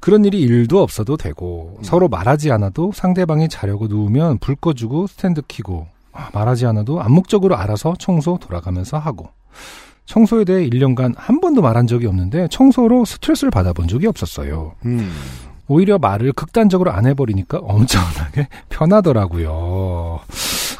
그런 0.00 0.24
일이 0.24 0.40
일도 0.40 0.82
없어도 0.82 1.16
되고 1.16 1.78
서로 1.82 2.08
말하지 2.08 2.50
않아도 2.52 2.92
상대방이 2.94 3.48
자려고 3.48 3.86
누우면 3.88 4.38
불 4.38 4.54
꺼주고 4.56 5.06
스탠드 5.06 5.42
키고 5.46 5.86
아, 5.88 5.97
말하지 6.32 6.66
않아도 6.66 7.02
암묵적으로 7.02 7.56
알아서 7.56 7.94
청소 7.98 8.38
돌아가면서 8.38 8.98
하고 8.98 9.30
청소에 10.06 10.44
대해 10.44 10.68
1년간 10.68 11.14
한 11.16 11.40
번도 11.40 11.60
말한 11.62 11.86
적이 11.86 12.06
없는데 12.06 12.48
청소로 12.50 13.04
스트레스를 13.04 13.50
받아본 13.50 13.88
적이 13.88 14.06
없었어요. 14.06 14.74
음. 14.86 15.12
오히려 15.68 15.98
말을 15.98 16.32
극단적으로 16.32 16.90
안 16.92 17.06
해버리니까 17.06 17.58
엄청나게 17.58 18.48
편하더라고요. 18.70 20.20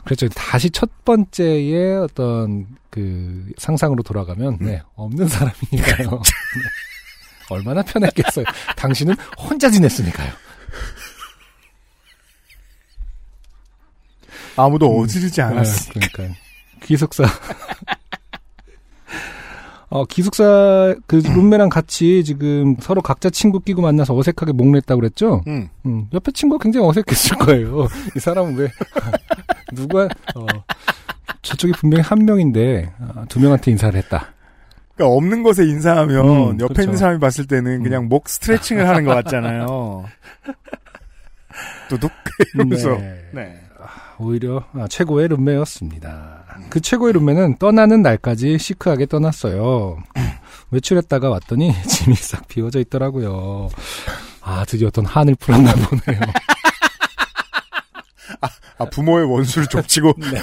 그렇죠. 0.05 0.28
다시 0.31 0.70
첫 0.70 0.89
번째의 1.05 1.98
어떤 1.98 2.66
그 2.89 3.51
상상으로 3.59 4.02
돌아가면 4.02 4.56
네, 4.60 4.81
없는 4.97 5.28
사람이니까요. 5.28 6.10
네. 6.10 6.19
얼마나 7.51 7.82
편했겠어요. 7.82 8.47
당신은 8.77 9.15
혼자 9.39 9.70
지냈으니까요. 9.70 10.32
아무도 14.59 14.98
어지르지 14.98 15.40
않았어. 15.40 15.93
네, 15.94 16.01
그러니까 16.12 16.39
기숙사. 16.82 17.24
어, 19.90 20.05
기숙사 20.05 20.94
그 21.06 21.16
룸메랑 21.16 21.70
같이 21.70 22.22
지금 22.22 22.76
서로 22.78 23.01
각자 23.01 23.30
친구 23.30 23.60
끼고 23.60 23.80
만나서 23.80 24.14
어색하게 24.14 24.52
목냈다고 24.52 25.01
그랬죠? 25.01 25.43
음. 25.47 25.70
음, 25.86 26.09
옆에 26.12 26.30
친구가 26.32 26.62
굉장히 26.62 26.86
어색했을 26.89 27.39
거예요. 27.39 27.89
이 28.14 28.20
사람은 28.20 28.56
왜, 28.56 28.68
누가, 29.72 30.05
어, 30.35 30.47
저쪽이 31.40 31.72
분명히 31.74 32.02
한 32.02 32.26
명인데, 32.26 32.93
어, 33.01 33.24
두 33.30 33.40
명한테 33.40 33.70
인사를 33.70 33.98
했다. 33.98 34.35
그러니까 34.94 35.16
없는 35.16 35.43
것에 35.43 35.64
인사하면 35.64 36.26
음, 36.26 36.60
옆에 36.60 36.74
그렇죠. 36.74 36.82
있는 36.82 36.97
사람이 36.97 37.20
봤을 37.20 37.47
때는 37.47 37.82
그냥 37.82 38.09
목 38.09 38.28
스트레칭을 38.28 38.86
하는 38.86 39.05
것 39.05 39.14
같잖아요. 39.14 40.05
두둑 41.89 42.10
이러면서. 42.55 42.90
네. 42.98 43.24
네. 43.32 43.68
오히려 44.19 44.65
아, 44.74 44.86
최고의 44.89 45.28
룸메였습니다. 45.28 46.45
그 46.70 46.81
최고의 46.81 47.12
룸메는 47.15 47.59
떠나는 47.59 48.03
날까지 48.03 48.59
시크하게 48.59 49.07
떠났어요. 49.07 49.99
외출했다가 50.70 51.31
왔더니 51.31 51.73
짐이 51.86 52.15
싹 52.16 52.47
비워져 52.49 52.81
있더라고요. 52.81 53.70
아, 54.43 54.65
드디어 54.66 54.89
어떤 54.89 55.07
한을 55.07 55.35
풀었나 55.36 55.73
보네요. 55.74 56.20
아 58.81 58.85
부모의 58.85 59.28
원수를 59.31 59.66
좁치고 59.66 60.15
네. 60.19 60.39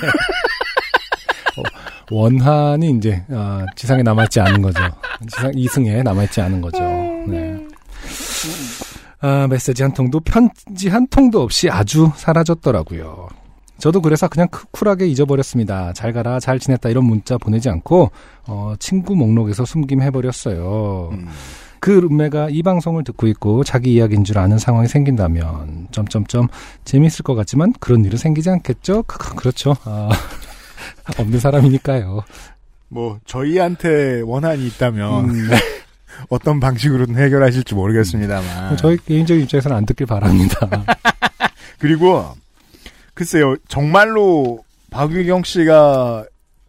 어, 1.57 1.63
원한이 2.11 2.91
이제 2.97 3.23
아, 3.29 3.65
지상에 3.75 4.03
남아있지 4.03 4.41
않은 4.41 4.61
거죠. 4.61 4.79
지상 5.29 5.51
이승에 5.55 6.03
남아있지 6.03 6.41
않은 6.41 6.59
거죠. 6.61 6.79
네. 7.27 7.57
아, 9.21 9.47
메시지 9.49 9.81
한 9.83 9.93
통도 9.93 10.19
편지 10.19 10.89
한 10.89 11.07
통도 11.07 11.41
없이 11.41 11.69
아주 11.69 12.11
사라졌더라고요. 12.17 13.29
저도 13.77 14.01
그래서 14.01 14.27
그냥 14.27 14.47
크- 14.49 14.65
쿨하게 14.71 15.07
잊어버렸습니다. 15.07 15.93
잘 15.93 16.13
가라, 16.13 16.39
잘 16.39 16.59
지냈다 16.59 16.89
이런 16.89 17.05
문자 17.05 17.37
보내지 17.37 17.69
않고 17.69 18.11
어, 18.47 18.73
친구 18.79 19.15
목록에서 19.15 19.65
숨김 19.65 20.01
해버렸어요. 20.01 21.09
음. 21.11 21.27
그 21.79 21.91
룸메가 21.91 22.49
이 22.49 22.63
방송을 22.63 23.03
듣고 23.03 23.27
있고 23.27 23.63
자기 23.63 23.93
이야기인 23.93 24.23
줄 24.23 24.39
아는 24.39 24.57
상황이 24.57 24.87
생긴다면 24.87 25.89
점점점 25.91 26.47
재밌을 26.83 27.21
것 27.23 27.35
같지만 27.35 27.73
그런 27.79 28.03
일은 28.05 28.17
생기지 28.17 28.49
않겠죠? 28.49 29.03
그렇죠. 29.03 29.75
아, 29.83 30.09
없는 31.19 31.39
사람이니까요. 31.39 32.23
뭐 32.87 33.19
저희한테 33.25 34.21
원한이 34.21 34.65
있다면 34.67 35.29
음, 35.29 35.47
네. 35.49 35.57
어떤 36.29 36.59
방식으로든 36.59 37.17
해결하실지 37.17 37.75
모르겠습니다만. 37.75 38.77
저희 38.77 38.97
개인적인 39.05 39.43
입장에서는 39.43 39.75
안 39.77 39.85
듣길 39.85 40.07
바랍니다. 40.07 40.57
그리고 41.77 42.25
글쎄요 43.15 43.55
정말로 43.67 44.63
박유경 44.91 45.43
씨가 45.43 46.25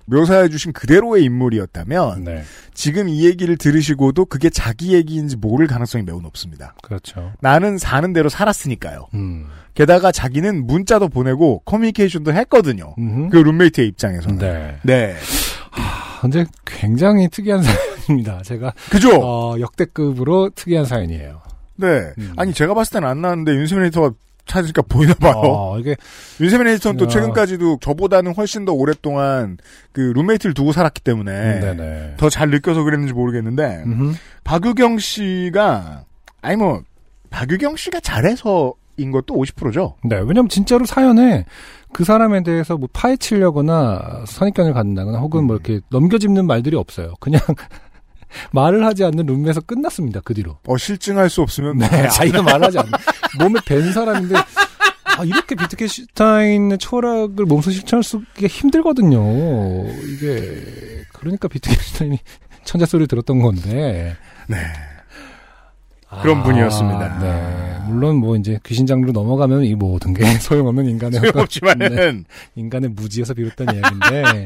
묘사해주신 0.06 0.73
그대로의 0.73 1.24
인물이었다면 1.24 2.24
네, 2.24 2.44
지금 2.74 3.09
이 3.09 3.27
얘기를 3.27 3.56
들으시고도 3.56 4.27
그게 4.27 4.48
자기 4.51 4.94
얘기인지 4.94 5.36
모를 5.36 5.66
가능성이 5.66 6.05
매우 6.05 6.20
높습니다. 6.20 6.74
그렇죠. 6.82 7.32
나는 7.40 7.77
사는 7.77 8.12
대로 8.12 8.28
살았으니까요. 8.28 9.09
음, 9.14 9.47
게다가 9.74 10.12
자기는 10.12 10.64
문자도 10.66 11.09
보내고 11.09 11.60
커뮤니케이션도 11.64 12.32
했거든요. 12.32 12.94
음흠. 12.98 13.31
그 13.31 13.36
룸메이트의 13.39 13.89
입장에서는. 13.89 14.39
네. 14.39 14.77
네. 14.85 15.16
아, 15.73 16.18
근데 16.20 16.47
굉장히 16.64 17.28
특이한 17.28 17.62
사연입니다. 18.06 18.43
제가 18.43 18.73
그죠? 18.90 19.10
어, 19.20 19.59
역대급으로 19.59 20.51
특이한 20.55 20.85
사연이에요. 20.85 21.43
네. 21.77 22.12
음. 22.18 22.32
아니 22.36 22.55
제가 22.55 22.74
봤을 22.74 22.93
때는 22.93 23.09
안 23.09 23.20
나왔는데 23.23 23.52
윤세민 23.55 23.86
에디터가 23.86 24.12
찾으니까 24.47 24.82
보이나 24.82 25.14
봐요. 25.14 25.35
어, 25.36 25.78
이게 25.78 25.97
윤세민 26.40 26.66
에디터는 26.68 26.98
또 26.98 27.05
야. 27.05 27.09
최근까지도 27.09 27.78
저보다는 27.81 28.35
훨씬 28.35 28.64
더 28.64 28.73
오랫동안 28.73 29.59
그 29.93 30.01
룸메이트를 30.14 30.55
두고 30.55 30.73
살았기 30.73 31.02
때문에 31.02 31.60
음. 31.62 32.14
더잘 32.16 32.51
느껴서 32.51 32.82
그랬는지 32.82 33.12
모르겠는데 33.12 33.82
음흠. 33.85 34.14
박유경 34.44 34.98
씨가 34.98 36.05
아니 36.43 36.56
뭐 36.56 36.82
박유경 37.31 37.77
씨가 37.77 38.01
잘해서 38.01 38.74
인 38.98 39.12
것도 39.12 39.35
50%죠. 39.35 39.97
네, 40.05 40.16
왜냐면 40.16 40.48
진짜로 40.48 40.86
사연에 40.86 41.44
그 41.93 42.05
사람에 42.05 42.43
대해서 42.43 42.78
뭐 42.78 42.89
파헤치려거나 42.93 44.24
선입견을 44.27 44.73
갖는다거나 44.73 45.18
혹은 45.18 45.44
뭐 45.44 45.56
이렇게 45.56 45.81
넘겨짚는 45.90 46.47
말들이 46.47 46.77
없어요. 46.77 47.12
그냥 47.20 47.43
말을 48.52 48.84
하지 48.84 49.04
않는 49.04 49.26
룸에서 49.26 49.60
끝났습니다. 49.60 50.20
그 50.24 50.34
뒤로. 50.34 50.58
어 50.66 50.76
실증할 50.76 51.30
수 51.30 51.42
없으면 51.42 51.78
네, 51.78 52.08
자기가 52.08 52.42
말하지 52.42 52.78
않는 52.78 52.92
몸에 53.38 53.60
밴 53.64 53.92
사람인데 53.92 54.34
아, 54.34 55.24
이렇게 55.24 55.54
비트겐슈타인의 55.54 56.78
철학을 56.78 57.46
몸소 57.46 57.70
실천할 57.70 58.02
수가 58.02 58.46
힘들거든요. 58.48 59.88
이게 60.04 61.04
그러니까 61.12 61.48
비트겐슈타인이 61.48 62.18
천재 62.64 62.84
소리를 62.86 63.08
들었던 63.08 63.40
건데. 63.40 64.16
네. 64.48 64.56
그런 66.22 66.42
분이었습니다. 66.42 67.18
네. 67.18 67.76
물론 67.86 68.16
뭐 68.16 68.36
이제 68.36 68.58
귀신 68.64 68.86
장르로 68.86 69.12
넘어가면 69.12 69.64
이 69.64 69.74
모든 69.74 70.14
게 70.14 70.24
소용없는 70.38 70.86
인간의 70.86 71.20
소용없지만은 71.20 71.88
네, 71.96 72.24
인간의 72.54 72.90
무지에서 72.90 73.34
비롯된 73.34 73.68
이야기인데 73.74 74.44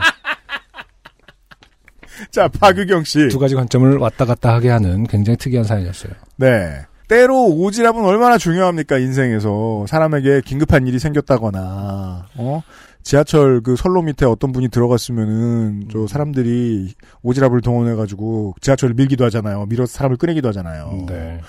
자 2.31 2.48
박유경 2.48 3.05
씨. 3.05 3.28
두 3.28 3.39
가지 3.39 3.55
관점을 3.55 3.98
왔다 3.98 4.24
갔다 4.24 4.55
하게 4.55 4.70
하는 4.70 5.05
굉장히 5.05 5.36
특이한 5.36 5.65
사연이었어요. 5.65 6.12
네. 6.36 6.82
때로 7.09 7.35
오지랖은 7.35 8.05
얼마나 8.05 8.39
중요합니까 8.39 8.98
인생에서 8.98 9.85
사람에게 9.89 10.43
긴급한 10.44 10.86
일이 10.86 11.01
생겼다거나 11.01 12.28
어 12.36 12.62
지하철 13.02 13.61
그 13.62 13.74
선로 13.74 14.02
밑에 14.02 14.27
어떤 14.27 14.52
분이 14.52 14.69
들어갔으면은 14.69 15.89
저 15.90 16.07
사람들이 16.07 16.94
오지랖을 17.24 17.65
동원해가지고 17.65 18.55
지하철을 18.61 18.94
밀기도 18.94 19.24
하잖아요. 19.24 19.66
밀어서 19.66 19.93
사람을 19.93 20.19
꺼내기도 20.19 20.48
하잖아요. 20.48 21.07
네. 21.09 21.40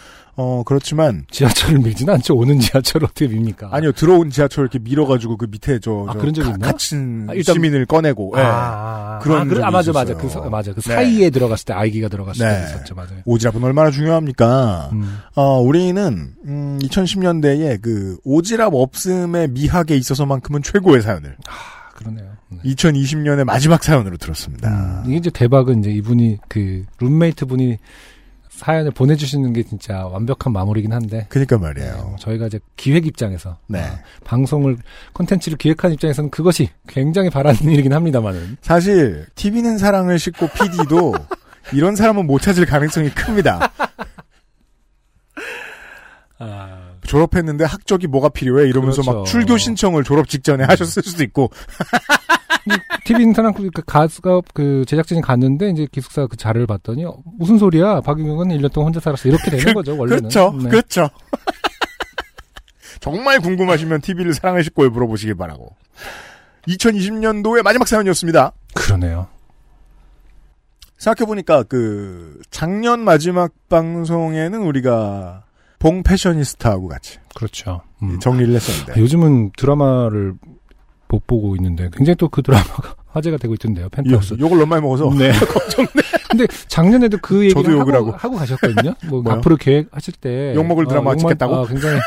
어, 0.41 0.63
그렇지만, 0.63 1.25
지하철을 1.29 1.77
밀진 1.79 2.09
않죠. 2.09 2.35
오는 2.35 2.59
지하철을 2.59 3.05
어떻게 3.05 3.27
밉니까? 3.27 3.69
아니요, 3.71 3.91
들어온 3.91 4.31
지하철 4.31 4.63
이렇게 4.63 4.79
밀어가지고 4.79 5.37
그 5.37 5.45
밑에 5.49 5.79
저, 5.79 6.05
아, 6.09 6.13
저 6.13 6.19
그런 6.19 6.33
적이 6.33 6.47
가- 6.49 6.53
있나? 6.55 6.65
갇힌 6.71 7.27
아, 7.29 7.33
일단- 7.33 7.53
시민을 7.53 7.85
꺼내고, 7.85 8.35
아, 8.35 8.39
예. 8.39 8.43
아, 8.43 8.49
아. 8.49 9.19
그런 9.21 9.41
아, 9.41 9.43
그래, 9.45 9.63
아, 9.63 9.69
맞아, 9.69 9.91
맞아. 9.91 10.15
그, 10.15 10.27
사- 10.29 10.39
맞아. 10.41 10.73
그 10.73 10.81
네. 10.81 10.93
사이에 10.95 11.29
들어갔을 11.29 11.65
때, 11.65 11.73
아이기가 11.73 12.07
들어갔을 12.07 12.45
네. 12.47 12.57
때 12.59 12.63
있었죠. 12.65 12.95
맞아요. 12.95 13.21
오지랖은 13.27 13.63
얼마나 13.63 13.91
중요합니까? 13.91 14.89
음. 14.93 15.19
어, 15.35 15.59
우리는, 15.61 16.33
음, 16.45 16.79
2010년대에 16.81 17.79
그, 17.81 18.17
오지랖 18.25 18.71
없음의 18.73 19.49
미학에 19.49 19.95
있어서만큼은 19.95 20.63
최고의 20.63 21.01
사연을, 21.03 21.35
아, 21.47 21.91
그러네요. 21.93 22.31
네. 22.49 22.57
2020년의 22.73 23.43
마지막 23.43 23.83
사연으로 23.83 24.17
들었습니다. 24.17 24.69
음, 24.69 25.03
이게 25.05 25.17
이제 25.17 25.29
대박은 25.29 25.79
이제 25.81 25.91
이분이 25.91 26.37
그 26.47 26.83
룸메이트 26.99 27.45
분이 27.45 27.77
사연을 28.61 28.91
보내주시는 28.91 29.53
게 29.53 29.63
진짜 29.63 30.05
완벽한 30.05 30.53
마무리긴 30.53 30.93
한데 30.93 31.25
그니까 31.29 31.57
말이에요. 31.57 32.15
저희가 32.19 32.45
이제 32.45 32.59
기획 32.77 33.07
입장에서 33.07 33.57
네. 33.65 33.79
어, 33.79 33.97
방송을 34.23 34.77
콘텐츠를 35.13 35.57
기획하는 35.57 35.95
입장에서는 35.95 36.29
그것이 36.29 36.69
굉장히 36.87 37.31
바라는 37.31 37.59
일이긴 37.71 37.91
합니다만은 37.91 38.57
사실, 38.61 39.25
TV는 39.33 39.79
사랑을 39.79 40.19
싣고 40.19 40.47
PD도 40.49 41.15
이런 41.73 41.95
사람은 41.95 42.27
못 42.27 42.39
찾을 42.39 42.67
가능성이 42.67 43.09
큽니다. 43.09 43.71
아, 46.37 46.91
졸업했는데 47.03 47.65
학적이 47.65 48.05
뭐가 48.07 48.29
필요해? 48.29 48.67
이러면서 48.67 49.01
막 49.01 49.13
그렇죠. 49.13 49.31
출교 49.31 49.57
신청을 49.57 50.03
졸업 50.03 50.29
직전에 50.29 50.65
하셨을 50.65 51.01
수도 51.01 51.23
있고. 51.23 51.49
TV 53.05 53.23
인터넷 53.23 53.53
그 53.53 53.69
가수가 53.85 54.41
그 54.53 54.83
제작진이 54.87 55.21
갔는데 55.21 55.69
이제 55.69 55.87
기숙사 55.91 56.27
그 56.27 56.37
자료를 56.37 56.67
봤더니 56.67 57.05
어, 57.05 57.17
무슨 57.37 57.57
소리야 57.57 58.01
박윤경은 58.01 58.49
1년 58.49 58.71
동안 58.71 58.87
혼자 58.87 58.99
살았어 58.99 59.29
이렇게 59.29 59.51
되는 59.51 59.73
거죠 59.73 59.97
원래는 59.97 60.29
그렇죠. 60.29 60.53
네. 60.61 60.69
그렇죠. 60.69 61.09
정말 62.99 63.39
궁금하시면 63.39 64.01
TV를 64.01 64.33
사랑을 64.33 64.63
싣고에 64.63 64.89
물어보시길 64.89 65.35
바라고. 65.35 65.75
2020년도의 66.67 67.63
마지막 67.63 67.87
사연이었습니다. 67.87 68.51
그러네요 68.75 69.27
생각해보니까 70.97 71.63
그 71.63 72.39
작년 72.51 72.99
마지막 72.99 73.51
방송에는 73.69 74.61
우리가 74.61 75.43
봉 75.79 76.03
패셔니스타하고 76.03 76.89
같이 76.89 77.17
그렇죠 77.33 77.81
음. 78.03 78.19
정리를 78.19 78.53
했었는데 78.53 78.93
아, 78.93 78.95
요즘은 79.01 79.51
드라마를 79.57 80.35
못 81.11 81.27
보고 81.27 81.55
있는데 81.57 81.89
굉장히 81.93 82.15
또 82.15 82.29
그 82.29 82.41
드라마가 82.41 82.95
화제가 83.11 83.35
되고 83.37 83.53
있던데요. 83.55 83.89
펜트하우스. 83.89 84.33
요- 84.35 84.37
욕을 84.39 84.57
너무 84.57 84.65
많이 84.67 84.81
먹어서 84.81 85.09
네. 85.17 85.31
근데 86.31 86.47
작년에도 86.69 87.17
그 87.21 87.43
얘기를 87.43 87.77
하고, 87.79 87.91
하고. 87.91 88.11
하고 88.11 88.35
가셨거든요. 88.37 88.93
뭐? 89.09 89.21
앞으로 89.33 89.57
계획하실 89.57 90.13
때 90.21 90.55
욕먹을 90.55 90.87
드라마 90.87 91.11
욕만- 91.11 91.19
찍겠다고? 91.19 91.53
어, 91.53 91.65
굉장히 91.67 91.99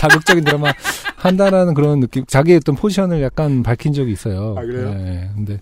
자극적인 0.00 0.42
드라마 0.44 0.72
한다라는 1.16 1.74
그런 1.74 2.00
느낌. 2.00 2.24
자기의 2.26 2.56
어떤 2.56 2.74
포지션을 2.74 3.22
약간 3.22 3.62
밝힌 3.62 3.92
적이 3.92 4.10
있어요. 4.12 4.56
아, 4.58 4.62
그래요? 4.62 4.92
네. 4.94 5.30
근데 5.36 5.58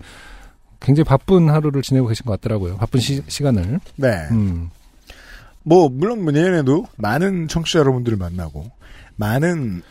굉장히 0.81 1.05
바쁜 1.05 1.51
하루를 1.51 1.83
지내고 1.83 2.07
계신 2.07 2.25
것 2.25 2.33
같더라고요. 2.41 2.77
바쁜 2.79 3.01
시, 3.01 3.23
시간을. 3.27 3.81
네. 3.97 4.09
음. 4.31 4.71
뭐 5.65 5.91
물론 5.93 6.23
뭐 6.23 6.33
내년에도 6.33 6.87
많은 6.97 7.49
청취자 7.49 7.81
여러분들을 7.81 8.17
만나고 8.17 8.71
많은 9.17 9.83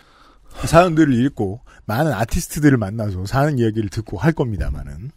사연들을 0.66 1.14
읽고 1.26 1.62
많은 1.86 2.12
아티스트들을 2.14 2.78
만나서 2.78 3.26
사는 3.26 3.58
이야기를 3.60 3.90
듣고 3.90 4.18
할 4.18 4.34
겁니다만은 4.34 5.12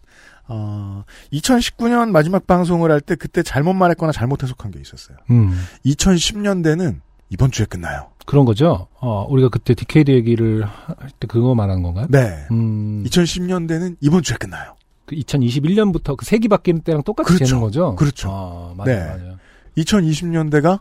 어, 0.49 1.05
2019년 1.33 2.11
마지막 2.11 2.47
방송을 2.47 2.91
할 2.91 3.01
때 3.01 3.15
그때 3.15 3.43
잘못 3.43 3.73
말했거나 3.75 4.13
잘못 4.13 4.43
해석한 4.43 4.71
게 4.73 4.81
있었어요. 4.81 5.17
음. 5.31 5.53
2010년대는 5.87 7.01
이번 7.29 7.51
주에 7.53 7.67
끝나요. 7.67 8.11
그런 8.27 8.45
거죠. 8.45 8.89
어, 9.01 9.25
우리가 9.29 9.49
그때 9.49 9.75
decade 9.75 10.11
얘기를 10.11 10.65
할 10.65 11.11
때 11.21 11.27
그거 11.29 11.55
말하는 11.55 11.83
건가요? 11.83 12.07
네. 12.11 12.47
음. 12.51 13.05
2010년대는 13.07 13.97
이번 14.01 14.23
주에 14.23 14.37
끝나요. 14.37 14.75
그 15.07 15.15
2021년부터 15.17 16.17
그 16.17 16.25
세기 16.25 16.49
바뀌는 16.49 16.83
때랑 16.83 17.03
똑같이 17.05 17.29
그렇죠. 17.29 17.45
되는 17.45 17.61
거죠? 17.61 17.95
그렇죠. 17.97 18.31
아, 18.31 18.75
맞아요, 18.77 18.85
네. 18.97 19.07
맞아요. 19.07 19.39
2020년대가 19.77 20.81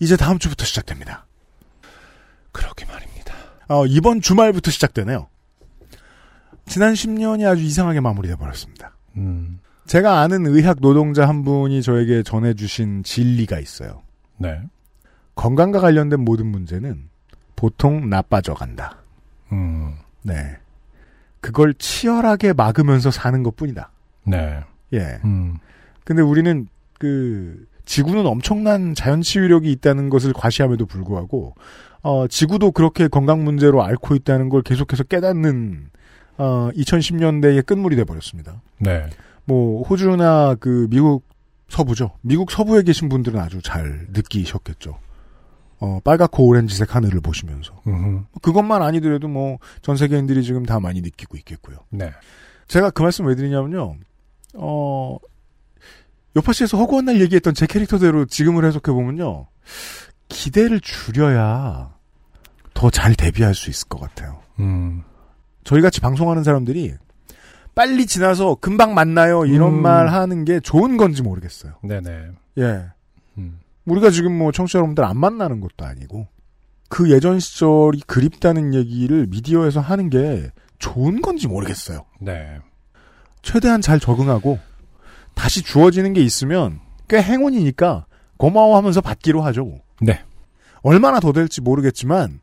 이제 0.00 0.16
다음 0.16 0.38
주부터 0.38 0.64
시작됩니다. 0.64 1.26
그러게 2.52 2.84
말입니다. 2.86 3.17
어, 3.68 3.86
이번 3.86 4.20
주말부터 4.20 4.70
시작되네요. 4.70 5.28
지난 6.66 6.94
10년이 6.94 7.46
아주 7.46 7.62
이상하게 7.62 8.00
마무리돼 8.00 8.36
버렸습니다. 8.36 8.92
음. 9.16 9.60
제가 9.86 10.20
아는 10.20 10.46
의학 10.46 10.80
노동자 10.80 11.26
한 11.26 11.44
분이 11.44 11.82
저에게 11.82 12.22
전해주신 12.22 13.04
진리가 13.04 13.58
있어요. 13.58 14.02
네. 14.36 14.60
건강과 15.34 15.80
관련된 15.80 16.20
모든 16.20 16.46
문제는 16.46 17.08
보통 17.56 18.08
나빠져 18.10 18.54
간다. 18.54 18.98
음. 19.52 19.94
네. 20.22 20.58
그걸 21.40 21.72
치열하게 21.74 22.52
막으면서 22.52 23.10
사는 23.10 23.42
것 23.42 23.56
뿐이다. 23.56 23.90
네. 24.24 24.60
예. 24.92 25.20
음. 25.24 25.56
근데 26.04 26.22
우리는 26.22 26.66
그, 26.98 27.66
지구는 27.88 28.26
엄청난 28.26 28.94
자연 28.94 29.22
치유력이 29.22 29.72
있다는 29.72 30.10
것을 30.10 30.34
과시함에도 30.34 30.84
불구하고, 30.84 31.54
어, 32.02 32.28
지구도 32.28 32.72
그렇게 32.72 33.08
건강 33.08 33.42
문제로 33.44 33.82
앓고 33.82 34.14
있다는 34.14 34.50
걸 34.50 34.60
계속해서 34.62 35.04
깨닫는, 35.04 35.88
어, 36.36 36.68
2010년대의 36.74 37.64
끝물이 37.64 37.96
돼 37.96 38.04
버렸습니다. 38.04 38.60
네. 38.78 39.06
뭐 39.46 39.82
호주나 39.84 40.56
그 40.60 40.86
미국 40.90 41.24
서부죠. 41.68 42.10
미국 42.20 42.50
서부에 42.50 42.82
계신 42.82 43.08
분들은 43.08 43.40
아주 43.40 43.62
잘 43.62 44.06
느끼셨겠죠. 44.12 44.98
어, 45.80 46.00
빨갛고 46.04 46.46
오렌지색 46.46 46.94
하늘을 46.94 47.20
보시면서 47.22 47.72
음. 47.86 48.26
그것만 48.42 48.82
아니더라도 48.82 49.28
뭐 49.28 49.58
전 49.80 49.96
세계인들이 49.96 50.42
지금 50.42 50.66
다 50.66 50.78
많이 50.78 51.00
느끼고 51.00 51.36
있겠고요. 51.38 51.78
네. 51.90 52.10
제가 52.68 52.90
그 52.90 53.00
말씀 53.02 53.26
왜 53.26 53.34
드리냐면요. 53.34 53.96
어, 54.54 55.16
요파시에서 56.36 56.78
허구한 56.78 57.06
날 57.06 57.20
얘기했던 57.20 57.54
제 57.54 57.66
캐릭터대로 57.66 58.26
지금을 58.26 58.64
해석해 58.64 58.92
보면요. 58.92 59.46
기대를 60.28 60.80
줄여야 60.80 61.94
더 62.74 62.90
잘 62.90 63.14
대비할 63.14 63.54
수 63.54 63.70
있을 63.70 63.88
것 63.88 64.00
같아요. 64.00 64.40
음. 64.60 65.02
저희 65.64 65.80
같이 65.82 66.00
방송하는 66.00 66.44
사람들이 66.44 66.94
빨리 67.74 68.06
지나서 68.06 68.56
금방 68.56 68.94
만나요 68.94 69.44
이런 69.46 69.74
음. 69.74 69.82
말 69.82 70.08
하는 70.08 70.44
게 70.44 70.60
좋은 70.60 70.96
건지 70.96 71.22
모르겠어요. 71.22 71.74
네네. 71.82 72.28
예. 72.58 72.86
음. 73.36 73.60
우리가 73.84 74.10
지금 74.10 74.36
뭐 74.36 74.52
청취자 74.52 74.78
여러분들 74.78 75.04
안 75.04 75.16
만나는 75.16 75.60
것도 75.60 75.84
아니고 75.84 76.28
그 76.88 77.10
예전 77.10 77.40
시절이 77.40 78.02
그립다는 78.06 78.74
얘기를 78.74 79.26
미디어에서 79.26 79.80
하는 79.80 80.08
게 80.10 80.50
좋은 80.78 81.20
건지 81.20 81.48
모르겠어요. 81.48 82.04
네. 82.20 82.58
최대한 83.42 83.80
잘 83.80 83.98
적응하고 84.00 84.58
다시 85.38 85.62
주어지는 85.62 86.12
게 86.14 86.20
있으면 86.20 86.80
꽤 87.08 87.22
행운이니까 87.22 88.06
고마워하면서 88.38 89.00
받기로 89.00 89.40
하죠. 89.42 89.64
뭐. 89.64 89.80
네. 90.00 90.20
얼마나 90.82 91.20
더 91.20 91.32
될지 91.32 91.60
모르겠지만 91.60 92.40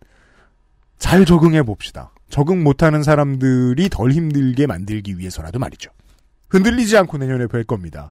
잘 0.97 1.25
적응해 1.25 1.63
봅시다. 1.63 2.13
적응 2.29 2.63
못하는 2.63 3.03
사람들이 3.03 3.89
덜 3.89 4.11
힘들게 4.11 4.65
만들기 4.65 5.19
위해서라도 5.19 5.59
말이죠. 5.59 5.91
흔들리지 6.49 6.97
않고 6.97 7.17
내년에 7.17 7.47
뵐 7.47 7.65
겁니다. 7.65 8.09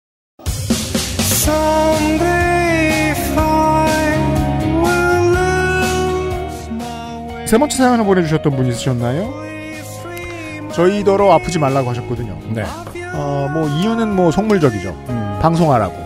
세 7.47 7.59
번째 7.59 7.77
사연을 7.77 8.05
보내주셨던 8.05 8.55
분 8.55 8.66
있으셨나요? 8.66 9.32
저희더러 10.73 11.32
아프지 11.32 11.59
말라고 11.59 11.90
하셨거든요. 11.90 12.39
네. 12.52 12.65
어, 13.15 13.49
뭐 13.53 13.69
이유는 13.69 14.15
뭐 14.15 14.31
속물적이죠. 14.31 14.91
음. 15.09 15.39
방송하라고. 15.41 15.95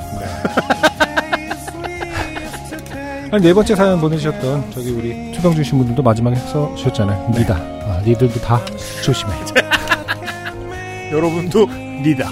아니, 3.31 3.43
네 3.43 3.53
번째 3.53 3.75
사연 3.77 4.01
보내주셨던 4.01 4.71
저기 4.73 4.91
우리 4.91 5.33
투병 5.33 5.55
주신 5.55 5.77
분들도 5.79 6.03
마지막에 6.03 6.37
써 6.37 6.75
주셨잖아요. 6.77 7.31
니다. 7.37 7.57
아, 7.57 8.01
니들도 8.05 8.41
다 8.41 8.61
조심해. 9.03 9.33
여러분도 11.13 11.67
리다. 12.03 12.31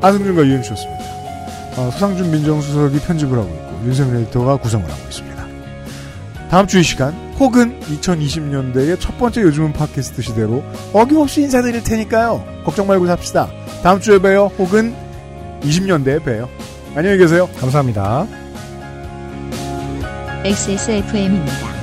아승준과 0.00 0.44
유엠씨였습니다. 0.44 1.04
어, 1.76 1.90
소상준 1.92 2.30
민정수석이 2.30 2.98
편집을 3.00 3.38
하고 3.38 3.48
있고 3.48 3.80
윤세민 3.86 4.16
에디터가 4.22 4.56
구성을 4.58 4.84
하고 4.88 5.00
있습니다. 5.08 5.44
다음 6.50 6.66
주 6.66 6.78
이 6.78 6.82
시간 6.82 7.14
혹은 7.38 7.78
2020년대의 7.80 8.98
첫 9.00 9.18
번째 9.18 9.42
요즘은 9.42 9.72
팟캐스트 9.72 10.22
시대로 10.22 10.62
어김없이 10.92 11.42
인사드릴 11.42 11.82
테니까요. 11.82 12.44
걱정 12.64 12.86
말고 12.86 13.06
삽시다. 13.06 13.50
다음 13.82 14.00
주에 14.00 14.18
봬요. 14.18 14.52
혹은 14.58 14.94
20년대에 15.62 16.24
봬요. 16.24 16.48
안녕히 16.94 17.18
계세요. 17.18 17.48
감사합니다. 17.58 18.26
XSFM입니다. 20.44 21.74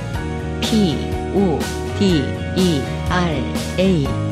P, 0.60 0.96
O, 1.34 1.58
D, 1.98 2.24
E, 2.56 2.80
R, 3.10 3.42
A. 3.78 4.31